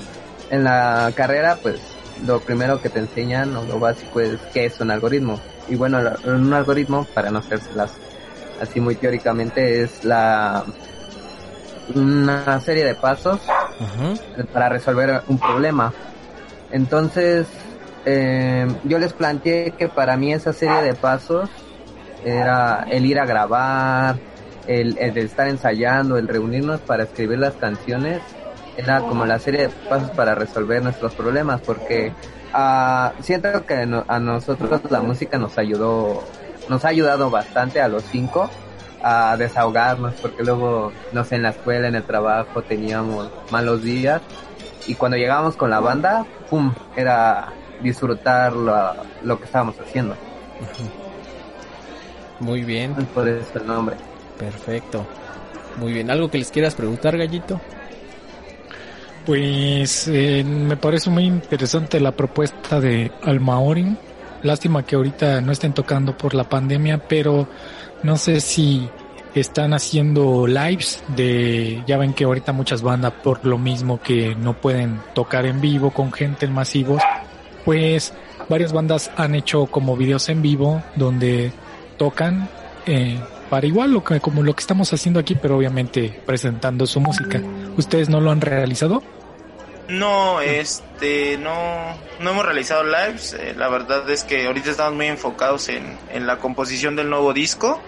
en 0.49 0.65
la 0.65 1.13
carrera, 1.15 1.59
pues, 1.63 1.77
lo 2.23 2.41
primero 2.41 2.81
que 2.81 2.89
te 2.89 3.01
enseñan 3.01 3.55
o 3.55 3.67
lo 3.67 3.79
básico 3.79 4.21
es 4.21 4.41
qué 4.51 4.65
es 4.65 4.81
un 4.81 4.91
algoritmo. 4.91 5.43
Y 5.67 5.75
bueno, 5.77 5.99
un 6.25 6.55
algoritmo, 6.55 7.07
para 7.13 7.31
no 7.31 7.41
hacérselas 7.41 7.93
así 8.59 8.81
muy 8.81 8.97
teóricamente, 8.97 9.83
es 9.83 10.03
la 10.05 10.65
una 11.95 12.61
serie 12.61 12.85
de 12.85 12.95
pasos 12.95 13.41
Para 14.53 14.69
resolver 14.69 15.23
un 15.29 15.39
problema. 15.39 15.93
Entonces, 16.71 17.47
eh, 18.05 18.67
yo 18.85 18.99
les 18.99 19.13
planteé 19.13 19.73
que 19.73 19.89
para 19.89 20.17
mí 20.17 20.33
esa 20.33 20.53
serie 20.53 20.83
de 20.83 20.95
pasos 20.95 21.49
era 22.25 22.87
el 22.91 23.07
ir 23.07 23.19
a 23.19 23.27
grabar, 23.27 24.17
el, 24.67 24.99
el 24.99 25.17
estar 25.19 25.49
ensayando, 25.49 26.19
el 26.19 26.29
reunirnos 26.29 26.81
para 26.81 27.05
escribir 27.05 27.39
las 27.39 27.55
canciones, 27.55 28.21
era 28.77 29.01
como 29.01 29.27
la 29.27 29.39
serie 29.39 29.63
de 29.63 29.69
pasos 29.89 30.11
para 30.11 30.35
resolver 30.35 30.83
nuestros 30.83 31.15
problemas, 31.15 31.61
porque 31.61 32.13
ah, 32.53 33.13
siento 33.21 33.65
que 33.67 33.75
a 33.75 34.19
nosotros 34.21 34.81
la 34.91 35.01
música 35.01 35.39
nos 35.39 35.59
ayudó, 35.59 36.23
nos 36.69 36.85
ha 36.85 36.89
ayudado 36.89 37.31
bastante 37.31 37.81
a 37.81 37.89
los 37.89 38.05
cinco 38.05 38.49
a 39.03 39.37
desahogarnos, 39.37 40.15
porque 40.21 40.43
luego, 40.43 40.93
no 41.13 41.25
sé, 41.25 41.37
en 41.37 41.43
la 41.43 41.51
escuela, 41.51 41.89
en 41.89 41.95
el 41.95 42.03
trabajo 42.03 42.63
teníamos 42.63 43.31
malos 43.51 43.83
días 43.83 44.21
y 44.87 44.95
cuando 44.95 45.17
llegábamos 45.17 45.57
con 45.57 45.71
la 45.71 45.81
banda, 45.81 46.25
¡pum! 46.51 46.73
Era 46.97 47.53
disfrutar 47.83 48.53
lo, 48.55 48.95
lo 49.23 49.39
que 49.39 49.45
estábamos 49.45 49.77
haciendo. 49.81 50.17
Muy 52.41 52.63
bien, 52.65 52.95
Por 53.15 53.29
eso 53.29 53.59
el 53.59 53.67
nombre. 53.67 53.97
perfecto. 54.39 55.05
Muy 55.77 55.93
bien, 55.93 56.11
¿algo 56.11 56.31
que 56.31 56.39
les 56.39 56.51
quieras 56.51 56.75
preguntar, 56.75 57.17
Gallito? 57.17 57.61
Pues 59.27 60.09
eh, 60.09 60.43
me 60.45 60.77
parece 60.77 61.11
muy 61.11 61.25
interesante 61.25 62.01
la 62.01 62.13
propuesta 62.13 62.81
de 62.81 63.13
Almaorin. 63.23 63.99
Lástima 64.43 64.85
que 64.85 64.97
ahorita 64.97 65.41
no 65.41 65.53
estén 65.53 65.73
tocando 65.73 66.17
por 66.17 66.35
la 66.35 66.49
pandemia, 66.49 66.99
pero 67.09 67.49
no 68.03 68.17
sé 68.17 68.41
si 68.41 68.89
están 69.35 69.73
haciendo 69.73 70.47
lives 70.47 71.03
de, 71.09 71.83
ya 71.87 71.97
ven 71.99 72.15
que 72.15 72.25
ahorita 72.25 72.53
muchas 72.53 72.83
bandas 72.83 73.13
por 73.23 73.45
lo 73.45 73.59
mismo 73.59 74.01
que 74.01 74.35
no 74.35 74.55
pueden 74.55 75.01
tocar 75.15 75.47
en 75.47 75.61
vivo 75.61 75.91
con 75.91 76.13
gente 76.13 76.47
en 76.47 76.53
masivos, 76.53 77.03
pues 77.65 78.15
varias 78.49 78.73
bandas 78.73 79.11
han 79.17 79.35
hecho 79.35 79.67
como 79.67 79.97
videos 79.97 80.29
en 80.29 80.43
vivo 80.43 80.83
donde 80.97 81.53
tocan 81.97 82.49
eh, 82.87 83.21
para 83.51 83.67
igual 83.67 83.93
lo 83.93 84.05
que, 84.05 84.21
como 84.21 84.43
lo 84.43 84.55
que 84.55 84.61
estamos 84.61 84.93
haciendo 84.93 85.21
aquí, 85.21 85.35
pero 85.35 85.57
obviamente 85.57 86.21
presentando 86.27 86.87
su 86.87 87.01
música. 87.01 87.41
¿Ustedes 87.77 88.09
no 88.09 88.21
lo 88.21 88.31
han 88.31 88.41
realizado? 88.41 89.03
No, 89.89 90.43
este, 90.43 91.39
no, 91.39 91.97
no 92.21 92.31
hemos 92.31 92.45
realizado 92.45 92.85
lives. 92.85 93.33
eh, 93.33 93.55
la 93.57 93.69
verdad 93.69 94.09
es 94.11 94.23
que 94.23 94.47
ahorita 94.47 94.71
estamos 94.71 94.95
muy 94.95 95.07
enfocados 95.07 95.69
en, 95.71 95.99
en 96.13 96.27
la 96.27 96.37
composición 96.39 96.95
del 96.95 97.09
nuevo 97.09 97.33
disco. 97.33 97.81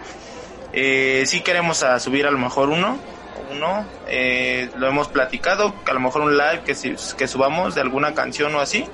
Eh, 0.72 1.24
sí 1.26 1.42
queremos 1.42 1.82
a 1.82 1.98
subir 2.00 2.26
a 2.26 2.30
lo 2.30 2.38
mejor 2.38 2.70
uno, 2.70 2.98
uno. 3.52 3.84
eh, 4.08 4.70
lo 4.76 4.88
hemos 4.88 5.08
platicado, 5.08 5.74
que 5.84 5.90
a 5.90 5.94
lo 5.94 6.00
mejor 6.00 6.22
un 6.22 6.38
live 6.38 6.62
que, 6.64 6.74
que 7.18 7.28
subamos 7.28 7.74
de 7.74 7.82
alguna 7.82 8.14
canción 8.14 8.54
o 8.54 8.60
así. 8.60 8.86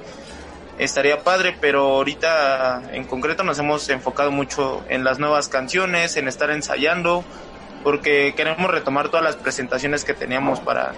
Estaría 0.79 1.23
padre, 1.23 1.57
pero 1.61 1.83
ahorita 1.85 2.91
en 2.93 3.05
concreto 3.05 3.45
nos 3.45 3.59
hemos 3.61 3.89
enfocado 3.89 4.33
mucho 4.33 4.85
en 4.89 5.05
las 5.05 5.19
nuevas 5.21 5.49
canciones, 5.49 6.17
en 6.17 6.27
estar 6.27 6.51
ensayando, 6.51 7.25
porque 7.85 8.35
queremos 8.37 8.69
retomar 8.71 9.09
todas 9.11 9.25
las 9.25 9.37
presentaciones 9.37 10.05
que 10.05 10.13
teníamos 10.13 10.61
para, 10.61 10.93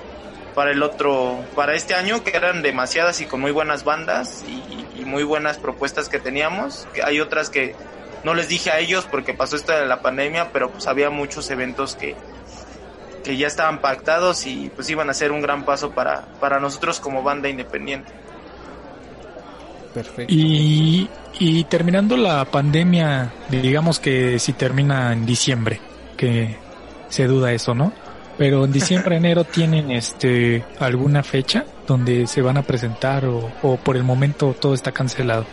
para 0.59 0.73
el 0.73 0.83
otro, 0.83 1.45
para 1.55 1.77
este 1.77 1.95
año, 1.95 2.25
que 2.25 2.37
eran 2.37 2.63
demasiadas 2.63 3.21
y 3.21 3.27
con 3.27 3.41
muy 3.41 3.53
buenas 3.53 3.85
bandas 3.85 4.45
y, 4.49 5.01
y 5.01 5.05
muy 5.05 5.23
buenas 5.23 5.57
propuestas 5.57 6.09
que 6.09 6.19
teníamos. 6.19 6.89
Hay 7.05 7.21
otras 7.21 7.49
que 7.49 7.77
no 8.25 8.35
les 8.35 8.49
dije 8.49 8.73
a 8.73 8.81
ellos 8.81 9.07
porque 9.09 9.35
pasó 9.35 9.55
esto 9.55 9.71
de 9.71 9.87
la 9.87 10.03
pandemia, 10.03 10.51
pero 10.53 10.69
pues 10.71 10.89
había 10.89 11.11
muchos 11.11 11.49
eventos 11.53 11.95
que, 11.95 12.17
que 13.23 13.37
ya 13.37 13.47
estaban 13.47 13.81
pactados 13.81 14.47
y 14.47 14.69
pues 14.75 14.91
iban 14.91 15.09
a 15.09 15.15
ser 15.15 15.31
un 15.31 15.43
gran 15.43 15.65
paso 15.65 15.93
para, 15.93 16.23
para 16.41 16.59
nosotros 16.59 16.99
como 16.99 17.23
banda 17.23 17.49
independiente. 17.49 18.13
Perfecto. 19.95 20.35
Y, 20.35 21.09
y 21.39 21.63
terminando 21.67 22.17
la 22.17 22.45
pandemia, 22.47 23.31
digamos 23.49 24.01
que 24.01 24.41
si 24.41 24.55
termina 24.55 25.13
en 25.13 25.25
diciembre, 25.25 25.81
que 26.17 26.57
se 27.11 27.29
duda 27.29 27.53
eso, 27.53 27.77
¿no? 27.77 27.93
Pero 28.39 28.65
en 28.65 28.73
diciembre, 28.73 29.17
enero 29.17 29.43
tienen 29.43 29.91
este 29.91 30.65
alguna 30.79 31.25
fecha 31.25 31.65
donde 31.89 32.29
se 32.29 32.41
van 32.41 32.57
a 32.57 32.63
presentar 32.63 33.25
o, 33.25 33.51
o 33.63 33.77
por 33.77 33.97
el 33.97 34.05
momento 34.05 34.55
todo 34.59 34.75
está 34.75 34.93
cancelado. 34.93 35.45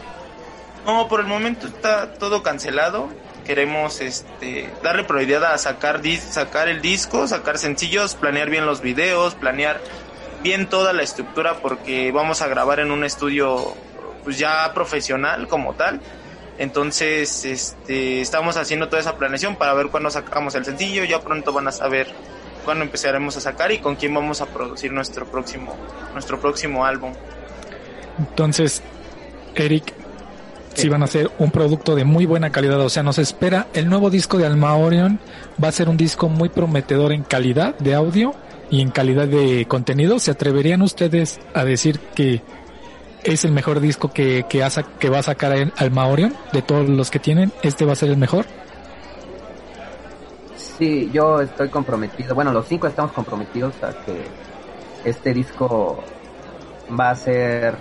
No, 0.86 1.08
por 1.08 1.20
el 1.20 1.26
momento 1.26 1.66
está 1.66 2.14
todo 2.14 2.44
cancelado. 2.44 3.10
queremos 3.44 4.02
este 4.02 4.70
darle 4.84 5.04
prioridad 5.04 5.44
a 5.46 5.58
sacar 5.58 6.02
sacar 6.20 6.70
el 6.70 6.82
disco, 6.82 7.28
sacar 7.28 7.58
sencillos, 7.58 8.14
planear 8.16 8.52
bien 8.52 8.68
los 8.68 8.82
videos, 8.82 9.34
planear 9.34 9.82
bien 10.44 10.70
toda 10.70 10.94
la 10.94 11.02
estructura 11.02 11.56
porque 11.62 12.12
vamos 12.12 12.44
a 12.44 12.48
grabar 12.48 12.80
en 12.80 12.92
un 12.92 13.04
estudio 13.04 13.74
pues 14.24 14.38
ya 14.38 14.72
profesional 14.76 15.48
como 15.48 15.74
tal. 15.74 16.02
Entonces, 16.58 17.46
este, 17.46 18.22
estamos 18.22 18.56
haciendo 18.56 18.88
toda 18.88 19.02
esa 19.02 19.18
planeación 19.18 19.56
para 19.56 19.74
ver 19.74 19.88
cuándo 19.88 20.10
sacamos 20.10 20.56
el 20.56 20.66
sencillo. 20.66 21.04
Ya 21.04 21.20
pronto 21.20 21.52
van 21.52 21.68
a 21.68 21.72
saber 21.72 22.08
cuándo 22.66 22.84
empezaremos 22.84 23.38
a 23.38 23.42
sacar 23.42 23.72
y 23.72 23.78
con 23.80 23.96
quién 23.96 24.14
vamos 24.14 24.42
a 24.42 24.48
producir 24.48 24.92
nuestro 24.92 25.26
próximo, 25.26 25.76
nuestro 26.14 26.40
próximo 26.40 26.86
álbum. 26.86 27.14
Entonces, 28.20 28.82
Eric, 29.56 29.94
si 30.74 30.90
van 30.90 31.02
a 31.02 31.06
hacer 31.06 31.32
un 31.40 31.52
producto 31.52 31.96
de 31.96 32.04
muy 32.04 32.26
buena 32.26 32.52
calidad, 32.52 32.80
o 32.82 32.90
sea, 32.90 33.04
nos 33.04 33.18
espera 33.18 33.68
el 33.74 33.88
nuevo 33.88 34.10
disco 34.10 34.38
de 34.38 34.46
Alma 34.46 34.76
Orion, 34.76 35.20
va 35.64 35.70
a 35.70 35.72
ser 35.72 35.88
un 35.88 35.96
disco 35.96 36.28
muy 36.28 36.50
prometedor 36.50 37.14
en 37.14 37.24
calidad 37.24 37.78
de 37.78 37.96
audio 37.96 38.34
y 38.70 38.82
en 38.82 38.92
calidad 38.92 39.28
de 39.28 39.66
contenido. 39.68 40.20
¿Se 40.20 40.32
atreverían 40.32 40.82
ustedes 40.82 41.40
a 41.54 41.64
decir 41.64 42.00
que 42.14 42.42
es 43.24 43.46
el 43.46 43.52
mejor 43.52 43.80
disco 43.80 44.12
que, 44.12 44.46
que, 44.50 44.64
ha 44.64 44.70
que 45.00 45.10
va 45.10 45.20
a 45.20 45.24
sacar 45.24 45.72
Alma 45.78 46.08
Orion 46.08 46.36
de 46.52 46.62
todos 46.62 46.90
los 46.90 47.10
que 47.10 47.20
tienen? 47.20 47.54
¿Este 47.64 47.86
va 47.86 47.94
a 47.94 47.96
ser 47.96 48.10
el 48.10 48.18
mejor? 48.18 48.46
Sí, 50.78 51.10
yo 51.14 51.40
estoy 51.42 51.70
comprometido. 51.70 52.36
Bueno, 52.36 52.52
los 52.52 52.68
cinco 52.68 52.88
estamos 52.88 53.12
comprometidos 53.14 53.82
a 53.82 53.94
que 54.04 54.26
este 55.06 55.34
disco 55.34 56.04
va 57.00 57.12
a 57.12 57.16
ser 57.16 57.76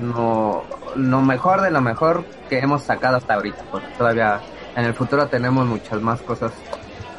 lo, 0.00 0.64
lo 0.96 1.20
mejor 1.20 1.60
de 1.60 1.70
lo 1.70 1.80
mejor 1.80 2.24
que 2.48 2.58
hemos 2.58 2.82
sacado 2.82 3.16
hasta 3.16 3.34
ahorita, 3.34 3.62
porque 3.70 3.86
todavía 3.96 4.40
en 4.76 4.84
el 4.84 4.94
futuro 4.94 5.28
tenemos 5.28 5.66
muchas 5.66 6.00
más 6.00 6.20
cosas 6.22 6.52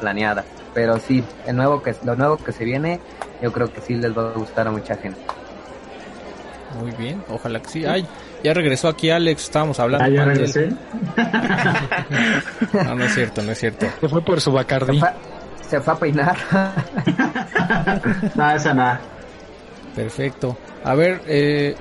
planeadas. 0.00 0.44
Pero 0.74 0.98
sí, 0.98 1.24
el 1.46 1.56
nuevo 1.56 1.82
que 1.82 1.94
lo 2.04 2.16
nuevo 2.16 2.36
que 2.36 2.52
se 2.52 2.64
viene, 2.64 3.00
yo 3.40 3.52
creo 3.52 3.72
que 3.72 3.80
sí 3.80 3.94
les 3.94 4.16
va 4.16 4.30
a 4.30 4.32
gustar 4.32 4.68
a 4.68 4.70
mucha 4.70 4.96
gente. 4.96 5.20
Muy 6.80 6.90
bien, 6.92 7.22
ojalá 7.28 7.60
que 7.60 7.68
sí. 7.68 7.84
Ay, 7.84 8.06
ya 8.42 8.54
regresó 8.54 8.88
aquí 8.88 9.10
Alex, 9.10 9.44
estábamos 9.44 9.78
hablando. 9.80 10.04
Ah, 10.04 10.08
ya 10.08 10.24
regresé. 10.24 10.70
No, 12.72 12.94
no 12.94 13.04
es 13.04 13.14
cierto, 13.14 13.42
no 13.42 13.52
es 13.52 13.58
cierto. 13.58 13.86
Se 14.00 14.08
fue 14.08 14.22
por 14.22 14.40
su 14.40 14.50
Se 14.50 14.56
Bacardi. 14.56 14.98
fue, 14.98 15.08
se 15.68 15.80
fue 15.80 15.92
a 15.92 15.96
peinar. 15.96 16.36
Nada, 18.34 18.54
esa 18.56 18.74
nada. 18.74 19.00
Perfecto. 19.94 20.56
A 20.84 20.94
ver, 20.94 21.20
eh, 21.26 21.74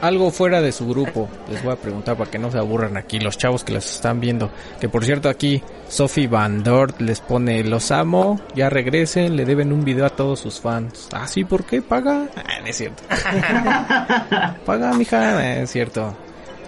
algo 0.00 0.30
fuera 0.30 0.60
de 0.60 0.72
su 0.72 0.88
grupo. 0.88 1.28
Les 1.50 1.62
voy 1.62 1.72
a 1.72 1.76
preguntar 1.76 2.16
para 2.16 2.30
que 2.30 2.38
no 2.38 2.50
se 2.50 2.58
aburran 2.58 2.96
aquí 2.96 3.18
los 3.20 3.36
chavos 3.38 3.64
que 3.64 3.72
las 3.72 3.94
están 3.94 4.20
viendo. 4.20 4.50
Que 4.80 4.88
por 4.88 5.04
cierto 5.04 5.28
aquí 5.28 5.62
Sophie 5.88 6.28
Van 6.28 6.62
Dort 6.62 7.00
les 7.00 7.20
pone 7.20 7.62
los 7.64 7.90
amo, 7.90 8.40
ya 8.54 8.68
regresen, 8.70 9.36
le 9.36 9.44
deben 9.44 9.72
un 9.72 9.84
video 9.84 10.06
a 10.06 10.10
todos 10.10 10.40
sus 10.40 10.60
fans. 10.60 11.08
Ah, 11.12 11.26
sí, 11.26 11.44
¿por 11.44 11.64
qué? 11.64 11.82
¿Paga? 11.82 12.26
Ah, 12.36 12.60
no 12.60 12.66
es 12.66 12.76
cierto. 12.76 13.02
Paga, 14.64 14.92
mija, 14.94 15.38
Ah, 15.38 15.56
es 15.62 15.70
cierto. 15.70 16.16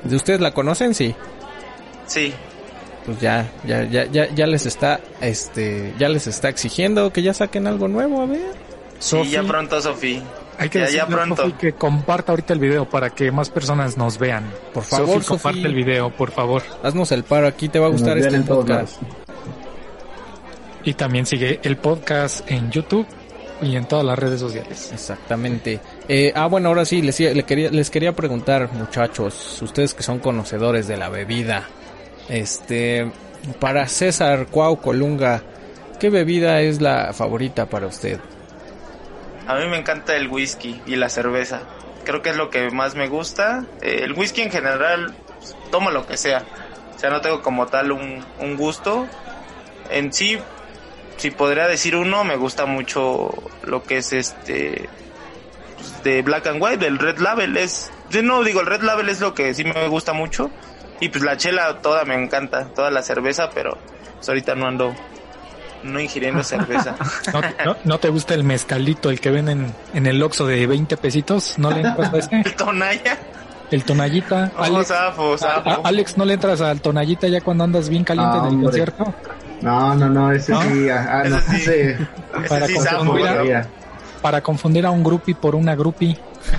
¿De 0.04 0.16
ustedes 0.16 0.40
la 0.40 0.52
conocen? 0.52 0.94
Sí. 0.94 1.14
Sí, 2.06 2.32
Pues 3.06 3.20
ya, 3.20 3.48
ya, 3.64 3.84
ya, 3.84 4.04
ya, 4.06 4.28
ya 4.34 4.46
les 4.46 4.66
está, 4.66 5.00
este, 5.20 5.94
ya 5.98 6.08
les 6.08 6.26
está 6.26 6.48
exigiendo 6.48 7.12
que 7.12 7.22
ya 7.22 7.32
saquen 7.32 7.66
algo 7.66 7.86
nuevo, 7.88 8.20
a 8.22 8.26
ver. 8.26 8.52
sí, 8.98 9.16
ya 9.30 9.42
pronto, 9.42 9.80
Sofía. 9.80 10.22
Hay 10.60 10.68
que 10.68 10.80
decirle 10.80 11.00
a 11.00 11.06
pronto. 11.06 11.36
Sofi 11.36 11.52
que 11.52 11.72
comparta 11.72 12.32
ahorita 12.32 12.52
el 12.52 12.58
video 12.58 12.86
para 12.86 13.08
que 13.08 13.32
más 13.32 13.48
personas 13.48 13.96
nos 13.96 14.18
vean. 14.18 14.44
Por 14.74 14.84
favor, 14.84 15.22
Sofi, 15.22 15.28
comparte 15.28 15.66
el 15.66 15.74
video, 15.74 16.10
por 16.10 16.32
favor. 16.32 16.62
Haznos 16.82 17.12
el 17.12 17.24
paro, 17.24 17.46
aquí 17.46 17.70
te 17.70 17.78
va 17.78 17.86
a 17.86 17.88
gustar 17.88 18.18
Nos 18.18 18.26
este 18.26 18.40
podcast. 18.42 19.00
Y 20.84 20.92
también 20.94 21.24
sigue 21.24 21.60
el 21.62 21.78
podcast 21.78 22.50
en 22.50 22.70
YouTube 22.70 23.06
y 23.62 23.74
en 23.74 23.86
todas 23.86 24.04
las 24.04 24.18
redes 24.18 24.38
sociales. 24.40 24.90
Exactamente. 24.92 25.80
Eh, 26.06 26.30
ah, 26.34 26.46
bueno, 26.46 26.68
ahora 26.68 26.84
sí, 26.84 27.00
les, 27.00 27.18
le 27.18 27.42
quería, 27.44 27.70
les 27.70 27.88
quería 27.88 28.12
preguntar, 28.12 28.70
muchachos, 28.74 29.62
ustedes 29.62 29.94
que 29.94 30.02
son 30.02 30.18
conocedores 30.18 30.86
de 30.86 30.98
la 30.98 31.08
bebida, 31.08 31.68
este, 32.28 33.10
para 33.58 33.88
César 33.88 34.48
Cuau 34.48 34.78
Colunga, 34.78 35.42
¿qué 35.98 36.10
bebida 36.10 36.60
es 36.60 36.82
la 36.82 37.14
favorita 37.14 37.64
para 37.66 37.86
usted? 37.86 38.20
A 39.46 39.56
mí 39.56 39.66
me 39.66 39.78
encanta 39.78 40.16
el 40.16 40.28
whisky 40.28 40.80
y 40.86 40.96
la 40.96 41.08
cerveza. 41.08 41.62
Creo 42.04 42.22
que 42.22 42.30
es 42.30 42.36
lo 42.36 42.50
que 42.50 42.70
más 42.70 42.94
me 42.94 43.08
gusta. 43.08 43.64
Eh, 43.82 44.00
el 44.02 44.12
whisky 44.12 44.42
en 44.42 44.50
general, 44.50 45.14
pues, 45.38 45.56
tomo 45.70 45.90
lo 45.90 46.06
que 46.06 46.16
sea. 46.16 46.44
O 46.94 46.98
sea, 46.98 47.10
no 47.10 47.20
tengo 47.20 47.42
como 47.42 47.66
tal 47.66 47.92
un, 47.92 48.56
gusto. 48.56 49.06
En 49.90 50.12
sí, 50.12 50.38
si 51.16 51.30
podría 51.30 51.66
decir 51.66 51.96
uno, 51.96 52.24
me 52.24 52.36
gusta 52.36 52.66
mucho 52.66 53.30
lo 53.62 53.82
que 53.82 53.98
es 53.98 54.12
este 54.12 54.88
pues, 55.76 56.02
de 56.02 56.22
Black 56.22 56.46
and 56.46 56.62
White, 56.62 56.84
del 56.84 56.98
Red 56.98 57.18
Label. 57.18 57.56
Es, 57.56 57.90
no 58.22 58.44
digo, 58.44 58.60
el 58.60 58.66
Red 58.66 58.82
Label 58.82 59.08
es 59.08 59.20
lo 59.20 59.34
que 59.34 59.54
sí 59.54 59.64
me 59.64 59.88
gusta 59.88 60.12
mucho. 60.12 60.50
Y 61.00 61.08
pues 61.08 61.24
la 61.24 61.38
chela 61.38 61.78
toda 61.80 62.04
me 62.04 62.14
encanta, 62.14 62.66
toda 62.74 62.90
la 62.90 63.02
cerveza, 63.02 63.50
pero 63.50 63.78
pues, 64.16 64.28
ahorita 64.28 64.54
no 64.54 64.66
ando 64.66 64.94
no 65.82 66.00
ingiriendo 66.00 66.42
cerveza. 66.42 66.94
¿No, 67.32 67.40
no, 67.64 67.76
no 67.84 67.98
te 67.98 68.08
gusta 68.08 68.34
el 68.34 68.44
mezcalito, 68.44 69.10
el 69.10 69.20
que 69.20 69.30
venden 69.30 69.72
en 69.94 70.06
el 70.06 70.22
Oxxo 70.22 70.46
de 70.46 70.66
20 70.66 70.96
pesitos? 70.96 71.58
¿No 71.58 71.70
le 71.70 71.80
entras 71.80 72.12
a 72.12 72.18
ese? 72.18 72.36
El 72.44 72.54
Tonaya. 72.54 73.18
El 73.70 73.84
tonallita. 73.84 74.50
Oh, 74.58 74.64
Alex, 74.64 74.88
zafo, 74.88 75.38
zafo. 75.38 75.70
a- 75.70 75.80
Alex, 75.84 76.16
¿no 76.18 76.24
le 76.24 76.34
entras 76.34 76.60
al 76.60 76.80
tonallita 76.80 77.28
ya 77.28 77.40
cuando 77.40 77.62
andas 77.62 77.88
bien 77.88 78.02
caliente 78.02 78.32
Ah, 78.34 78.40
en 78.40 78.46
el 78.46 78.50
hombre. 78.54 78.64
concierto? 78.66 79.14
No, 79.62 79.94
no, 79.94 80.08
no, 80.08 80.32
ese 80.32 80.50
¿No? 80.50 80.60
sí, 80.62 80.88
ah, 80.90 81.22
no, 81.28 81.36
Ese 81.38 81.48
sí. 81.50 81.56
ese- 81.62 81.90
Ese 81.92 82.48
para 82.48 82.66
sí, 82.66 82.74
confundir 82.74 82.86
zafo, 82.86 83.14
a- 83.14 83.28
zafo. 83.28 83.44
ya. 83.44 83.66
Para 84.22 84.40
confundir 84.40 84.84
a 84.86 84.90
un 84.90 85.04
grupi 85.04 85.34
por 85.34 85.54
una 85.54 85.76
grupi. 85.76 86.18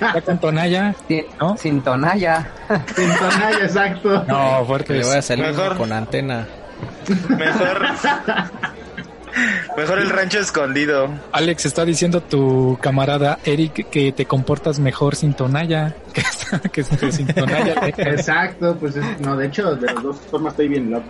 ya 0.00 0.20
con 0.22 0.38
tonalla. 0.38 0.94
Sin, 1.06 1.24
¿No? 1.38 1.56
sin 1.58 1.82
tonalla. 1.82 2.48
Sin 2.96 3.14
tonalla, 3.18 3.58
exacto. 3.64 4.24
No, 4.26 4.64
fuerte. 4.64 4.94
le 4.94 5.04
vaya 5.04 5.18
a 5.18 5.22
salir 5.22 5.46
Mejor. 5.46 5.76
con 5.76 5.92
antena. 5.92 6.46
Mejor. 7.28 7.86
Mejor 9.76 9.98
el 9.98 10.08
rancho 10.10 10.38
escondido. 10.40 11.08
Alex 11.32 11.66
está 11.66 11.84
diciendo 11.84 12.22
tu 12.22 12.78
camarada 12.80 13.38
Eric 13.44 13.90
que 13.90 14.10
te 14.12 14.24
comportas 14.24 14.78
mejor 14.78 15.14
sin 15.16 15.34
tonalla. 15.34 15.94
Que, 16.72 16.82
sin 16.84 17.26
tonalla. 17.26 17.74
Exacto, 17.96 18.76
pues 18.78 18.94
es- 18.96 19.20
no, 19.20 19.36
de 19.36 19.46
hecho, 19.46 19.74
de 19.74 19.86
las 19.92 20.02
dos 20.02 20.16
formas 20.30 20.52
estoy 20.52 20.68
bien 20.68 20.90
loco. 20.90 21.06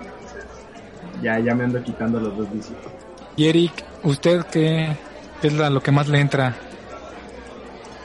Ya, 1.23 1.39
ya 1.39 1.55
me 1.55 1.65
ando 1.65 1.83
quitando 1.83 2.19
los 2.19 2.37
dos 2.37 2.51
vicios. 2.53 2.79
Y 3.37 3.49
Eric, 3.49 3.73
¿usted 4.03 4.45
qué 4.51 4.97
qué 5.41 5.49
es 5.49 5.53
la- 5.53 5.69
lo 5.71 5.81
que 5.83 5.93
más 5.93 6.09
le 6.09 6.21
entra? 6.21 6.55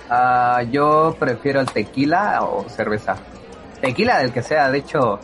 Ah, 0.09 0.61
yo 0.69 1.15
prefiero 1.17 1.61
el 1.61 1.67
tequila 1.71 2.43
o 2.43 2.67
cerveza. 2.69 3.15
Tequila 3.79 4.19
del 4.19 4.31
que 4.33 4.43
sea, 4.43 4.69
de 4.69 4.79
hecho, 4.79 5.19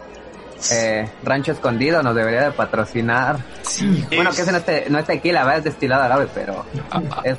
eh, 0.71 1.09
Rancho 1.23 1.51
Escondido 1.51 2.01
nos 2.03 2.15
debería 2.15 2.43
de 2.43 2.51
patrocinar. 2.51 3.37
Bueno, 4.15 4.31
que 4.31 4.41
ese 4.41 4.51
no 4.51 4.57
es, 4.59 4.65
te- 4.65 4.85
no 4.89 4.99
es 4.99 5.05
tequila, 5.05 5.41
¿verdad? 5.43 5.57
es 5.59 5.63
destilado 5.65 6.03
agave, 6.03 6.27
pero 6.33 6.65
es, 7.23 7.37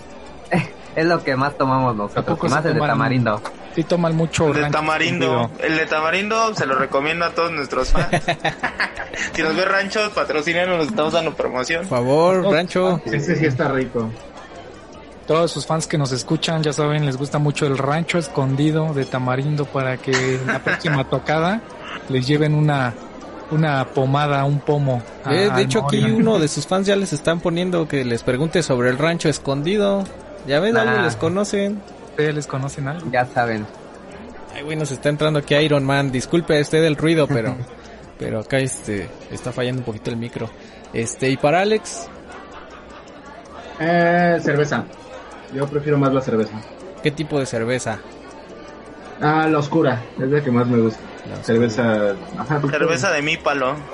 es 0.96 1.06
lo 1.06 1.22
que 1.22 1.36
más 1.36 1.56
tomamos 1.56 1.94
¿A 1.94 1.96
nosotros, 1.96 2.38
y 2.42 2.48
más 2.48 2.64
el 2.64 2.74
de 2.74 2.80
tamarindo. 2.80 3.40
Sí 3.74 3.84
toman 3.84 4.16
mucho 4.16 4.48
El 4.48 4.54
de 4.64 4.70
tamarindo. 4.70 5.50
El 5.60 5.76
de 5.76 5.86
tamarindo 5.86 6.54
se 6.54 6.66
lo 6.66 6.74
recomiendo 6.76 7.24
a 7.24 7.30
todos 7.30 7.52
nuestros 7.52 7.90
fans. 7.90 8.08
si 9.34 9.42
nos 9.42 9.54
ve 9.54 9.64
ranchos, 9.64 10.08
patrocinan, 10.10 10.68
nos 10.68 10.88
estamos 10.88 11.12
dando 11.12 11.34
promoción. 11.34 11.80
Por 11.86 11.98
favor, 11.98 12.44
Rancho. 12.50 13.00
Ese 13.04 13.36
sí 13.36 13.46
está 13.46 13.68
rico. 13.68 14.10
Todos 15.28 15.52
sus 15.52 15.66
fans 15.66 15.86
que 15.86 15.98
nos 15.98 16.10
escuchan, 16.10 16.62
ya 16.62 16.72
saben, 16.72 17.04
les 17.04 17.18
gusta 17.18 17.38
mucho 17.38 17.66
el 17.66 17.76
rancho 17.76 18.16
escondido 18.18 18.94
de 18.94 19.04
tamarindo 19.04 19.66
para 19.66 19.98
que 19.98 20.36
en 20.36 20.46
la 20.46 20.58
próxima 20.60 21.04
tocada 21.04 21.60
les 22.08 22.26
lleven 22.26 22.54
una 22.54 22.94
una 23.50 23.84
pomada, 23.86 24.44
un 24.44 24.60
pomo. 24.60 25.02
a- 25.24 25.34
Eh, 25.34 25.50
de 25.50 25.62
hecho, 25.62 25.84
aquí 25.84 26.02
uno 26.04 26.38
de 26.38 26.48
sus 26.48 26.66
fans 26.66 26.86
ya 26.86 26.96
les 26.96 27.12
están 27.12 27.40
poniendo 27.40 27.86
que 27.88 28.04
les 28.04 28.22
pregunte 28.22 28.62
sobre 28.62 28.90
el 28.90 28.98
rancho 28.98 29.28
escondido. 29.28 30.04
Ya 30.46 30.60
ven, 30.60 30.76
algo 30.76 31.02
les 31.02 31.16
conocen. 31.16 31.80
¿Ustedes 32.10 32.34
les 32.34 32.46
conocen 32.46 32.88
algo? 32.88 33.10
Ya 33.10 33.24
saben. 33.26 33.66
Ay, 34.54 34.62
güey, 34.62 34.76
nos 34.76 34.90
está 34.90 35.08
entrando 35.08 35.38
aquí 35.38 35.54
Iron 35.54 35.84
Man. 35.84 36.10
Disculpe 36.10 36.58
este 36.58 36.80
del 36.80 36.96
ruido, 36.96 37.26
pero 37.28 37.54
pero 38.18 38.40
acá 38.40 38.58
este 38.58 39.08
está 39.30 39.52
fallando 39.52 39.80
un 39.82 39.84
poquito 39.86 40.10
el 40.10 40.16
micro. 40.16 40.48
Este, 40.92 41.28
y 41.30 41.36
para 41.36 41.60
Alex, 41.60 42.08
Eh, 43.80 44.38
cerveza. 44.42 44.84
Yo 45.54 45.66
prefiero 45.66 45.98
más 45.98 46.12
la 46.12 46.20
cerveza. 46.20 46.52
¿qué 47.02 47.10
tipo 47.12 47.38
de 47.38 47.46
cerveza? 47.46 47.98
Ah, 49.20 49.46
la 49.48 49.58
oscura, 49.58 50.02
es 50.20 50.28
la 50.28 50.42
que 50.42 50.50
más 50.50 50.66
me 50.66 50.78
gusta. 50.78 50.98
Cerveza. 51.42 52.14
Ajá, 52.38 52.60
Cerveza 52.70 53.10
de 53.10 53.22
mi 53.22 53.36
palo. 53.36 53.76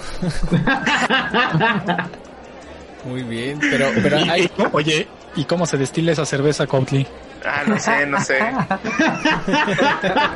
Muy 3.05 3.23
bien, 3.23 3.59
pero 3.61 3.91
pero 4.03 4.17
hay 4.17 4.51
Oye, 4.73 5.07
¿y 5.37 5.45
cómo 5.45 5.67
se 5.67 5.77
destila 5.77 6.13
esa 6.13 6.25
cerveza, 6.25 6.67
Coutli? 6.67 7.07
Ah, 7.45 7.63
no 7.67 7.79
sé, 7.79 8.07
no 8.07 8.19
sé. 8.23 8.39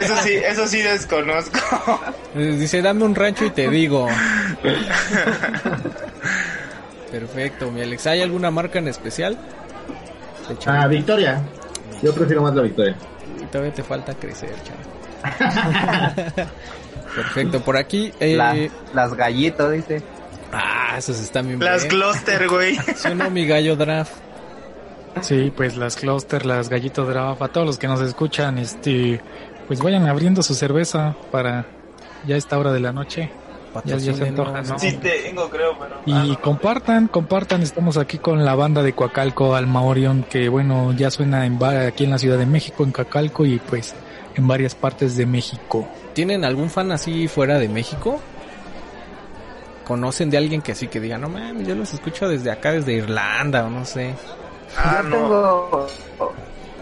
Eso 0.01 0.17
sí, 0.23 0.35
eso 0.35 0.67
sí 0.67 0.83
desconozco. 0.83 1.59
Dice, 2.35 2.83
dame 2.83 3.05
un 3.05 3.15
rancho 3.15 3.47
y 3.47 3.51
te 3.51 3.71
digo. 3.71 4.07
Perfecto, 7.11 7.71
mi 7.71 7.81
Alex. 7.81 8.07
¿Hay 8.07 8.21
alguna 8.21 8.51
marca 8.51 8.79
en 8.79 8.89
especial? 8.89 9.39
Ah. 10.67 10.87
Victoria. 10.87 11.41
Yo 12.03 12.15
prefiero 12.15 12.43
más 12.43 12.55
la 12.55 12.63
Victoria. 12.63 12.95
Todavía 13.51 13.73
te 13.73 13.83
falta 13.83 14.13
crecer, 14.15 14.55
chavo. 14.63 14.79
Perfecto, 17.23 17.61
por 17.61 17.77
aquí. 17.77 18.13
Eh, 18.21 18.37
La- 18.37 18.57
las 18.95 19.15
gallitos, 19.15 19.73
dice. 19.73 20.03
Ah, 20.53 20.95
esos 20.97 21.19
están 21.21 21.47
bien 21.47 21.61
Las 21.61 21.87
buenos. 21.87 22.15
cluster, 22.17 22.49
güey. 22.49 22.79
No, 23.17 23.31
mi 23.31 23.47
gallo 23.47 23.77
draft. 23.77 24.13
Sí, 25.21 25.53
pues 25.57 25.77
las 25.77 25.97
cluster, 25.97 26.47
las 26.47 26.69
gallitos 26.69 27.09
draft, 27.09 27.43
a 27.43 27.49
todos 27.49 27.67
los 27.67 27.79
que 27.79 27.89
nos 27.89 28.01
escuchan, 28.01 28.59
este, 28.59 29.21
pues 29.67 29.81
vayan 29.81 30.07
abriendo 30.07 30.43
su 30.43 30.55
cerveza 30.55 31.17
para 31.33 31.67
ya 32.27 32.37
esta 32.37 32.59
hora 32.59 32.73
de 32.73 32.81
la 32.81 32.93
noche. 32.93 33.31
Ya, 33.85 33.97
ya 33.97 34.15
se 34.15 34.29
antoja, 34.29 34.63
¿no? 34.63 34.79
Sí 34.79 34.93
tengo, 34.93 35.49
creo, 35.51 35.79
pero... 35.79 36.01
Y 36.07 36.13
ah, 36.13 36.25
no. 36.27 36.41
compartan, 36.41 37.07
compartan, 37.07 37.63
estamos 37.63 37.97
aquí 37.97 38.19
con 38.19 38.45
la 38.45 38.55
banda 38.55 38.83
de 38.83 38.93
Coacalco, 38.93 39.55
Alma 39.55 39.83
Orion, 39.83 40.25
que 40.29 40.49
bueno, 40.49 40.93
ya 40.95 41.11
suena 41.11 41.47
en 41.47 41.63
aquí 41.63 42.05
en 42.05 42.11
la 42.11 42.19
Ciudad 42.19 42.39
de 42.39 42.47
México, 42.47 42.83
en 42.83 42.93
Coacalco 42.93 43.45
y 43.45 43.59
pues 43.59 43.95
en 44.35 44.49
varias 44.49 44.75
partes 44.75 45.17
de 45.17 45.27
México. 45.27 45.87
¿Tienen 46.19 46.45
algún 46.45 46.69
fan 46.69 46.91
así 46.91 47.29
fuera 47.29 47.61
de 47.61 47.69
México? 47.69 48.21
¿Conocen 49.85 50.29
de 50.31 50.37
alguien 50.37 50.63
que 50.63 50.73
así 50.73 50.89
que 50.89 50.99
diga, 50.99 51.17
no 51.17 51.29
mames, 51.29 51.65
yo 51.65 51.77
los 51.77 51.95
escucho 51.95 52.29
desde 52.29 52.51
acá, 52.51 52.73
desde 52.73 52.95
Irlanda 52.95 53.65
o 53.65 53.71
no 53.71 53.85
sé? 53.85 54.17
Ah, 54.77 54.99
yo 55.05 55.11
no. 55.11 55.17
tengo 55.17 55.87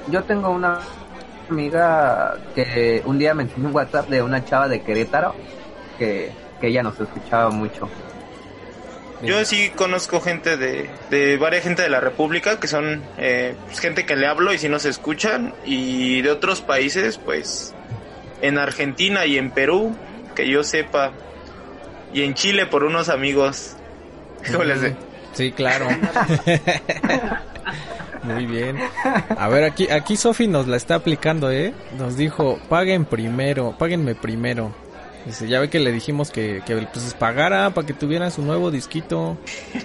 yo 0.09 0.25
tengo 0.25 0.49
una 0.49 0.81
amiga 1.51 2.35
que 2.55 3.03
un 3.05 3.19
día 3.19 3.35
me 3.35 3.43
enseñó 3.43 3.69
un 3.69 3.75
WhatsApp 3.75 4.09
de 4.09 4.23
una 4.23 4.43
chava 4.43 4.69
de 4.69 4.81
Querétaro 4.81 5.35
que, 5.99 6.33
que 6.59 6.69
ella 6.69 6.83
nos 6.83 6.99
escuchaba 6.99 7.51
mucho. 7.51 7.91
Yo 9.21 9.45
sí 9.45 9.71
conozco 9.77 10.23
gente 10.23 10.57
de, 10.57 10.89
de 11.11 11.37
varias 11.37 11.63
gente 11.63 11.83
de 11.83 11.91
la 11.91 12.01
República 12.01 12.59
que 12.59 12.69
son 12.69 13.03
eh, 13.19 13.55
pues, 13.67 13.81
gente 13.81 14.07
que 14.07 14.17
le 14.17 14.29
hablo 14.29 14.55
y 14.55 14.59
sí 14.59 14.71
nos 14.71 14.87
escuchan 14.87 15.53
y 15.67 16.23
de 16.23 16.31
otros 16.31 16.63
países 16.63 17.19
pues 17.19 17.75
en 18.43 18.59
Argentina 18.59 19.25
y 19.27 19.39
en 19.39 19.51
Perú 19.51 19.95
que 20.35 20.49
yo 20.49 20.63
sepa 20.65 21.13
y 22.13 22.23
en 22.23 22.35
Chile 22.35 22.67
por 22.67 22.85
unos 22.85 23.09
amigos. 23.09 23.77
De- 24.43 24.97
Sí, 25.33 25.53
claro. 25.53 25.87
Muy 28.23 28.47
bien. 28.47 28.77
A 29.37 29.49
ver, 29.49 29.65
aquí, 29.65 29.89
aquí 29.91 30.17
Sofi 30.17 30.49
nos 30.49 30.67
la 30.67 30.77
está 30.77 30.97
aplicando, 30.97 31.51
¿eh? 31.51 31.73
Nos 31.99 32.17
dijo, 32.17 32.59
paguen 32.69 33.05
primero, 33.05 33.77
páguenme 33.79 34.15
primero. 34.15 34.75
Dice, 35.27 35.49
ya 35.49 35.61
ve 35.61 35.69
que 35.69 35.81
le 35.81 35.93
dijimos 35.93 36.31
que, 36.31 36.63
que 36.65 36.77
pues 36.77 37.15
pagara 37.15 37.71
para 37.71 37.87
que 37.87 37.93
tuviera 37.93 38.31
su 38.31 38.43
nuevo 38.43 38.71
disquito. 38.71 39.39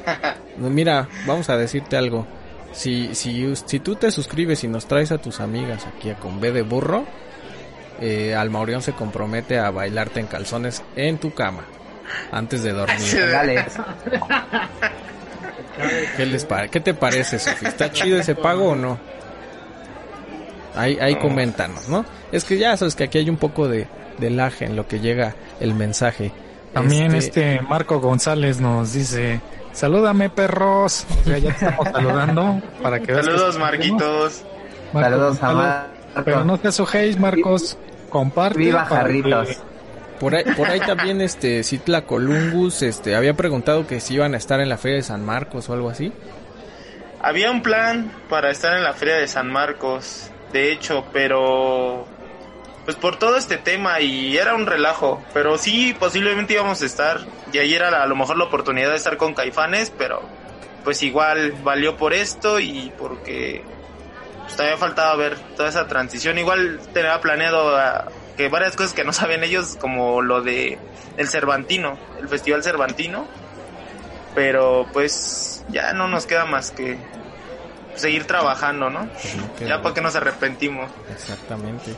Mira, 0.58 1.08
vamos 1.26 1.50
a 1.50 1.58
decirte 1.58 1.98
algo. 1.98 2.26
Si, 2.72 3.14
si, 3.14 3.54
si 3.56 3.80
tú 3.80 3.96
te 3.96 4.12
suscribes 4.12 4.64
y 4.64 4.68
nos 4.68 4.88
traes 4.88 5.12
a 5.12 5.18
tus 5.18 5.40
amigas 5.40 5.86
aquí 5.86 6.10
a 6.10 6.16
con 6.16 6.40
B 6.40 6.52
de 6.52 6.62
burro, 6.62 7.06
eh, 8.02 8.36
Almaurión 8.36 8.82
se 8.82 8.94
compromete 8.94 9.58
a 9.60 9.70
bailarte 9.72 10.20
en 10.20 10.28
calzones 10.28 10.84
en 10.96 11.18
tu 11.20 11.34
cama 11.34 11.62
antes 12.32 12.64
de 12.64 12.74
dormir. 12.74 13.30
Dale. 13.32 13.66
¿Qué 16.18 16.26
les 16.26 16.46
pare- 16.46 16.70
¿Qué 16.70 16.80
te 16.80 16.94
parece, 16.94 17.40
Sofi? 17.40 17.66
¿Está 17.66 17.92
chido 17.92 18.20
ese 18.20 18.36
pago 18.36 18.72
o 18.72 18.76
no? 18.76 19.00
Ahí, 20.76 20.98
ahí 21.02 21.16
coméntanos, 21.16 21.90
¿no? 21.90 22.06
Es 22.32 22.44
que 22.44 22.58
ya 22.58 22.76
sabes 22.78 22.96
que 22.96 23.06
aquí 23.06 23.18
hay 23.18 23.30
un 23.30 23.38
poco 23.38 23.68
de, 23.68 23.88
de 24.18 24.30
lag 24.30 24.54
en 24.62 24.76
lo 24.76 24.88
que 24.88 25.00
llega 25.00 25.36
el 25.60 25.74
mensaje. 25.74 26.32
También 26.74 27.14
este 27.16 27.62
Marco 27.62 28.00
González 28.00 28.62
nos 28.62 28.94
dice, 28.94 29.42
salúdame 29.74 30.30
perros. 30.30 31.06
O 31.22 31.24
sea, 31.26 31.38
ya 31.40 31.54
te 31.54 31.66
estamos 31.66 31.88
saludando 31.92 32.62
para 32.82 33.00
que 33.00 33.14
Saludos 33.14 33.58
Marquitos. 33.58 34.44
Saludos 34.94 35.38
a. 35.42 35.88
Pero 36.26 36.44
no 36.44 36.58
te 36.58 36.68
asojéis, 36.70 37.18
Marcos. 37.20 37.78
Comparte. 38.12 38.60
Viva 38.60 38.86
Jarritos. 38.86 39.58
Por 40.20 40.36
ahí, 40.36 40.44
por 40.56 40.68
ahí 40.70 40.80
también 40.82 41.20
este 41.22 41.64
Citla 41.64 42.04
Columbus 42.04 42.84
este 42.84 43.16
había 43.16 43.34
preguntado 43.34 43.88
que 43.88 44.00
si 44.00 44.14
iban 44.14 44.36
a 44.36 44.38
estar 44.38 44.60
en 44.60 44.70
la 44.70 44.78
feria 44.78 44.98
de 44.98 45.02
San 45.04 45.26
Marcos 45.26 45.68
o 45.70 45.74
algo 45.74 45.90
así. 45.90 46.14
Había 47.24 47.50
un 47.50 47.64
plan 47.64 48.12
para 48.30 48.52
estar 48.52 48.76
en 48.78 48.84
la 48.84 48.94
feria 48.94 49.16
de 49.16 49.28
San 49.28 49.52
Marcos, 49.52 50.30
de 50.54 50.72
hecho, 50.72 51.06
pero 51.12 52.06
pues 52.86 52.98
por 52.98 53.18
todo 53.18 53.38
este 53.38 53.58
tema 53.58 54.00
y 54.02 54.38
era 54.38 54.54
un 54.56 54.66
relajo, 54.68 55.24
pero 55.34 55.58
sí 55.58 55.96
posiblemente 56.00 56.54
íbamos 56.54 56.82
a 56.82 56.86
estar 56.86 57.20
y 57.54 57.58
ahí 57.60 57.74
era 57.74 57.90
la- 57.92 58.04
a 58.04 58.08
lo 58.08 58.16
mejor 58.16 58.38
la 58.38 58.44
oportunidad 58.46 58.90
de 58.92 58.98
estar 58.98 59.18
con 59.18 59.34
Caifanes, 59.34 59.92
pero 59.98 60.22
pues 60.84 61.02
igual 61.04 61.54
valió 61.64 61.96
por 61.98 62.14
esto 62.14 62.60
y 62.60 62.92
porque 62.98 63.64
pues, 64.52 64.58
todavía 64.58 64.78
faltaba 64.78 65.16
ver 65.16 65.38
toda 65.56 65.70
esa 65.70 65.88
transición, 65.88 66.38
igual 66.38 66.80
tenía 66.94 67.20
planeado 67.22 67.78
ah, 67.78 68.06
que 68.36 68.50
varias 68.50 68.76
cosas 68.76 68.94
que 68.94 69.04
no 69.04 69.14
sabían 69.14 69.44
ellos 69.44 69.78
como 69.80 70.22
lo 70.22 70.42
de 70.42 70.78
el 71.18 71.28
Cervantino, 71.28 71.98
el 72.20 72.28
Festival 72.28 72.64
Cervantino, 72.64 73.28
pero 74.36 74.88
pues 74.92 75.64
ya 75.70 75.94
no 75.94 76.08
nos 76.08 76.26
queda 76.26 76.46
más 76.46 76.72
que 76.72 76.98
seguir 77.96 78.26
trabajando, 78.26 78.90
¿no? 78.90 79.08
Ya 79.60 79.82
para 79.82 79.94
que 79.94 80.02
nos 80.02 80.16
arrepentimos. 80.16 80.90
Exactamente. 81.12 81.96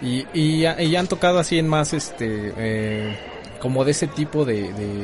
Y, 0.00 0.26
y, 0.32 0.60
ya, 0.60 0.80
y 0.80 0.90
ya 0.90 1.00
han 1.00 1.08
tocado 1.08 1.38
así 1.38 1.58
en 1.58 1.68
más, 1.68 1.92
este, 1.92 2.52
eh, 2.56 3.18
como 3.60 3.84
de 3.84 3.92
ese 3.92 4.06
tipo 4.06 4.44
de, 4.44 4.72
de, 4.72 5.00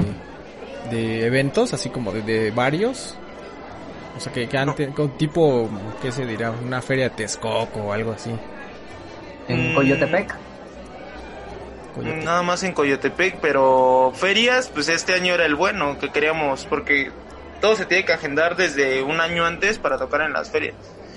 de 0.90 1.26
eventos, 1.26 1.72
así 1.72 1.88
como 1.90 2.12
de, 2.12 2.22
de 2.22 2.50
varios. 2.50 3.16
O 4.18 4.20
sea, 4.20 4.32
que, 4.32 4.48
que 4.48 4.58
han 4.58 4.74
te- 4.74 4.88
con 4.90 5.16
tipo, 5.16 5.70
¿qué 6.02 6.10
se 6.12 6.26
dirá? 6.26 6.50
Una 6.50 6.82
feria 6.82 7.04
de 7.04 7.10
Texcoco 7.16 7.80
o 7.80 7.92
algo 7.92 8.12
así. 8.12 8.34
En 9.48 9.70
Mm. 9.72 9.74
Coyotepec. 9.76 10.34
Coyote. 11.94 12.16
Nada 12.24 12.42
más 12.42 12.62
en 12.64 12.72
Coyotepec, 12.72 13.38
pero 13.40 14.12
ferias, 14.14 14.70
pues 14.74 14.88
este 14.88 15.14
año 15.14 15.34
era 15.34 15.46
el 15.46 15.54
bueno 15.54 15.98
que 15.98 16.10
queríamos, 16.10 16.66
porque 16.66 17.10
todo 17.60 17.76
se 17.76 17.86
tiene 17.86 18.04
que 18.04 18.12
agendar 18.12 18.56
desde 18.56 19.02
un 19.02 19.20
año 19.20 19.46
antes 19.46 19.78
para 19.78 19.96
tocar 19.98 20.20
en 20.22 20.32
las 20.32 20.50
ferias. 20.50 20.74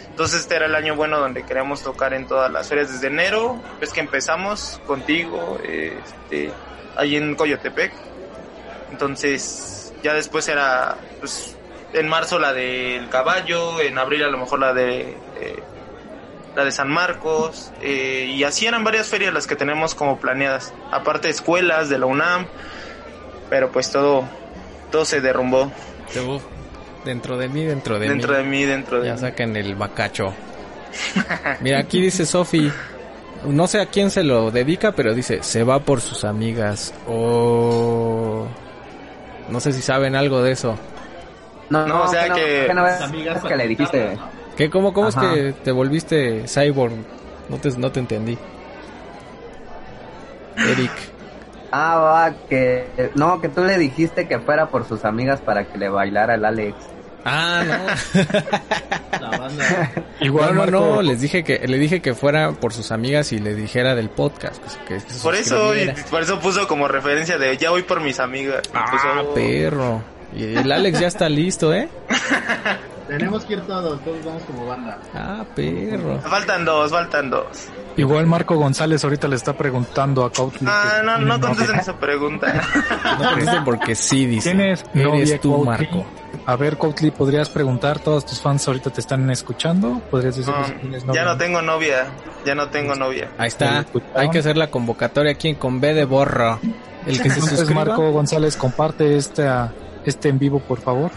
Entonces 0.09 0.41
este 0.41 0.55
era 0.55 0.67
el 0.67 0.75
año 0.75 0.95
bueno 0.95 1.19
donde 1.19 1.43
queríamos 1.43 1.81
tocar 1.81 2.13
en 2.13 2.27
todas 2.27 2.51
las 2.51 2.67
ferias 2.69 2.91
desde 2.91 3.07
enero, 3.07 3.59
es 3.81 3.91
que 3.93 3.99
empezamos 3.99 4.79
contigo, 4.85 5.57
este, 5.63 6.51
ahí 6.95 7.15
en 7.15 7.35
Coyotepec. 7.35 7.91
Entonces 8.91 9.93
ya 10.03 10.13
después 10.13 10.47
era, 10.47 10.97
pues, 11.19 11.55
en 11.93 12.07
marzo 12.07 12.39
la 12.39 12.53
del 12.53 13.09
caballo, 13.09 13.79
en 13.81 13.97
abril 13.97 14.23
a 14.23 14.29
lo 14.29 14.37
mejor 14.37 14.59
la 14.59 14.73
de 14.73 15.17
eh, 15.39 15.63
la 16.55 16.65
de 16.65 16.71
San 16.71 16.89
Marcos, 16.89 17.71
eh, 17.81 18.25
y 18.35 18.43
así 18.43 18.65
eran 18.67 18.83
varias 18.83 19.07
ferias 19.07 19.33
las 19.33 19.47
que 19.47 19.55
tenemos 19.55 19.95
como 19.95 20.19
planeadas, 20.19 20.73
aparte 20.91 21.29
escuelas 21.29 21.87
de 21.89 21.97
la 21.97 22.05
UNAM, 22.07 22.45
pero 23.49 23.71
pues 23.71 23.89
todo, 23.91 24.27
todo 24.91 25.05
se 25.05 25.21
derrumbó 25.21 25.71
Dentro 27.05 27.37
de 27.37 27.47
mí, 27.49 27.63
dentro 27.63 27.97
de 27.97 28.07
dentro 28.09 28.31
mí. 28.33 28.37
de 28.37 28.43
mí, 28.43 28.63
dentro 28.65 28.99
de 29.01 29.07
Ya 29.07 29.13
mí. 29.13 29.19
sacan 29.19 29.55
el 29.55 29.75
bacacho. 29.75 30.33
Mira, 31.61 31.79
aquí 31.79 32.01
dice 32.01 32.25
Sofi. 32.25 32.71
No 33.45 33.65
sé 33.65 33.79
a 33.81 33.87
quién 33.87 34.11
se 34.11 34.23
lo 34.23 34.51
dedica, 34.51 34.91
pero 34.91 35.15
dice, 35.15 35.41
se 35.41 35.63
va 35.63 35.79
por 35.79 35.99
sus 36.01 36.23
amigas. 36.25 36.93
O... 37.07 38.45
No 39.49 39.59
sé 39.59 39.71
si 39.73 39.81
saben 39.81 40.15
algo 40.15 40.43
de 40.43 40.51
eso. 40.51 40.77
No, 41.72 41.88
No, 41.88 42.03
o 42.03 42.07
sea 42.07 42.28
no, 42.28 42.36
que- 42.36 42.72
no 42.74 42.86
es 42.88 43.01
Amigas 43.01 43.43
que 43.43 43.55
le 43.55 43.67
dijiste. 43.67 44.17
¿Qué? 44.55 44.69
¿Cómo, 44.69 44.93
cómo 44.93 45.07
es 45.07 45.15
que 45.15 45.53
te 45.63 45.72
volviste 45.72 46.43
cyborg? 46.47 46.93
No 47.49 47.57
te, 47.57 47.69
no 47.78 47.91
te 47.91 47.99
entendí. 48.01 48.38
Eric. 50.57 50.91
Ah, 51.72 51.95
va, 51.97 52.34
que 52.49 53.11
no, 53.15 53.39
que 53.39 53.47
tú 53.47 53.63
le 53.63 53.78
dijiste 53.78 54.28
que 54.28 54.39
fuera 54.39 54.67
por 54.67 54.86
sus 54.86 55.05
amigas 55.05 55.39
para 55.39 55.63
que 55.65 55.78
le 55.78 55.88
bailara 55.89 56.36
el 56.36 56.43
Alex. 56.43 56.76
Ah, 57.24 57.63
no. 57.65 58.22
La 59.22 59.38
banda. 59.38 59.91
Igual 60.19 60.55
no, 60.55 60.65
no, 60.65 61.01
les 61.01 61.22
dije 61.22 61.43
que 61.43 61.65
le 61.67 61.78
dije 61.78 62.01
que 62.01 62.13
fuera 62.13 62.51
por 62.51 62.74
sus 62.74 62.91
amigas 62.91 63.32
y 63.32 63.39
le 63.39 63.53
dijera 63.55 63.95
del 63.95 64.09
podcast, 64.09 64.61
pues, 64.61 64.78
que, 64.88 64.95
que 64.95 65.13
se 65.13 65.22
Por 65.24 65.36
eso, 65.36 65.72
por 66.09 66.22
eso 66.24 66.39
puso 66.39 66.67
como 66.67 66.88
referencia 66.88 67.38
de 67.38 67.55
ya 67.57 67.69
voy 67.69 67.84
por 67.84 68.01
mis 68.01 68.19
amigas. 68.19 68.61
Ah, 68.74 69.24
perro. 69.34 70.01
Y 70.36 70.55
el 70.55 70.71
Alex 70.71 70.99
ya 70.99 71.07
está 71.07 71.29
listo, 71.29 71.73
¿eh? 71.73 71.89
Tenemos 73.07 73.43
que 73.43 73.53
ir 73.53 73.61
todos, 73.61 74.01
todos 74.05 74.23
vamos 74.23 74.43
como 74.43 74.67
banda. 74.67 74.97
Ah, 75.13 75.43
perro. 75.53 76.21
Faltan 76.21 76.63
dos, 76.63 76.91
faltan 76.91 77.29
dos. 77.29 77.67
igual 77.97 78.25
Marco 78.25 78.55
González 78.55 79.03
ahorita 79.03 79.27
le 79.27 79.36
está 79.36 79.51
preguntando 79.51 80.23
a 80.23 80.32
Cautli. 80.32 80.65
Ah, 80.69 81.01
no, 81.03 81.17
no 81.17 81.38
contesten 81.41 81.77
esa 81.79 81.97
pregunta. 81.97 82.47
No 83.19 83.29
contesten 83.32 83.65
porque 83.65 83.95
sí, 83.95 84.25
dice. 84.25 84.51
¿Tienes 84.51 84.86
Eres 84.93 85.05
novia, 85.05 85.41
tú? 85.41 85.57
Marco. 85.65 86.05
A 86.45 86.55
ver, 86.55 86.77
Coutli, 86.77 87.11
¿podrías 87.11 87.49
preguntar? 87.49 87.99
Todos 87.99 88.25
tus 88.25 88.39
fans 88.39 88.65
ahorita 88.67 88.89
te 88.91 89.01
están 89.01 89.29
escuchando. 89.29 90.01
¿Podrías 90.09 90.38
decir 90.38 90.53
No, 91.05 91.13
ya 91.13 91.25
no 91.25 91.38
tengo 91.38 91.61
novia, 91.61 92.05
ya 92.45 92.55
no 92.55 92.69
tengo 92.69 92.95
novia. 92.95 93.29
Ahí 93.38 93.49
está. 93.49 93.86
Hay 94.15 94.29
que 94.29 94.39
hacer 94.39 94.55
la 94.55 94.71
convocatoria 94.71 95.34
aquí 95.34 95.49
en 95.49 95.55
con 95.55 95.82
B 95.82 95.93
de 95.93 96.05
borro. 96.05 96.59
El 97.05 97.21
que 97.21 97.29
se 97.29 97.36
Entonces, 97.36 97.59
suscriba. 97.59 97.86
Marco 97.86 98.11
González, 98.11 98.55
comparte 98.55 99.17
esta, 99.17 99.73
este 100.05 100.29
en 100.29 100.39
vivo, 100.39 100.59
por 100.59 100.79
favor. 100.79 101.11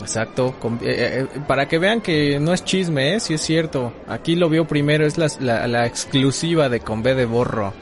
Exacto, 0.00 0.54
con- 0.60 0.78
eh, 0.82 1.26
eh, 1.34 1.40
para 1.46 1.66
que 1.68 1.78
vean 1.78 2.00
que 2.02 2.38
no 2.38 2.52
es 2.52 2.64
chisme, 2.64 3.14
¿eh? 3.14 3.20
sí 3.20 3.34
es 3.34 3.40
cierto. 3.40 3.92
Aquí 4.08 4.36
lo 4.36 4.48
vio 4.50 4.66
primero, 4.66 5.06
es 5.06 5.16
la, 5.18 5.26
la, 5.40 5.66
la 5.66 5.86
exclusiva 5.86 6.68
de 6.68 6.80
con 6.80 7.02
B 7.02 7.14
de 7.14 7.24
borro. 7.24 7.72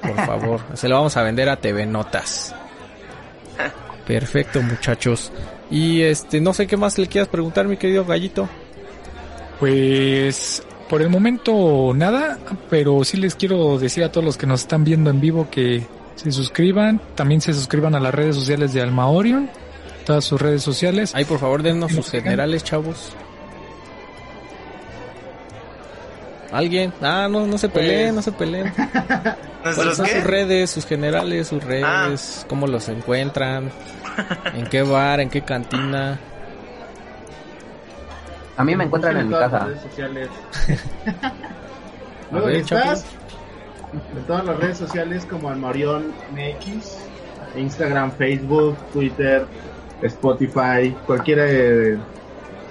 Por 0.00 0.14
favor, 0.26 0.60
se 0.74 0.88
lo 0.88 0.94
vamos 0.96 1.16
a 1.16 1.22
vender 1.22 1.48
a 1.48 1.56
TV 1.56 1.84
Notas. 1.86 2.54
Perfecto, 4.06 4.62
muchachos. 4.62 5.32
Y 5.70 6.02
este, 6.02 6.40
no 6.40 6.52
sé 6.52 6.68
qué 6.68 6.76
más 6.76 6.96
le 6.98 7.08
quieras 7.08 7.28
preguntar, 7.28 7.66
mi 7.66 7.76
querido 7.76 8.04
gallito. 8.04 8.48
Pues 9.58 10.62
por 10.88 11.02
el 11.02 11.08
momento 11.10 11.92
nada, 11.94 12.38
pero 12.70 13.02
sí 13.04 13.16
les 13.16 13.34
quiero 13.34 13.78
decir 13.78 14.04
a 14.04 14.12
todos 14.12 14.24
los 14.24 14.36
que 14.36 14.46
nos 14.46 14.60
están 14.60 14.84
viendo 14.84 15.10
en 15.10 15.20
vivo 15.20 15.48
que 15.50 15.84
se 16.14 16.30
suscriban, 16.30 17.00
también 17.14 17.40
se 17.40 17.52
suscriban 17.52 17.94
a 17.94 18.00
las 18.00 18.14
redes 18.14 18.36
sociales 18.36 18.72
de 18.72 18.82
Alma 18.82 19.08
Orion, 19.08 19.50
todas 20.06 20.24
sus 20.24 20.40
redes 20.40 20.62
sociales. 20.62 21.14
Ahí, 21.14 21.24
por 21.26 21.38
favor, 21.38 21.62
dennos 21.62 21.88
¿Que 21.90 21.96
sus 21.96 22.10
generales, 22.10 22.64
chavos. 22.64 23.12
¿Alguien? 26.52 26.92
Ah, 27.02 27.28
no, 27.30 27.46
no 27.46 27.58
se 27.58 27.68
peleen, 27.68 28.14
no 28.14 28.22
se 28.22 28.32
peleen. 28.32 28.72
¿Cuáles 29.62 29.76
¿Nuestros 29.76 29.96
son 29.96 30.06
qué? 30.06 30.12
sus 30.12 30.24
redes, 30.24 30.70
sus 30.70 30.86
generales, 30.86 31.48
sus 31.48 31.62
redes? 31.62 32.46
¿Cómo 32.48 32.66
los 32.66 32.88
encuentran? 32.88 33.70
¿En 34.54 34.66
qué 34.68 34.82
bar? 34.82 35.20
¿En 35.20 35.28
qué 35.28 35.42
cantina? 35.42 36.18
A 38.56 38.64
mí 38.64 38.74
me 38.76 38.84
encuentran 38.84 39.16
en 39.18 39.26
mi 39.26 39.32
todas 39.34 39.50
casa. 39.50 39.66
las 39.66 39.68
redes 39.76 39.82
sociales. 39.90 40.28
Luego 42.30 42.46
ver, 42.46 42.56
estás 42.56 43.04
en 44.16 44.22
todas 44.26 44.44
las 44.44 44.56
redes 44.56 44.78
sociales 44.78 45.26
como 45.28 45.50
Almarión 45.50 46.12
MX, 46.32 46.96
Instagram, 47.56 48.12
Facebook, 48.12 48.76
Twitter, 48.92 49.46
Spotify, 50.02 50.94
cualquier 51.06 51.38
eh, 51.40 51.98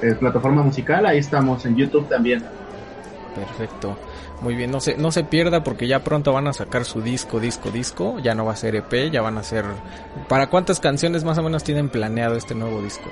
eh, 0.02 0.16
plataforma 0.20 0.62
musical, 0.64 1.06
ahí 1.06 1.20
estamos, 1.20 1.66
en 1.66 1.76
YouTube 1.76 2.08
también. 2.08 2.44
Perfecto. 3.36 3.98
Muy 4.42 4.56
bien, 4.56 4.70
no 4.70 4.80
se, 4.80 4.98
no 4.98 5.12
se 5.12 5.24
pierda 5.24 5.64
porque 5.64 5.88
ya 5.88 6.04
pronto 6.04 6.34
van 6.34 6.48
a 6.48 6.54
sacar 6.54 6.86
su 6.86 7.02
disco, 7.02 7.40
disco, 7.40 7.72
disco. 7.72 8.20
Ya 8.20 8.36
no 8.36 8.46
va 8.46 8.54
a 8.54 8.56
ser 8.56 8.76
EP, 8.76 9.12
ya 9.12 9.22
van 9.22 9.38
a 9.38 9.44
ser... 9.44 9.66
¿Para 10.28 10.50
cuántas 10.50 10.80
canciones 10.80 11.24
más 11.24 11.38
o 11.38 11.44
menos 11.44 11.64
tienen 11.64 11.90
planeado 11.90 12.36
este 12.36 12.54
nuevo 12.54 12.82
disco? 12.82 13.10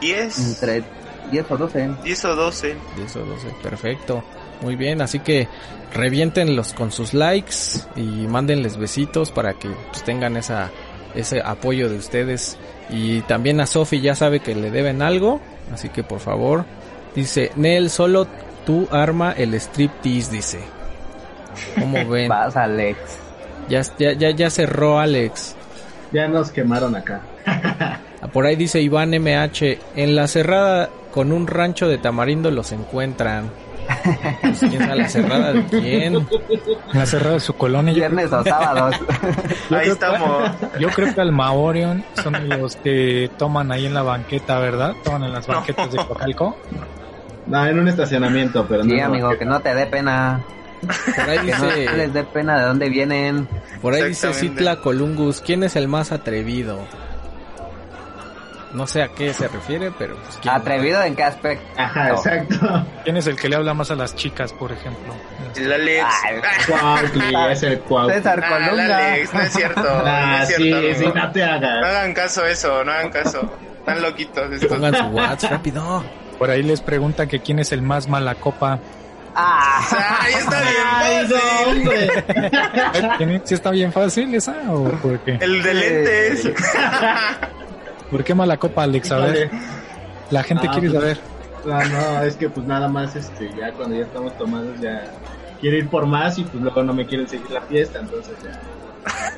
10, 0.00 0.38
Entre 0.38 0.84
10 1.30 1.50
o 1.50 1.56
12. 1.56 1.90
10 2.04 2.24
o 2.24 2.36
12. 2.36 2.76
10 2.96 3.16
o 3.16 3.24
12, 3.24 3.48
perfecto. 3.62 4.24
Muy 4.62 4.76
bien, 4.76 5.02
así 5.02 5.18
que 5.18 5.48
reviéntenlos 5.92 6.72
con 6.72 6.92
sus 6.92 7.12
likes 7.12 7.54
y 7.96 8.26
mándenles 8.28 8.76
besitos 8.76 9.30
para 9.30 9.54
que 9.54 9.68
pues, 9.68 10.04
tengan 10.04 10.36
esa, 10.36 10.70
ese 11.14 11.40
apoyo 11.42 11.88
de 11.88 11.96
ustedes. 11.96 12.56
Y 12.90 13.22
también 13.22 13.60
a 13.60 13.66
Sofi 13.66 14.00
ya 14.00 14.14
sabe 14.14 14.40
que 14.40 14.54
le 14.54 14.70
deben 14.70 15.02
algo, 15.02 15.40
así 15.72 15.88
que 15.88 16.02
por 16.02 16.20
favor, 16.20 16.64
dice, 17.14 17.50
Nel, 17.56 17.90
solo 17.90 18.26
tú 18.66 18.88
arma 18.90 19.32
el 19.32 19.54
striptease, 19.54 20.30
dice. 20.32 20.60
¿Cómo 21.78 22.04
ven? 22.08 22.28
Vas, 22.28 22.56
Alex. 22.56 22.98
Ya, 23.68 23.80
ya, 23.98 24.12
ya, 24.12 24.30
ya 24.30 24.50
cerró 24.50 24.98
Alex. 24.98 25.56
Ya 26.12 26.28
nos 26.28 26.50
quemaron 26.50 26.94
acá. 26.94 27.22
Ah, 27.46 27.98
Por 28.32 28.46
ahí 28.46 28.56
dice 28.56 28.80
Iván 28.80 29.10
MH, 29.10 29.78
en 29.96 30.14
la 30.14 30.28
cerrada 30.28 30.90
con 31.12 31.32
un 31.32 31.46
rancho 31.46 31.88
de 31.88 31.98
tamarindo 31.98 32.50
los 32.50 32.72
encuentran. 32.72 33.50
Pues, 34.40 34.58
¿Quién 34.60 34.78
sabe 34.78 34.96
la 34.96 35.08
cerrada 35.08 35.52
de 35.52 35.64
quién? 35.64 36.26
La 36.92 37.06
cerrada 37.06 37.34
de 37.34 37.40
su 37.40 37.54
colonia. 37.54 37.92
Viernes 37.94 38.32
o 38.32 38.42
sábados. 38.44 38.96
Ahí 39.70 39.88
estamos. 39.88 40.50
yo 40.78 40.88
creo 40.90 41.14
que 41.14 41.20
Alma 41.20 41.52
Orion 41.52 42.04
son 42.22 42.48
los 42.48 42.76
que 42.76 43.30
toman 43.38 43.72
ahí 43.72 43.86
en 43.86 43.94
la 43.94 44.02
banqueta, 44.02 44.58
¿verdad? 44.58 44.94
Toman 45.04 45.24
en 45.24 45.32
las 45.32 45.46
banquetas 45.46 45.90
de 45.92 45.98
Cocalco. 45.98 46.56
No, 47.46 47.66
en 47.66 47.78
un 47.78 47.88
estacionamiento, 47.88 48.66
pero 48.68 48.84
Sí, 48.84 48.96
no. 48.96 49.04
amigo, 49.06 49.38
que 49.38 49.44
no 49.44 49.60
te 49.60 49.74
dé 49.74 49.86
pena. 49.86 50.40
Por 51.16 51.28
ahí 51.30 51.38
Que 51.46 51.52
no 51.52 51.64
les 51.66 51.76
dice, 51.76 52.08
dé 52.08 52.24
pena 52.24 52.58
de 52.58 52.64
dónde 52.66 52.88
vienen. 52.88 53.48
por 53.80 53.94
ahí 53.94 54.04
dice. 54.08 54.32
Citla 54.34 54.76
Colungus, 54.76 55.40
¿quién 55.40 55.62
es 55.62 55.76
el 55.76 55.88
más 55.88 56.12
atrevido? 56.12 56.80
No 58.74 58.86
sé 58.88 59.02
a 59.02 59.08
qué 59.08 59.32
se 59.32 59.46
refiere, 59.48 59.92
pero 59.96 60.16
pues. 60.16 60.38
¿Atrevido 60.48 61.00
en 61.04 61.14
qué 61.14 61.22
aspecto? 61.22 61.64
Ajá, 61.80 62.10
exacto. 62.10 62.84
¿Quién 63.04 63.16
es 63.16 63.26
el 63.28 63.36
que 63.36 63.48
le 63.48 63.56
habla 63.56 63.72
más 63.72 63.90
a 63.92 63.94
las 63.94 64.14
chicas, 64.16 64.52
por 64.52 64.72
ejemplo? 64.72 65.14
El 65.56 65.72
Alex. 65.72 66.04
Ay, 66.24 66.36
Cuautli, 66.68 67.34
es 67.52 67.62
el 67.62 67.78
Cuautli. 67.80 68.14
César 68.16 68.40
Ah, 68.44 68.56
el 68.58 68.64
Colunga. 68.70 68.96
Alex, 69.12 69.32
no 69.34 69.40
es 69.40 69.52
cierto. 69.52 69.80
no 69.82 70.02
Ah, 70.04 70.40
es 70.42 70.48
sí, 70.48 70.54
cierto. 70.64 70.80
sí, 70.98 71.04
amigo. 71.04 71.12
no 71.14 71.30
te 71.32 71.40
No 71.46 71.52
hagas. 71.52 71.84
hagan 71.84 72.14
caso 72.14 72.44
eso, 72.46 72.84
no 72.84 72.90
hagan 72.92 73.10
caso. 73.10 73.52
Están 73.78 74.02
loquitos 74.02 74.52
estos. 74.52 74.68
Pongan 74.72 74.94
su 74.96 75.04
WhatsApp 75.16 75.50
rápido. 75.52 76.04
Por 76.38 76.50
ahí 76.50 76.62
les 76.64 76.80
preguntan 76.80 77.28
que 77.28 77.38
quién 77.40 77.60
es 77.60 77.70
el 77.70 77.80
más 77.82 78.08
mala 78.08 78.34
copa. 78.34 78.80
Ah, 79.36 80.18
Ay, 80.20 80.32
está 80.34 80.58
Ay, 80.58 80.64
bien 80.64 81.28
no, 81.28 81.36
fácil. 81.36 81.68
hombre. 81.68 83.14
¿Quién 83.18 83.30
es? 83.30 83.42
¿Sí 83.44 83.54
está 83.54 83.70
bien 83.70 83.92
fácil 83.92 84.34
esa 84.34 84.54
o 84.68 84.90
por 84.98 85.18
qué? 85.20 85.38
El 85.40 85.62
de 85.62 85.74
lentes. 85.74 86.50
¿Por 88.14 88.22
qué 88.22 88.32
mala 88.32 88.56
copa, 88.58 88.84
Alex? 88.84 89.10
A 89.10 89.16
ver, 89.16 89.50
la 90.30 90.44
gente 90.44 90.68
Ah, 90.68 90.70
quiere 90.72 90.88
pues, 90.90 91.00
saber. 91.00 91.18
No, 91.64 91.84
no, 91.84 92.22
es 92.22 92.36
que 92.36 92.48
pues 92.48 92.64
nada 92.64 92.86
más, 92.86 93.16
este, 93.16 93.50
ya 93.58 93.72
cuando 93.72 93.96
ya 93.96 94.02
estamos 94.04 94.38
tomados 94.38 94.80
ya 94.80 95.02
quiero 95.60 95.78
ir 95.78 95.88
por 95.88 96.06
más 96.06 96.38
y 96.38 96.44
pues 96.44 96.62
luego 96.62 96.80
no 96.84 96.94
me 96.94 97.06
quieren 97.06 97.26
seguir 97.28 97.50
la 97.50 97.60
fiesta, 97.62 97.98
entonces 97.98 98.34
ya. 98.44 98.60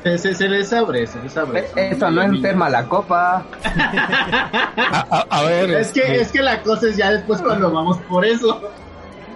Se, 0.03 0.19
se, 0.19 0.35
se 0.35 0.47
les 0.47 0.71
abre, 0.75 1.07
se 1.07 1.19
les 1.23 1.35
abre. 1.39 1.65
Eso 1.75 2.11
no 2.11 2.21
es 2.21 2.39
ser 2.43 2.55
mala 2.55 2.85
copa. 2.87 3.45
A, 3.65 5.07
a- 5.11 5.27
a 5.31 5.43
ver, 5.45 5.71
Es 5.71 5.93
que, 5.93 6.01
este, 6.01 6.21
es 6.21 6.33
que 6.33 6.43
la 6.43 6.61
cosa 6.63 6.89
es 6.89 6.99
ya 6.99 7.13
después 7.13 7.41
cuando 7.41 7.71
vamos 7.73 7.97
por 8.11 8.27
eso. 8.27 8.61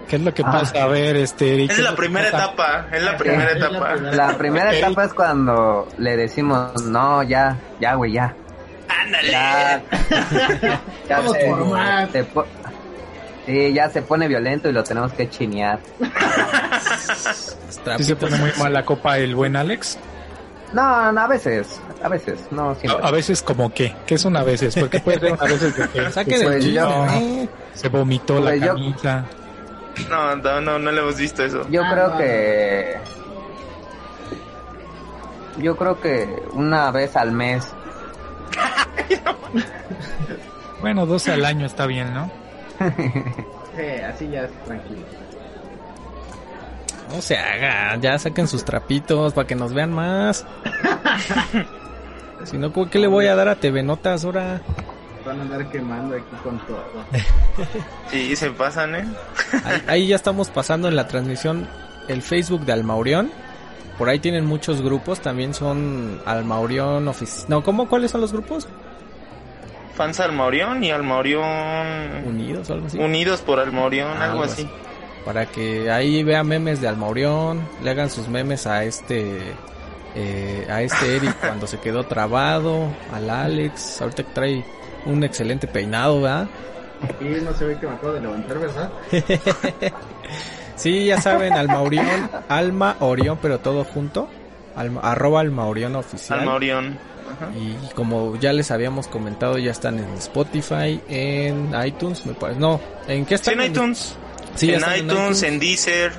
¿qué 0.06 0.16
es 0.16 0.22
lo 0.22 0.34
que 0.34 0.42
pasa? 0.42 0.82
A 0.82 0.86
ver, 0.88 1.16
este, 1.16 1.54
Eric, 1.54 1.70
Es 1.70 1.76
¿qué 1.78 1.82
la 1.82 1.94
primera 1.96 2.30
pasa? 2.30 2.44
etapa. 2.44 2.86
Es 2.92 3.02
la 3.02 3.16
primera 3.16 3.44
la 3.54 3.66
etapa. 3.66 3.94
La 3.96 4.36
primera 4.36 4.74
etapa 4.76 5.04
es 5.04 5.14
cuando 5.14 5.88
le 5.96 6.16
decimos, 6.18 6.82
no, 6.84 7.22
ya, 7.22 7.56
ya, 7.80 7.94
güey, 7.94 8.12
ya. 8.12 8.34
Ándale. 9.02 9.30
Ya, 9.30 9.82
ya 11.08 11.16
Vamos 11.18 11.32
se, 11.36 11.46
por 11.46 11.64
más. 11.66 12.10
se 12.10 12.24
po- 12.24 12.46
sí, 13.46 13.72
ya 13.72 13.88
se 13.90 14.02
pone 14.02 14.28
violento 14.28 14.68
y 14.68 14.72
lo 14.72 14.82
tenemos 14.84 15.12
que 15.12 15.28
chinear. 15.30 15.78
¿Sí 17.98 18.04
se 18.04 18.16
pone 18.16 18.36
muy 18.38 18.50
mala 18.58 18.84
copa 18.84 19.18
el 19.18 19.34
buen 19.34 19.56
Alex? 19.56 19.98
No, 20.72 21.10
no, 21.12 21.20
a 21.20 21.26
veces, 21.26 21.80
a 22.02 22.08
veces, 22.08 22.40
no 22.52 22.70
A, 22.70 22.74
siempre. 22.76 23.04
a 23.06 23.10
veces 23.10 23.42
como 23.42 23.72
que, 23.74 23.94
¿qué 24.06 24.14
es 24.14 24.24
una 24.24 24.42
veces? 24.44 24.76
Porque 24.78 25.00
puede 25.00 25.18
ser 25.18 25.32
una 25.32 25.44
veces 25.44 25.76
de 25.76 25.88
que, 25.88 26.10
Saque 26.12 26.30
que 26.30 26.38
del 26.38 26.46
Pues 26.46 26.64
yo- 26.66 27.06
¿eh? 27.10 27.48
se 27.74 27.88
vomitó 27.88 28.38
la 28.38 28.50
Pues 28.50 28.60
yo- 28.60 28.74
camisa. 28.74 29.24
No, 30.08 30.36
no, 30.36 30.60
no, 30.60 30.78
no 30.78 30.92
le 30.92 31.00
hemos 31.00 31.16
visto 31.16 31.42
eso. 31.44 31.66
Yo 31.68 31.82
Ah, 31.84 31.90
creo 31.92 32.08
no. 32.10 32.18
que... 32.18 33.00
Yo 35.58 35.76
creo 35.76 36.00
que 36.00 36.40
una 36.52 36.90
vez 36.92 37.16
al 37.16 37.32
mes. 37.32 37.66
Bueno, 40.80 41.04
12 41.04 41.32
al 41.32 41.44
año 41.44 41.66
está 41.66 41.86
bien, 41.86 42.12
¿no? 42.14 42.30
Sí, 43.76 43.86
así 44.02 44.28
ya 44.28 44.42
es 44.42 44.64
tranquilo. 44.64 45.02
No 47.08 47.22
se 47.22 47.36
haga, 47.36 47.96
ya 48.00 48.18
saquen 48.18 48.48
sus 48.48 48.64
trapitos 48.64 49.32
para 49.32 49.46
que 49.46 49.54
nos 49.54 49.72
vean 49.72 49.92
más. 49.92 50.46
Si 52.44 52.56
no, 52.56 52.72
¿qué 52.72 52.98
le 52.98 53.06
voy 53.06 53.26
a 53.26 53.34
dar 53.34 53.48
a 53.48 53.56
TV 53.56 53.82
Notas 53.82 54.24
ahora? 54.24 54.62
Van 55.26 55.38
a 55.40 55.42
andar 55.42 55.68
quemando 55.68 56.16
aquí 56.16 56.36
con 56.42 56.58
todo. 56.66 56.82
Sí, 58.10 58.34
se 58.34 58.50
pasan, 58.52 58.94
¿eh? 58.94 59.04
Ahí, 59.62 59.82
ahí 59.86 60.06
ya 60.06 60.16
estamos 60.16 60.48
pasando 60.48 60.88
en 60.88 60.96
la 60.96 61.06
transmisión 61.06 61.68
el 62.08 62.22
Facebook 62.22 62.64
de 62.64 62.72
Almaurión. 62.72 63.30
Por 64.00 64.08
ahí 64.08 64.18
tienen 64.18 64.46
muchos 64.46 64.80
grupos, 64.80 65.20
también 65.20 65.52
son 65.52 66.22
Almaurión 66.24 67.06
oficial. 67.06 67.44
No, 67.48 67.62
¿cómo? 67.62 67.86
¿Cuáles 67.86 68.10
son 68.10 68.22
los 68.22 68.32
grupos? 68.32 68.66
Fans 69.94 70.18
Almaurión 70.20 70.82
y 70.82 70.90
Almaurión 70.90 71.46
Unidos 72.26 72.70
o 72.70 72.72
algo 72.72 72.86
así. 72.86 72.98
unidos 72.98 73.42
por 73.42 73.60
Almaurión, 73.60 74.08
Ah, 74.08 74.24
algo 74.24 74.40
algo 74.40 74.44
así. 74.44 74.66
Para 75.26 75.44
que 75.44 75.90
ahí 75.90 76.22
vean 76.24 76.48
memes 76.48 76.80
de 76.80 76.88
Almaurión, 76.88 77.60
le 77.82 77.90
hagan 77.90 78.08
sus 78.08 78.26
memes 78.26 78.66
a 78.66 78.84
este 78.84 79.52
eh, 80.14 80.66
a 80.70 80.80
este 80.80 81.16
Eric 81.16 81.36
cuando 81.40 81.66
se 81.66 81.78
quedó 81.78 82.04
trabado, 82.04 82.86
al 83.12 83.28
Alex, 83.28 84.00
ahorita 84.00 84.22
que 84.22 84.32
trae 84.32 84.64
un 85.04 85.22
excelente 85.24 85.66
peinado, 85.66 86.22
¿verdad? 86.22 86.48
Y 87.20 87.24
no 87.44 87.52
se 87.52 87.66
ve 87.66 87.78
que 87.78 87.86
me 87.86 87.92
acabo 87.96 88.14
de 88.14 88.22
levantar, 88.22 88.58
¿verdad? 88.58 88.90
Sí, 90.80 91.04
ya 91.06 91.20
saben, 91.20 91.52
Alma 91.52 91.80
Orión, 91.80 92.06
Alma 92.48 92.96
Orión, 93.00 93.38
pero 93.40 93.58
todo 93.60 93.84
junto. 93.84 94.28
Alma, 94.76 95.00
arroba 95.02 95.40
Alma 95.40 95.66
Orión 95.66 95.94
oficial. 95.96 96.40
Almaurión. 96.40 96.98
Y 97.58 97.94
como 97.94 98.36
ya 98.36 98.52
les 98.52 98.70
habíamos 98.70 99.06
comentado, 99.06 99.56
ya 99.58 99.70
están 99.70 99.98
en 99.98 100.08
Spotify, 100.14 101.00
en 101.08 101.70
iTunes, 101.86 102.24
me 102.26 102.32
parece. 102.34 102.58
No, 102.60 102.80
¿en 103.08 103.24
qué 103.24 103.36
Sí, 103.38 103.50
están? 103.50 103.60
en 103.60 103.70
iTunes. 103.70 104.16
Sí, 104.56 104.68
en 104.70 104.76
están 104.76 104.98
iTunes, 104.98 105.42
en 105.42 105.60
Deezer. 105.60 106.12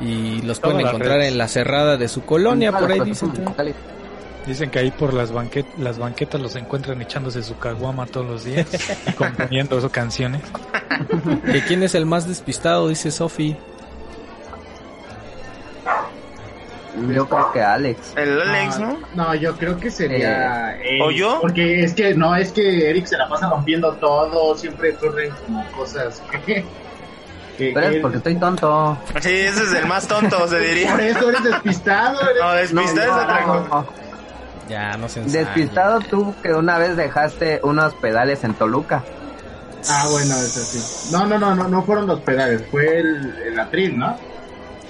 Y 0.00 0.42
los 0.42 0.60
Todas 0.60 0.74
pueden 0.74 0.86
encontrar 0.88 1.18
redes. 1.18 1.32
en 1.32 1.38
la 1.38 1.48
cerrada 1.48 1.96
de 1.96 2.08
su 2.08 2.24
colonia, 2.24 2.72
por 2.72 2.90
ahí 2.90 3.00
dicen. 3.00 3.32
Dicen 4.46 4.70
que 4.70 4.78
ahí 4.78 4.90
por 4.90 5.12
las, 5.12 5.30
banquet 5.32 5.66
las 5.76 5.98
banquetas 5.98 6.40
los 6.40 6.56
encuentran 6.56 7.02
echándose 7.02 7.42
su 7.42 7.58
caguama 7.58 8.06
todos 8.06 8.26
los 8.26 8.44
días 8.44 8.66
y 9.06 9.12
componiendo 9.12 9.76
esas 9.78 9.90
canciones. 9.90 10.40
¿Que 11.52 11.60
quién 11.62 11.82
es 11.82 11.94
el 11.94 12.06
más 12.06 12.26
despistado? 12.26 12.88
Dice 12.88 13.10
Sofi. 13.10 13.56
Yo 17.06 17.28
creo 17.28 17.52
que 17.52 17.62
Alex. 17.62 18.12
El 18.16 18.40
Alex, 18.40 18.78
¿no? 18.78 18.98
No, 19.14 19.34
yo 19.34 19.56
creo 19.56 19.78
que 19.78 19.90
sería. 19.90 20.76
Eric, 20.76 21.02
¿O 21.04 21.10
yo? 21.10 21.38
Porque 21.40 21.82
es 21.84 21.94
que 21.94 22.14
no, 22.14 22.34
es 22.34 22.52
que 22.52 22.90
Eric 22.90 23.06
se 23.06 23.16
la 23.16 23.28
pasa 23.28 23.48
rompiendo 23.50 23.92
todo, 23.94 24.56
siempre 24.56 24.94
ocurren 24.94 25.30
como 25.46 25.64
cosas 25.72 26.22
que. 26.46 26.64
que- 27.56 27.72
Pero 27.74 27.86
es 27.86 27.92
que- 27.94 28.00
porque 28.00 28.16
estoy 28.18 28.36
tonto. 28.36 28.98
Sí, 29.20 29.30
ese 29.32 29.62
es 29.62 29.72
el 29.74 29.86
más 29.86 30.06
tonto, 30.08 30.46
se 30.48 30.56
Por 30.58 30.66
diría. 30.66 30.96
eso 31.08 31.28
eres 31.28 31.44
despistado. 31.44 32.18
Eres... 32.30 32.72
No, 32.72 32.82
despistado 32.82 33.18
es 33.18 33.24
otra 33.24 33.44
cosa. 33.44 33.84
Ya, 34.68 34.96
no 34.98 35.08
se. 35.08 35.20
Despistado 35.22 36.00
tú 36.00 36.34
que 36.42 36.52
una 36.52 36.78
vez 36.78 36.96
dejaste 36.96 37.60
unos 37.62 37.94
pedales 37.94 38.44
en 38.44 38.54
Toluca. 38.54 39.02
Ah, 39.88 40.06
bueno, 40.10 40.34
eso 40.34 40.60
sí. 40.60 41.10
No, 41.12 41.24
no, 41.24 41.38
no, 41.38 41.54
no, 41.54 41.68
no 41.68 41.82
fueron 41.84 42.06
los 42.06 42.20
pedales, 42.20 42.62
fue 42.70 42.98
el, 42.98 43.34
el 43.46 43.58
atril, 43.60 43.96
¿no? 43.96 44.16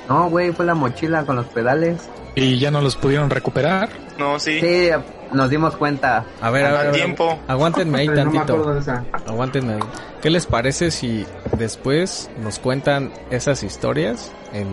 No, 0.08 0.30
güey, 0.30 0.52
fue 0.52 0.64
la 0.64 0.74
mochila 0.74 1.24
con 1.24 1.36
los 1.36 1.46
pedales. 1.46 2.08
Y 2.34 2.58
ya 2.58 2.70
no 2.70 2.80
los 2.80 2.96
pudieron 2.96 3.30
recuperar. 3.30 3.88
No, 4.18 4.38
sí. 4.38 4.60
Sí, 4.60 4.90
nos 5.32 5.50
dimos 5.50 5.76
cuenta. 5.76 6.24
A 6.40 6.50
ver, 6.50 6.64
a 6.66 6.70
ver, 6.70 6.80
a 6.80 6.82
ver. 6.84 6.92
tiempo. 6.92 7.38
Aguántenme 7.46 7.98
ahí 7.98 8.08
no 8.08 8.14
tantito. 8.14 8.80
Aguántenme. 9.26 9.74
ahí. 9.74 9.80
¿Qué 10.22 10.30
les 10.30 10.46
parece 10.46 10.90
si 10.90 11.26
después 11.58 12.30
nos 12.42 12.58
cuentan 12.58 13.12
esas 13.30 13.62
historias? 13.62 14.32
En, 14.52 14.68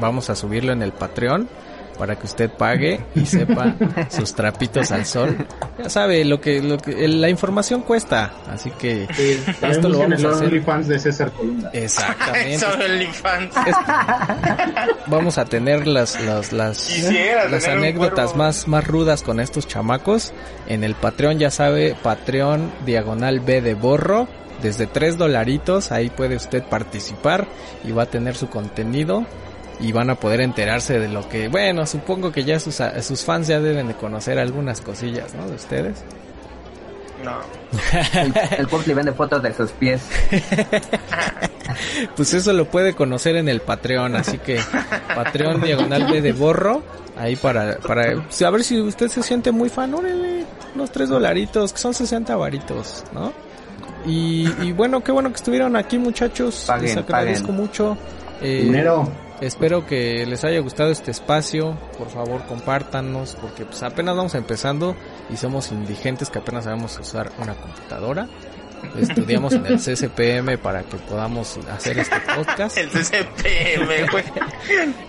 vamos 0.00 0.30
a 0.30 0.34
subirlo 0.34 0.72
en 0.72 0.82
el 0.82 0.92
Patreon 0.92 1.48
para 1.98 2.16
que 2.16 2.26
usted 2.26 2.48
pague 2.50 3.00
y 3.14 3.26
sepa 3.26 3.74
sus 4.08 4.34
trapitos 4.34 4.90
al 4.92 5.04
sol. 5.04 5.36
Ya 5.82 5.90
sabe, 5.90 6.24
lo 6.24 6.40
que, 6.40 6.62
lo 6.62 6.78
que 6.78 7.04
el- 7.04 7.20
la 7.20 7.28
información 7.28 7.82
cuesta, 7.82 8.32
así 8.48 8.70
que 8.70 9.08
Sí, 9.14 9.42
esto 9.62 9.88
lo 9.88 9.98
vamos 9.98 10.24
a 10.24 10.28
hacer. 10.30 10.46
OnlyFans 10.48 10.88
de 10.88 10.98
César 10.98 11.32
Columna. 11.32 11.70
Exactamente. 11.72 12.64
Vamos 15.06 15.38
a 15.38 15.44
tener 15.44 15.86
las 15.86 16.20
las 16.22 16.52
las, 16.52 16.90
las 17.50 17.68
anécdotas 17.68 18.36
más 18.36 18.68
más 18.68 18.86
rudas 18.86 19.22
con 19.22 19.40
estos 19.40 19.66
chamacos 19.66 20.32
en 20.66 20.84
el 20.84 20.94
Patreon 20.94 21.38
ya 21.38 21.50
sabe 21.50 21.96
Patreon 22.02 22.70
diagonal 22.86 23.40
B 23.40 23.60
de 23.62 23.74
borro 23.74 24.28
desde 24.62 24.86
tres 24.86 25.16
dolaritos 25.18 25.92
ahí 25.92 26.10
puede 26.10 26.36
usted 26.36 26.62
participar 26.64 27.46
y 27.84 27.92
va 27.92 28.04
a 28.04 28.06
tener 28.06 28.36
su 28.36 28.48
contenido 28.48 29.24
y 29.80 29.92
van 29.92 30.10
a 30.10 30.14
poder 30.16 30.40
enterarse 30.40 30.98
de 30.98 31.08
lo 31.08 31.28
que 31.28 31.48
bueno 31.48 31.86
supongo 31.86 32.32
que 32.32 32.44
ya 32.44 32.58
sus 32.60 32.82
sus 33.02 33.24
fans 33.24 33.46
ya 33.46 33.60
deben 33.60 33.88
de 33.88 33.94
conocer 33.94 34.38
algunas 34.38 34.80
cosillas 34.80 35.34
no 35.34 35.46
de 35.48 35.54
ustedes 35.54 36.02
No. 37.24 37.40
El, 38.14 38.32
el 38.58 38.66
Popli 38.68 38.94
vende 38.94 39.12
fotos 39.12 39.42
de 39.42 39.52
sus 39.52 39.70
pies. 39.72 40.02
pues 42.16 42.34
eso 42.34 42.52
lo 42.52 42.66
puede 42.66 42.94
conocer 42.94 43.36
en 43.36 43.48
el 43.48 43.60
Patreon, 43.60 44.16
así 44.16 44.38
que 44.38 44.60
Patreon 45.14 45.60
diagonal 45.60 46.10
B 46.10 46.22
de 46.22 46.32
borro, 46.32 46.82
ahí 47.16 47.36
para, 47.36 47.78
para, 47.78 48.12
a 48.12 48.50
ver 48.50 48.64
si 48.64 48.80
usted 48.80 49.08
se 49.08 49.22
siente 49.22 49.50
muy 49.52 49.68
fan, 49.68 49.94
órale, 49.94 50.44
unos 50.74 50.90
tres 50.90 51.08
dolaritos, 51.08 51.72
que 51.72 51.78
son 51.78 51.94
60 51.94 52.36
varitos, 52.36 53.04
¿no? 53.12 53.32
Y, 54.06 54.48
y 54.62 54.72
bueno, 54.72 55.02
qué 55.02 55.12
bueno 55.12 55.30
que 55.30 55.36
estuvieron 55.36 55.76
aquí 55.76 55.98
muchachos, 55.98 56.64
Paguen, 56.66 56.84
les 56.86 56.96
agradezco 56.96 57.48
paguen. 57.48 57.60
mucho. 57.60 57.98
Eh, 58.40 58.60
Dinero. 58.64 59.08
Espero 59.40 59.86
que 59.86 60.26
les 60.26 60.44
haya 60.44 60.58
gustado 60.60 60.90
este 60.90 61.10
espacio. 61.10 61.78
Por 61.96 62.10
favor, 62.10 62.44
compártanos 62.46 63.36
porque 63.40 63.64
pues 63.64 63.82
apenas 63.82 64.16
vamos 64.16 64.34
empezando 64.34 64.96
y 65.30 65.36
somos 65.36 65.70
indigentes 65.70 66.28
que 66.30 66.38
apenas 66.40 66.64
sabemos 66.64 66.98
usar 66.98 67.30
una 67.40 67.54
computadora. 67.54 68.28
Estudiamos 68.98 69.52
en 69.54 69.66
el 69.66 69.78
CCPM 69.78 70.58
para 70.58 70.82
que 70.82 70.96
podamos 70.96 71.58
hacer 71.70 71.98
este 71.98 72.16
podcast. 72.34 72.78
El 72.78 72.90
CCPM, 72.90 74.10
güey. 74.10 74.24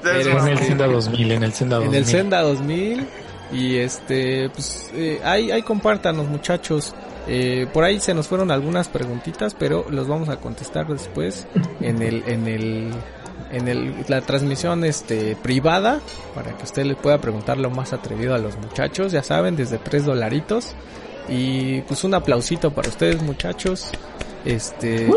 En 0.04 0.48
el 0.48 0.58
Senda 0.60 0.88
2000, 0.88 1.32
en 1.32 1.44
el 1.44 1.54
Senda 1.54 1.78
En 1.78 1.84
2000. 1.84 2.00
el 2.00 2.06
Senda 2.06 2.42
2000 2.42 3.08
y 3.52 3.78
este 3.78 4.50
pues 4.52 4.92
eh, 4.94 5.22
ahí 5.24 5.52
ahí 5.52 5.64
compártanos 5.64 6.28
muchachos. 6.28 6.94
Eh, 7.28 7.68
por 7.74 7.84
ahí 7.84 8.00
se 8.00 8.14
nos 8.14 8.28
fueron 8.28 8.50
algunas 8.52 8.88
preguntitas, 8.88 9.54
pero 9.54 9.86
los 9.90 10.08
vamos 10.08 10.30
a 10.30 10.38
contestar 10.38 10.88
después 10.88 11.48
en 11.80 12.02
el 12.02 12.24
en 12.28 12.48
el 12.48 12.92
en 13.52 13.68
el, 13.68 14.06
la 14.08 14.22
transmisión 14.22 14.84
este 14.86 15.36
privada 15.36 16.00
para 16.36 16.56
que 16.58 16.64
usted 16.64 16.86
le 16.86 16.96
pueda 16.96 17.20
preguntar 17.20 17.58
lo 17.58 17.70
más 17.70 17.94
atrevido 17.94 18.36
a 18.36 18.38
los 18.38 18.58
muchachos, 18.58 19.12
ya 19.12 19.24
saben, 19.24 19.56
desde 19.56 19.78
tres 19.78 20.06
dolaritos. 20.06 20.76
Y 21.28 21.82
pues 21.82 22.04
un 22.04 22.14
aplausito 22.16 22.72
para 22.72 22.90
ustedes 22.90 23.22
muchachos. 23.22 23.92
Este, 24.46 25.10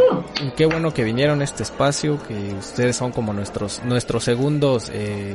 y 0.45 0.51
qué 0.57 0.67
bueno 0.67 0.93
que 0.93 1.05
vinieron 1.05 1.41
a 1.41 1.45
este 1.45 1.63
espacio, 1.63 2.19
que 2.27 2.35
ustedes 2.59 2.97
son 2.97 3.13
como 3.13 3.33
nuestros 3.33 3.83
nuestros 3.85 4.25
segundos 4.25 4.91
eh, 4.93 5.35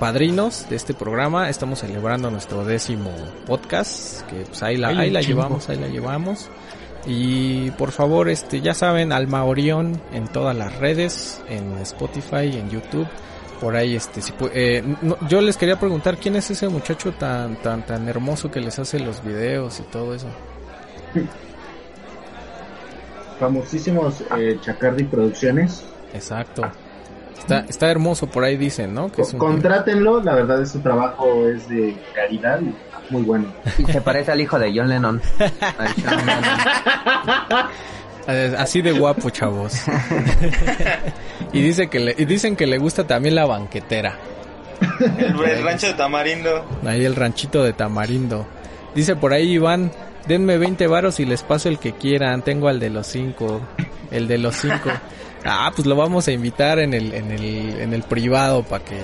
padrinos 0.00 0.68
de 0.68 0.76
este 0.76 0.94
programa. 0.94 1.48
Estamos 1.48 1.80
celebrando 1.80 2.30
nuestro 2.30 2.64
décimo 2.64 3.12
podcast, 3.46 4.22
que 4.22 4.36
pues 4.46 4.62
ahí 4.62 4.76
la, 4.76 4.88
ahí 4.88 5.10
la 5.10 5.20
llevamos, 5.20 5.68
ahí 5.68 5.78
la 5.78 5.88
llevamos. 5.88 6.48
Y 7.06 7.70
por 7.72 7.90
favor, 7.90 8.28
este, 8.28 8.60
ya 8.60 8.74
saben, 8.74 9.12
Alma 9.12 9.44
Orión 9.44 10.00
en 10.12 10.28
todas 10.28 10.56
las 10.56 10.76
redes, 10.78 11.42
en 11.48 11.78
Spotify, 11.78 12.56
en 12.56 12.70
YouTube. 12.70 13.08
Por 13.60 13.76
ahí, 13.76 13.94
este, 13.94 14.20
si 14.22 14.32
eh, 14.54 14.82
no- 15.02 15.16
yo 15.28 15.40
les 15.40 15.56
quería 15.56 15.78
preguntar 15.78 16.16
quién 16.16 16.34
es 16.36 16.50
ese 16.50 16.68
muchacho 16.68 17.12
tan, 17.12 17.56
tan, 17.56 17.84
tan 17.86 18.08
hermoso 18.08 18.50
que 18.50 18.60
les 18.60 18.78
hace 18.78 18.98
los 19.00 19.22
videos 19.24 19.78
y 19.80 19.82
todo 19.84 20.14
eso. 20.14 20.26
Famosísimos 23.38 24.22
eh, 24.38 24.58
Chacardi 24.60 25.04
Producciones. 25.04 25.84
Exacto. 26.14 26.62
Está, 27.38 27.60
está 27.68 27.90
hermoso 27.90 28.28
por 28.28 28.44
ahí 28.44 28.56
dicen, 28.56 28.94
¿no? 28.94 29.10
Que 29.10 29.22
es 29.22 29.32
un- 29.32 29.38
Contrátenlo, 29.40 30.22
la 30.22 30.34
verdad, 30.34 30.64
su 30.64 30.78
trabajo 30.80 31.48
es 31.48 31.68
de 31.68 31.96
calidad 32.14 32.60
muy 33.10 33.22
bueno. 33.22 33.52
Y 33.78 33.84
se 33.84 34.00
parece 34.00 34.32
al 34.32 34.40
hijo 34.40 34.58
de 34.58 34.72
John 34.74 34.88
Lennon. 34.88 35.20
Así 38.58 38.82
de 38.82 38.92
guapo, 38.92 39.30
chavos. 39.30 39.74
y 41.52 41.60
dice 41.60 41.88
que 41.88 41.98
le, 42.00 42.14
y 42.16 42.24
dicen 42.24 42.56
que 42.56 42.66
le 42.66 42.78
gusta 42.78 43.06
también 43.06 43.34
la 43.34 43.46
banquetera. 43.46 44.16
El, 45.18 45.40
el 45.44 45.64
rancho 45.64 45.88
de 45.88 45.94
Tamarindo. 45.94 46.64
Ahí 46.86 47.04
el 47.04 47.16
ranchito 47.16 47.62
de 47.62 47.72
Tamarindo. 47.72 48.46
Dice 48.94 49.16
por 49.16 49.32
ahí 49.32 49.52
Iván, 49.52 49.90
denme 50.26 50.58
20 50.58 50.86
varos 50.86 51.18
y 51.20 51.24
les 51.24 51.42
paso 51.42 51.68
el 51.68 51.78
que 51.78 51.92
quieran. 51.92 52.42
Tengo 52.42 52.68
al 52.68 52.78
de 52.78 52.90
los 52.90 53.06
cinco. 53.06 53.60
El 54.10 54.28
de 54.28 54.38
los 54.38 54.56
cinco. 54.56 54.90
Ah, 55.44 55.72
pues 55.74 55.88
lo 55.88 55.96
vamos 55.96 56.28
a 56.28 56.30
invitar 56.30 56.78
en 56.78 56.94
el, 56.94 57.12
en 57.12 57.32
el, 57.32 57.80
en 57.80 57.92
el 57.92 58.04
privado 58.04 58.62
para 58.62 58.84
que, 58.84 58.94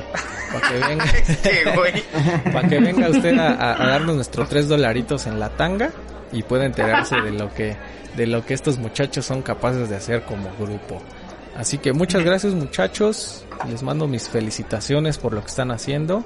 para 0.53 0.69
que 0.69 0.79
venga. 0.87 1.05
Este, 1.29 2.51
para 2.53 2.69
que 2.69 2.79
venga 2.81 3.09
usted 3.11 3.39
a, 3.39 3.49
a- 3.53 3.83
a 3.83 3.87
darnos 3.89 4.17
nuestros 4.17 4.49
tres 4.49 4.69
dolaritos 4.69 5.27
en 5.27 5.39
la 5.41 5.51
tanga 5.51 5.91
y 6.33 6.43
pueda 6.43 6.65
enterarse 6.67 7.17
de 7.21 7.31
lo 7.33 7.53
que 7.55 7.77
de 8.17 8.27
lo 8.27 8.45
que 8.45 8.55
estos 8.55 8.79
muchachos 8.79 9.25
son 9.27 9.43
capaces 9.43 9.89
de 9.89 9.97
hacer 9.97 10.23
como 10.23 10.51
grupo. 10.59 11.01
Así 11.57 11.79
que 11.79 11.93
muchas 11.93 12.23
gracias 12.25 12.53
muchachos, 12.55 13.45
les 13.69 13.83
mando 13.83 14.07
mis 14.09 14.29
felicitaciones 14.29 15.19
por 15.19 15.33
lo 15.35 15.41
que 15.43 15.49
están 15.49 15.71
haciendo 15.71 16.25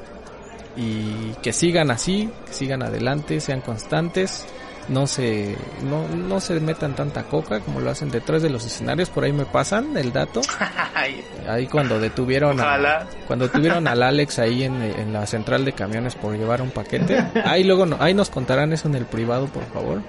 y 0.77 1.33
que 1.43 1.53
sigan 1.53 1.91
así, 1.91 2.31
que 2.47 2.53
sigan 2.53 2.83
adelante, 2.83 3.41
sean 3.41 3.61
constantes, 3.61 4.45
no 4.89 5.07
se 5.07 5.57
no, 5.83 6.09
no 6.09 6.41
se 6.41 6.59
metan 6.61 6.95
tanta 6.97 7.23
coca 7.25 7.61
como 7.61 7.81
lo 7.81 7.91
hacen 7.91 8.11
detrás 8.11 8.43
de 8.43 8.51
los 8.51 8.65
escenarios, 8.67 9.11
por 9.11 9.25
ahí 9.25 9.33
me 9.33 9.45
pasan 9.47 9.97
el 9.97 10.13
dato, 10.13 10.41
ahí 11.49 11.67
cuando 11.67 11.99
detuvieron 12.01 12.61
a, 12.61 12.65
cuando 13.27 13.49
tuvieron 13.49 13.87
al 13.89 14.03
Alex 14.03 14.39
ahí 14.39 14.65
en, 14.65 14.83
en 14.83 15.13
la 15.13 15.27
central 15.27 15.65
de 15.65 15.73
camiones 15.73 16.15
por 16.15 16.37
llevar 16.37 16.63
un 16.63 16.71
paquete. 16.71 17.25
Ahí 17.45 17.65
luego 17.65 17.87
no- 17.87 17.97
ahí 18.01 18.15
nos 18.15 18.31
contarán 18.31 18.73
eso 18.73 18.89
en 18.89 18.95
el 18.97 19.07
privado, 19.07 19.47
por 19.47 19.65
favor. 19.73 20.03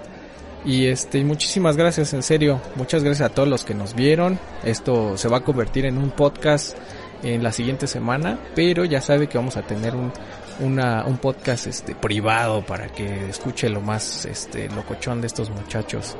Y 0.66 0.88
este, 0.88 1.24
muchísimas 1.26 1.76
gracias, 1.76 2.14
en 2.14 2.24
serio. 2.24 2.62
Muchas 2.76 3.04
gracias 3.04 3.30
a 3.30 3.34
todos 3.34 3.50
los 3.50 3.66
que 3.66 3.74
nos 3.74 3.94
vieron. 3.96 4.40
Esto 4.64 5.18
se 5.18 5.28
va 5.28 5.38
a 5.38 5.42
convertir 5.44 5.86
en 5.86 5.98
un 5.98 6.12
podcast 6.12 6.78
en 7.22 7.44
la 7.44 7.52
siguiente 7.52 7.86
semana, 7.88 8.40
pero 8.56 8.86
ya 8.86 9.02
sabe 9.02 9.28
que 9.28 9.38
vamos 9.38 9.58
a 9.58 9.62
tener 9.64 9.94
un 9.96 10.12
una, 10.60 11.06
un 11.06 11.18
podcast 11.18 11.68
este 11.68 11.96
privado 11.96 12.66
para 12.66 12.88
que 12.88 13.30
escuche 13.30 13.70
lo 13.70 13.82
más 13.82 14.26
este 14.26 14.70
locochón 14.70 15.22
de 15.22 15.28
estos 15.28 15.50
muchachos 15.50 16.16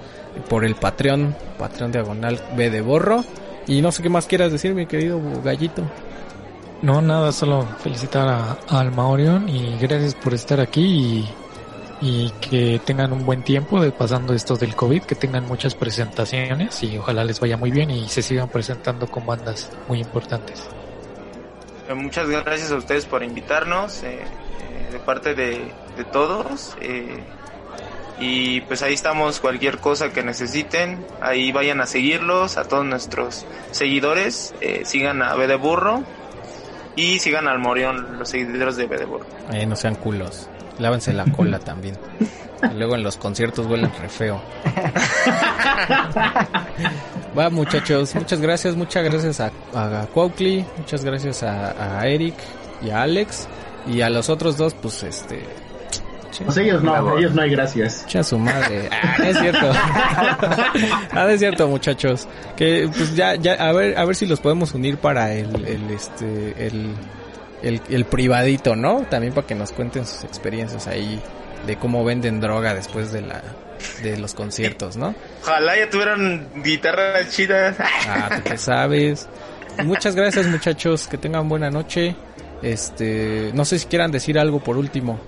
por 0.50 0.66
el 0.66 0.76
Patreon, 0.76 1.36
Patreon 1.58 1.92
diagonal 1.92 2.40
B 2.56 2.70
de 2.70 2.82
borro. 2.82 3.24
Y 3.68 3.82
no 3.82 3.92
sé 3.92 4.04
qué 4.04 4.10
más 4.10 4.28
quieras 4.28 4.52
decir, 4.52 4.74
mi 4.74 4.86
querido 4.86 5.22
gallito. 5.44 5.84
No, 6.82 7.02
nada, 7.02 7.32
solo 7.32 7.66
felicitar 7.80 8.28
a, 8.28 8.58
Alma 8.68 9.08
Orión 9.08 9.48
y 9.48 9.78
gracias 9.78 10.16
por 10.16 10.34
estar 10.34 10.60
aquí 10.60 10.82
y 10.82 11.30
y 12.04 12.30
que 12.42 12.82
tengan 12.84 13.14
un 13.14 13.26
buen 13.26 13.44
tiempo 13.44 13.82
de 13.82 13.92
pasando 13.92 14.34
esto 14.34 14.58
del 14.58 14.76
COVID, 14.76 15.04
que 15.04 15.16
tengan 15.16 15.48
muchas 15.48 15.74
presentaciones 15.74 16.84
y 16.84 16.98
ojalá 16.98 17.24
les 17.24 17.40
vaya 17.40 17.56
muy 17.56 17.72
bien 17.72 17.92
y 17.92 18.10
se 18.10 18.22
sigan 18.22 18.50
presentando 18.50 19.08
con 19.08 19.26
bandas 19.26 19.72
muy 19.88 20.02
importantes. 20.02 20.68
Eh, 21.88 21.94
Muchas 21.94 22.28
gracias 22.30 22.72
a 22.72 22.76
ustedes 22.76 23.06
por 23.06 23.24
invitarnos, 23.24 24.04
eh, 24.04 24.20
eh, 24.20 24.92
de 24.92 25.00
parte 25.00 25.36
de, 25.36 25.72
de 25.98 26.04
todos. 26.06 26.76
y 28.20 28.62
pues 28.62 28.82
ahí 28.84 28.94
estamos, 28.94 29.40
cualquier 29.40 29.80
cosa 29.80 30.14
que 30.14 30.24
necesiten, 30.24 31.06
ahí 31.20 31.52
vayan 31.52 31.82
a 31.82 31.88
seguirlos, 31.88 32.58
a 32.58 32.64
todos 32.66 32.86
nuestros 32.86 33.46
seguidores, 33.72 34.54
sigan 34.86 35.22
a 35.24 35.36
B 35.36 35.48
de 35.48 35.56
Burro 35.56 36.04
y 36.96 37.20
sigan 37.20 37.48
al 37.48 37.60
Morión, 37.60 38.20
los 38.20 38.30
seguidores 38.30 38.76
de 38.76 38.88
B 38.88 38.98
de 38.98 39.06
Burro. 39.06 39.26
Eh, 39.52 39.66
no 39.66 39.76
sean 39.76 39.96
culos. 39.96 40.50
Lávense 40.80 41.14
la 41.14 41.26
cola 41.26 41.60
también. 41.66 41.98
Y 42.72 42.78
luego 42.78 42.96
en 42.96 43.04
los 43.04 43.18
conciertos 43.18 43.68
huelen 43.68 43.92
re 44.02 44.10
feo. 44.10 44.42
Va 47.38 47.50
muchachos, 47.50 48.14
muchas 48.16 48.40
gracias, 48.40 48.76
muchas 48.76 49.04
gracias 49.04 49.40
a, 49.40 49.52
a 49.74 50.08
muchas 50.78 51.04
gracias 51.04 51.44
a, 51.44 52.00
a 52.00 52.08
Eric 52.08 52.36
y 52.82 52.92
a 52.92 53.02
Alex 53.02 53.48
y 53.88 54.02
a 54.02 54.10
los 54.10 54.30
otros 54.30 54.58
dos, 54.58 54.74
pues 54.76 55.04
este... 55.04 55.44
Pues 56.46 56.58
ellos 56.58 56.84
no, 56.84 57.18
ellos 57.18 57.34
no 57.34 57.42
hay 57.42 57.50
gracias. 57.50 58.04
Echa 58.04 58.24
su 58.24 58.38
madre. 58.38 58.90
Ah, 59.04 59.30
es 59.30 59.38
cierto. 59.38 59.72
ah, 61.12 61.28
es 61.30 61.40
cierto, 61.40 61.68
muchachos. 61.68 62.28
Que 62.56 62.90
pues 62.96 63.16
ya, 63.16 63.36
ya, 63.36 63.54
a 63.54 63.72
ver, 63.72 63.98
a 63.98 64.06
ver 64.06 64.16
si 64.16 64.26
los 64.26 64.40
podemos 64.40 64.74
unir 64.74 64.98
para 64.98 65.34
el, 65.34 65.66
el 65.66 65.92
este, 65.92 66.68
el, 66.68 66.94
el, 67.62 67.82
el 67.90 68.06
privadito, 68.06 68.76
¿no? 68.76 69.02
También 69.10 69.34
para 69.34 69.46
que 69.46 69.56
nos 69.56 69.72
cuenten 69.72 70.06
sus 70.06 70.24
experiencias 70.24 70.88
ahí 70.88 71.22
de 71.68 71.78
cómo 71.78 72.04
venden 72.04 72.42
droga 72.42 72.74
después 72.74 73.12
de 73.12 73.22
la, 73.22 73.42
de 74.02 74.18
los 74.18 74.34
conciertos, 74.34 74.98
¿no? 74.98 75.16
Ojalá 75.42 75.78
ya 75.78 75.90
tuvieran 75.90 76.48
guitarras 76.64 77.30
chidas. 77.30 77.76
Ah, 77.80 78.30
tú 78.36 78.50
qué 78.50 78.58
sabes. 78.58 79.28
Muchas 79.84 80.16
gracias, 80.16 80.48
muchachos. 80.48 81.08
Que 81.08 81.18
tengan 81.18 81.48
buena 81.50 81.70
noche. 81.70 82.16
Este, 82.62 83.52
no 83.54 83.66
sé 83.66 83.80
si 83.80 83.88
quieran 83.88 84.12
decir 84.12 84.38
algo 84.40 84.60
por 84.60 84.78
último. 84.78 85.20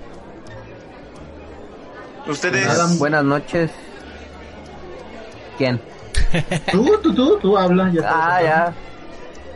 Ustedes, 2.27 2.67
Adam, 2.67 2.97
Buenas 2.97 3.23
noches. 3.23 3.71
¿Quién? 5.57 5.79
Tú, 6.71 6.99
tú, 7.01 7.13
tú, 7.13 7.39
tú 7.39 7.57
habla. 7.57 7.91
Ya 7.93 8.01
Ah, 8.05 8.41
ya. 8.41 8.73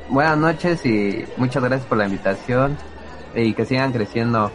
Buenas 0.09 0.37
noches 0.37 0.85
y 0.85 1.25
muchas 1.37 1.63
gracias 1.63 1.87
por 1.87 1.97
la 1.97 2.05
invitación 2.05 2.77
y 3.35 3.53
que 3.53 3.65
sigan 3.65 3.91
creciendo. 3.91 4.51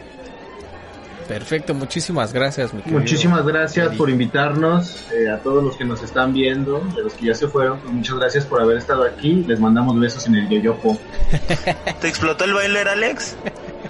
Perfecto, 1.27 1.73
muchísimas 1.73 2.33
gracias, 2.33 2.71
mi 2.71 2.83
Muchísimas 2.85 3.43
gracias 3.45 3.95
por 3.95 4.11
invitarnos, 4.11 5.07
eh, 5.11 5.27
a 5.31 5.39
todos 5.39 5.63
los 5.63 5.75
que 5.75 5.83
nos 5.83 6.03
están 6.03 6.33
viendo, 6.33 6.81
de 6.95 7.01
los 7.01 7.13
que 7.15 7.25
ya 7.25 7.33
se 7.33 7.47
fueron, 7.47 7.79
pues 7.79 7.93
muchas 7.93 8.15
gracias 8.19 8.45
por 8.45 8.61
haber 8.61 8.77
estado 8.77 9.03
aquí. 9.03 9.43
Les 9.47 9.59
mandamos 9.59 9.99
besos 9.99 10.27
en 10.27 10.35
el 10.35 10.47
yoyopo. 10.49 10.99
¿te 12.01 12.07
explotó 12.07 12.43
el 12.43 12.53
bailer, 12.53 12.87
Alex? 12.89 13.35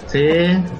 Sí, 0.07 0.27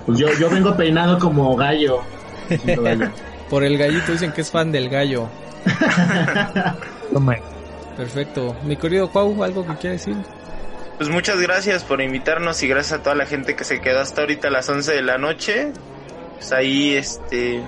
pues 0.05 0.17
yo, 0.17 0.27
yo 0.39 0.49
vengo 0.49 0.77
peinado 0.77 1.19
como 1.19 1.55
gallo. 1.57 1.99
Por 3.49 3.63
el 3.63 3.77
gallito 3.77 4.11
dicen 4.11 4.31
que 4.31 4.41
es 4.41 4.51
fan 4.51 4.71
del 4.71 4.89
gallo. 4.89 5.27
Toma. 7.13 7.35
Perfecto. 7.95 8.55
Mi 8.63 8.75
querido 8.75 9.09
Cuau, 9.09 9.43
¿algo 9.43 9.65
que 9.65 9.75
quiera 9.75 9.93
decir? 9.93 10.15
Pues 10.97 11.09
muchas 11.09 11.39
gracias 11.39 11.83
por 11.83 12.01
invitarnos 12.01 12.61
y 12.63 12.67
gracias 12.67 12.99
a 12.99 13.03
toda 13.03 13.15
la 13.15 13.25
gente 13.25 13.55
que 13.55 13.63
se 13.63 13.79
quedó 13.81 13.99
hasta 14.01 14.21
ahorita 14.21 14.47
a 14.47 14.51
las 14.51 14.67
11 14.69 14.93
de 14.93 15.01
la 15.01 15.17
noche. 15.17 15.71
Pues 16.35 16.51
ahí, 16.51 16.95
este... 16.95 17.63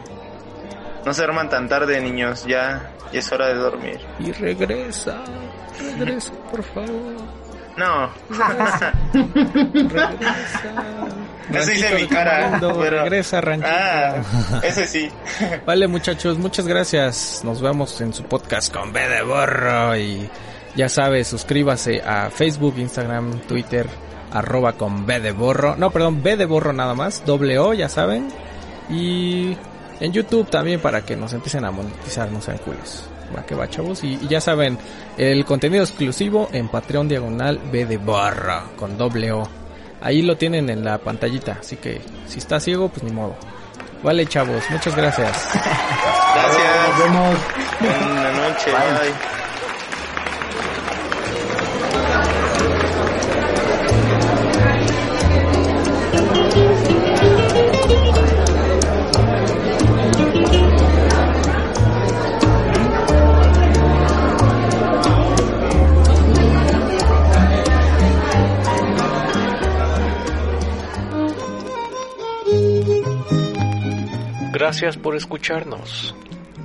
No 1.06 1.14
se 1.14 1.24
arman 1.24 1.50
tan 1.50 1.70
tarde, 1.70 2.02
niños. 2.02 2.46
Ya, 2.46 2.92
ya 3.14 3.20
es 3.20 3.32
hora 3.32 3.48
de 3.48 3.56
dormir. 3.56 4.00
Y 4.20 4.32
regresa, 4.34 5.24
regresa, 5.98 6.34
por 6.52 6.64
favor. 6.64 7.16
No, 7.78 8.10
Regresa. 9.14 10.74
Hice 11.50 11.60
Ranchito 11.90 11.96
mi 11.96 12.08
cara, 12.08 12.60
pero- 12.60 13.04
Regresa, 13.04 13.42
ranchito. 13.42 13.70
ah, 13.74 14.16
ese 14.64 14.88
sí. 14.88 15.10
Vale, 15.66 15.88
muchachos, 15.88 16.38
muchas 16.38 16.68
gracias. 16.68 17.42
Nos 17.44 17.62
vemos 17.62 18.00
en 18.02 18.14
su 18.14 18.24
podcast 18.24 18.74
con 18.74 18.92
B 18.94 19.08
de 19.08 19.22
Borro. 19.22 19.96
Y 19.98 20.30
ya 20.76 20.90
sabe, 20.90 21.24
suscríbase 21.24 22.02
a 22.02 22.30
Facebook, 22.30 22.76
Instagram, 22.78 23.40
Twitter, 23.48 23.88
arroba 24.32 24.74
con 24.74 25.06
B 25.06 25.20
de 25.20 25.32
Borro. 25.32 25.76
No, 25.76 25.92
perdón, 25.92 26.22
B 26.22 26.36
de 26.38 26.46
Borro 26.46 26.74
nada 26.74 26.94
más, 26.94 27.24
doble 27.26 27.58
O, 27.60 27.74
ya 27.74 27.90
saben. 27.90 28.28
Y 28.90 29.56
en 30.00 30.14
YouTube 30.14 30.50
también 30.50 30.80
para 30.80 31.02
que 31.06 31.16
nos 31.16 31.34
empiecen 31.34 31.66
a 31.66 31.72
monetizar, 31.72 32.32
no 32.32 32.42
sean 32.42 32.58
culos. 32.60 33.04
Va 33.36 33.46
que 33.46 33.56
va, 33.56 33.70
chavos. 33.70 34.04
Y, 34.04 34.14
y 34.22 34.28
ya 34.30 34.40
saben, 34.40 34.78
el 35.18 35.44
contenido 35.44 35.84
exclusivo 35.84 36.48
en 36.54 36.70
Patreon 36.70 37.08
Diagonal 37.10 37.60
B 37.72 37.86
de 37.86 37.98
Borro, 37.98 38.70
con 38.78 38.98
doble 38.98 39.32
O. 39.34 39.48
Ahí 40.02 40.22
lo 40.22 40.38
tienen 40.38 40.70
en 40.70 40.84
la 40.86 40.98
pantallita, 40.98 41.58
así 41.60 41.76
que 41.76 42.02
si 42.28 42.40
está 42.40 42.60
ciego, 42.60 42.90
pues 42.90 43.04
ni 43.04 43.12
modo. 43.12 43.36
Vale, 44.04 44.26
chavos, 44.28 44.64
muchas 44.70 44.96
gracias. 44.96 45.50
Gracias. 45.54 46.90
Nos 46.90 47.00
vemos. 47.00 47.38
Buenas 47.80 48.36
noches. 48.36 48.74
Bye. 48.74 49.37
Gracias 74.68 74.98
por 74.98 75.16
escucharnos. 75.16 76.14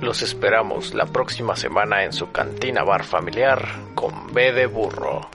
Los 0.01 0.23
esperamos 0.23 0.93
la 0.93 1.05
próxima 1.05 1.55
semana 1.55 2.03
en 2.03 2.11
su 2.11 2.33
cantina 2.33 2.83
bar 2.83 3.05
familiar 3.05 3.65
con 3.95 4.33
B 4.33 4.51
de 4.51 4.65
burro. 4.65 5.29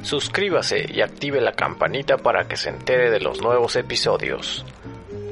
Suscríbase 0.00 0.86
y 0.90 1.02
active 1.02 1.42
la 1.42 1.52
campanita 1.52 2.16
para 2.16 2.48
que 2.48 2.56
se 2.56 2.70
entere 2.70 3.10
de 3.10 3.20
los 3.20 3.42
nuevos 3.42 3.76
episodios. 3.76 4.64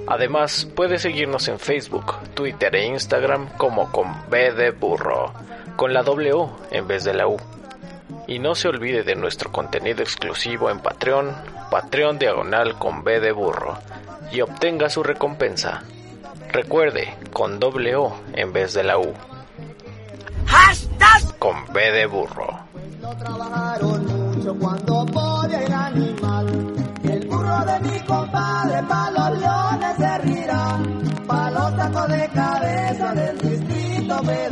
Además, 0.06 0.66
puede 0.76 0.98
seguirnos 0.98 1.48
en 1.48 1.58
Facebook, 1.58 2.12
Twitter 2.34 2.76
e 2.76 2.84
Instagram 2.88 3.56
como 3.56 3.90
con 3.90 4.28
B 4.28 4.52
de 4.52 4.72
burro, 4.72 5.32
con 5.76 5.94
la 5.94 6.02
O 6.02 6.58
en 6.70 6.86
vez 6.86 7.04
de 7.04 7.14
la 7.14 7.26
U. 7.26 7.38
Y 8.26 8.38
no 8.38 8.54
se 8.54 8.68
olvide 8.68 9.02
de 9.02 9.16
nuestro 9.16 9.50
contenido 9.50 10.02
exclusivo 10.02 10.68
en 10.68 10.80
Patreon, 10.80 11.34
Patreon 11.70 12.18
diagonal 12.18 12.78
con 12.78 13.02
B 13.02 13.18
de 13.20 13.32
burro, 13.32 13.78
y 14.30 14.42
obtenga 14.42 14.90
su 14.90 15.02
recompensa. 15.02 15.82
Recuerde, 16.52 17.14
con 17.32 17.58
doble 17.58 17.96
O 17.96 18.16
en 18.32 18.52
vez 18.52 18.74
de 18.74 18.84
la 18.84 18.98
U. 18.98 19.12
Con 21.38 21.64
B 21.72 21.92
de 21.92 22.06
burro. 22.06 22.48
No 23.00 23.16
trabajaron 23.16 24.06
mucho 24.06 24.54
cuando 24.58 25.06
podía 25.06 25.62
el 25.62 25.72
animal. 25.72 26.74
Y 27.04 27.08
el 27.08 27.28
burro 27.28 27.64
de 27.64 27.80
mi 27.80 28.00
compadre 28.00 28.82
pa' 28.88 29.10
los 29.10 29.38
leones 29.38 29.96
se 29.96 30.18
rirá. 30.18 30.78
Pa' 31.26 31.50
los 31.50 31.76
tacos 31.76 32.08
de 32.08 32.28
cabeza 32.28 33.12
del 33.14 33.38
distrito 33.38 34.22
me 34.22 34.48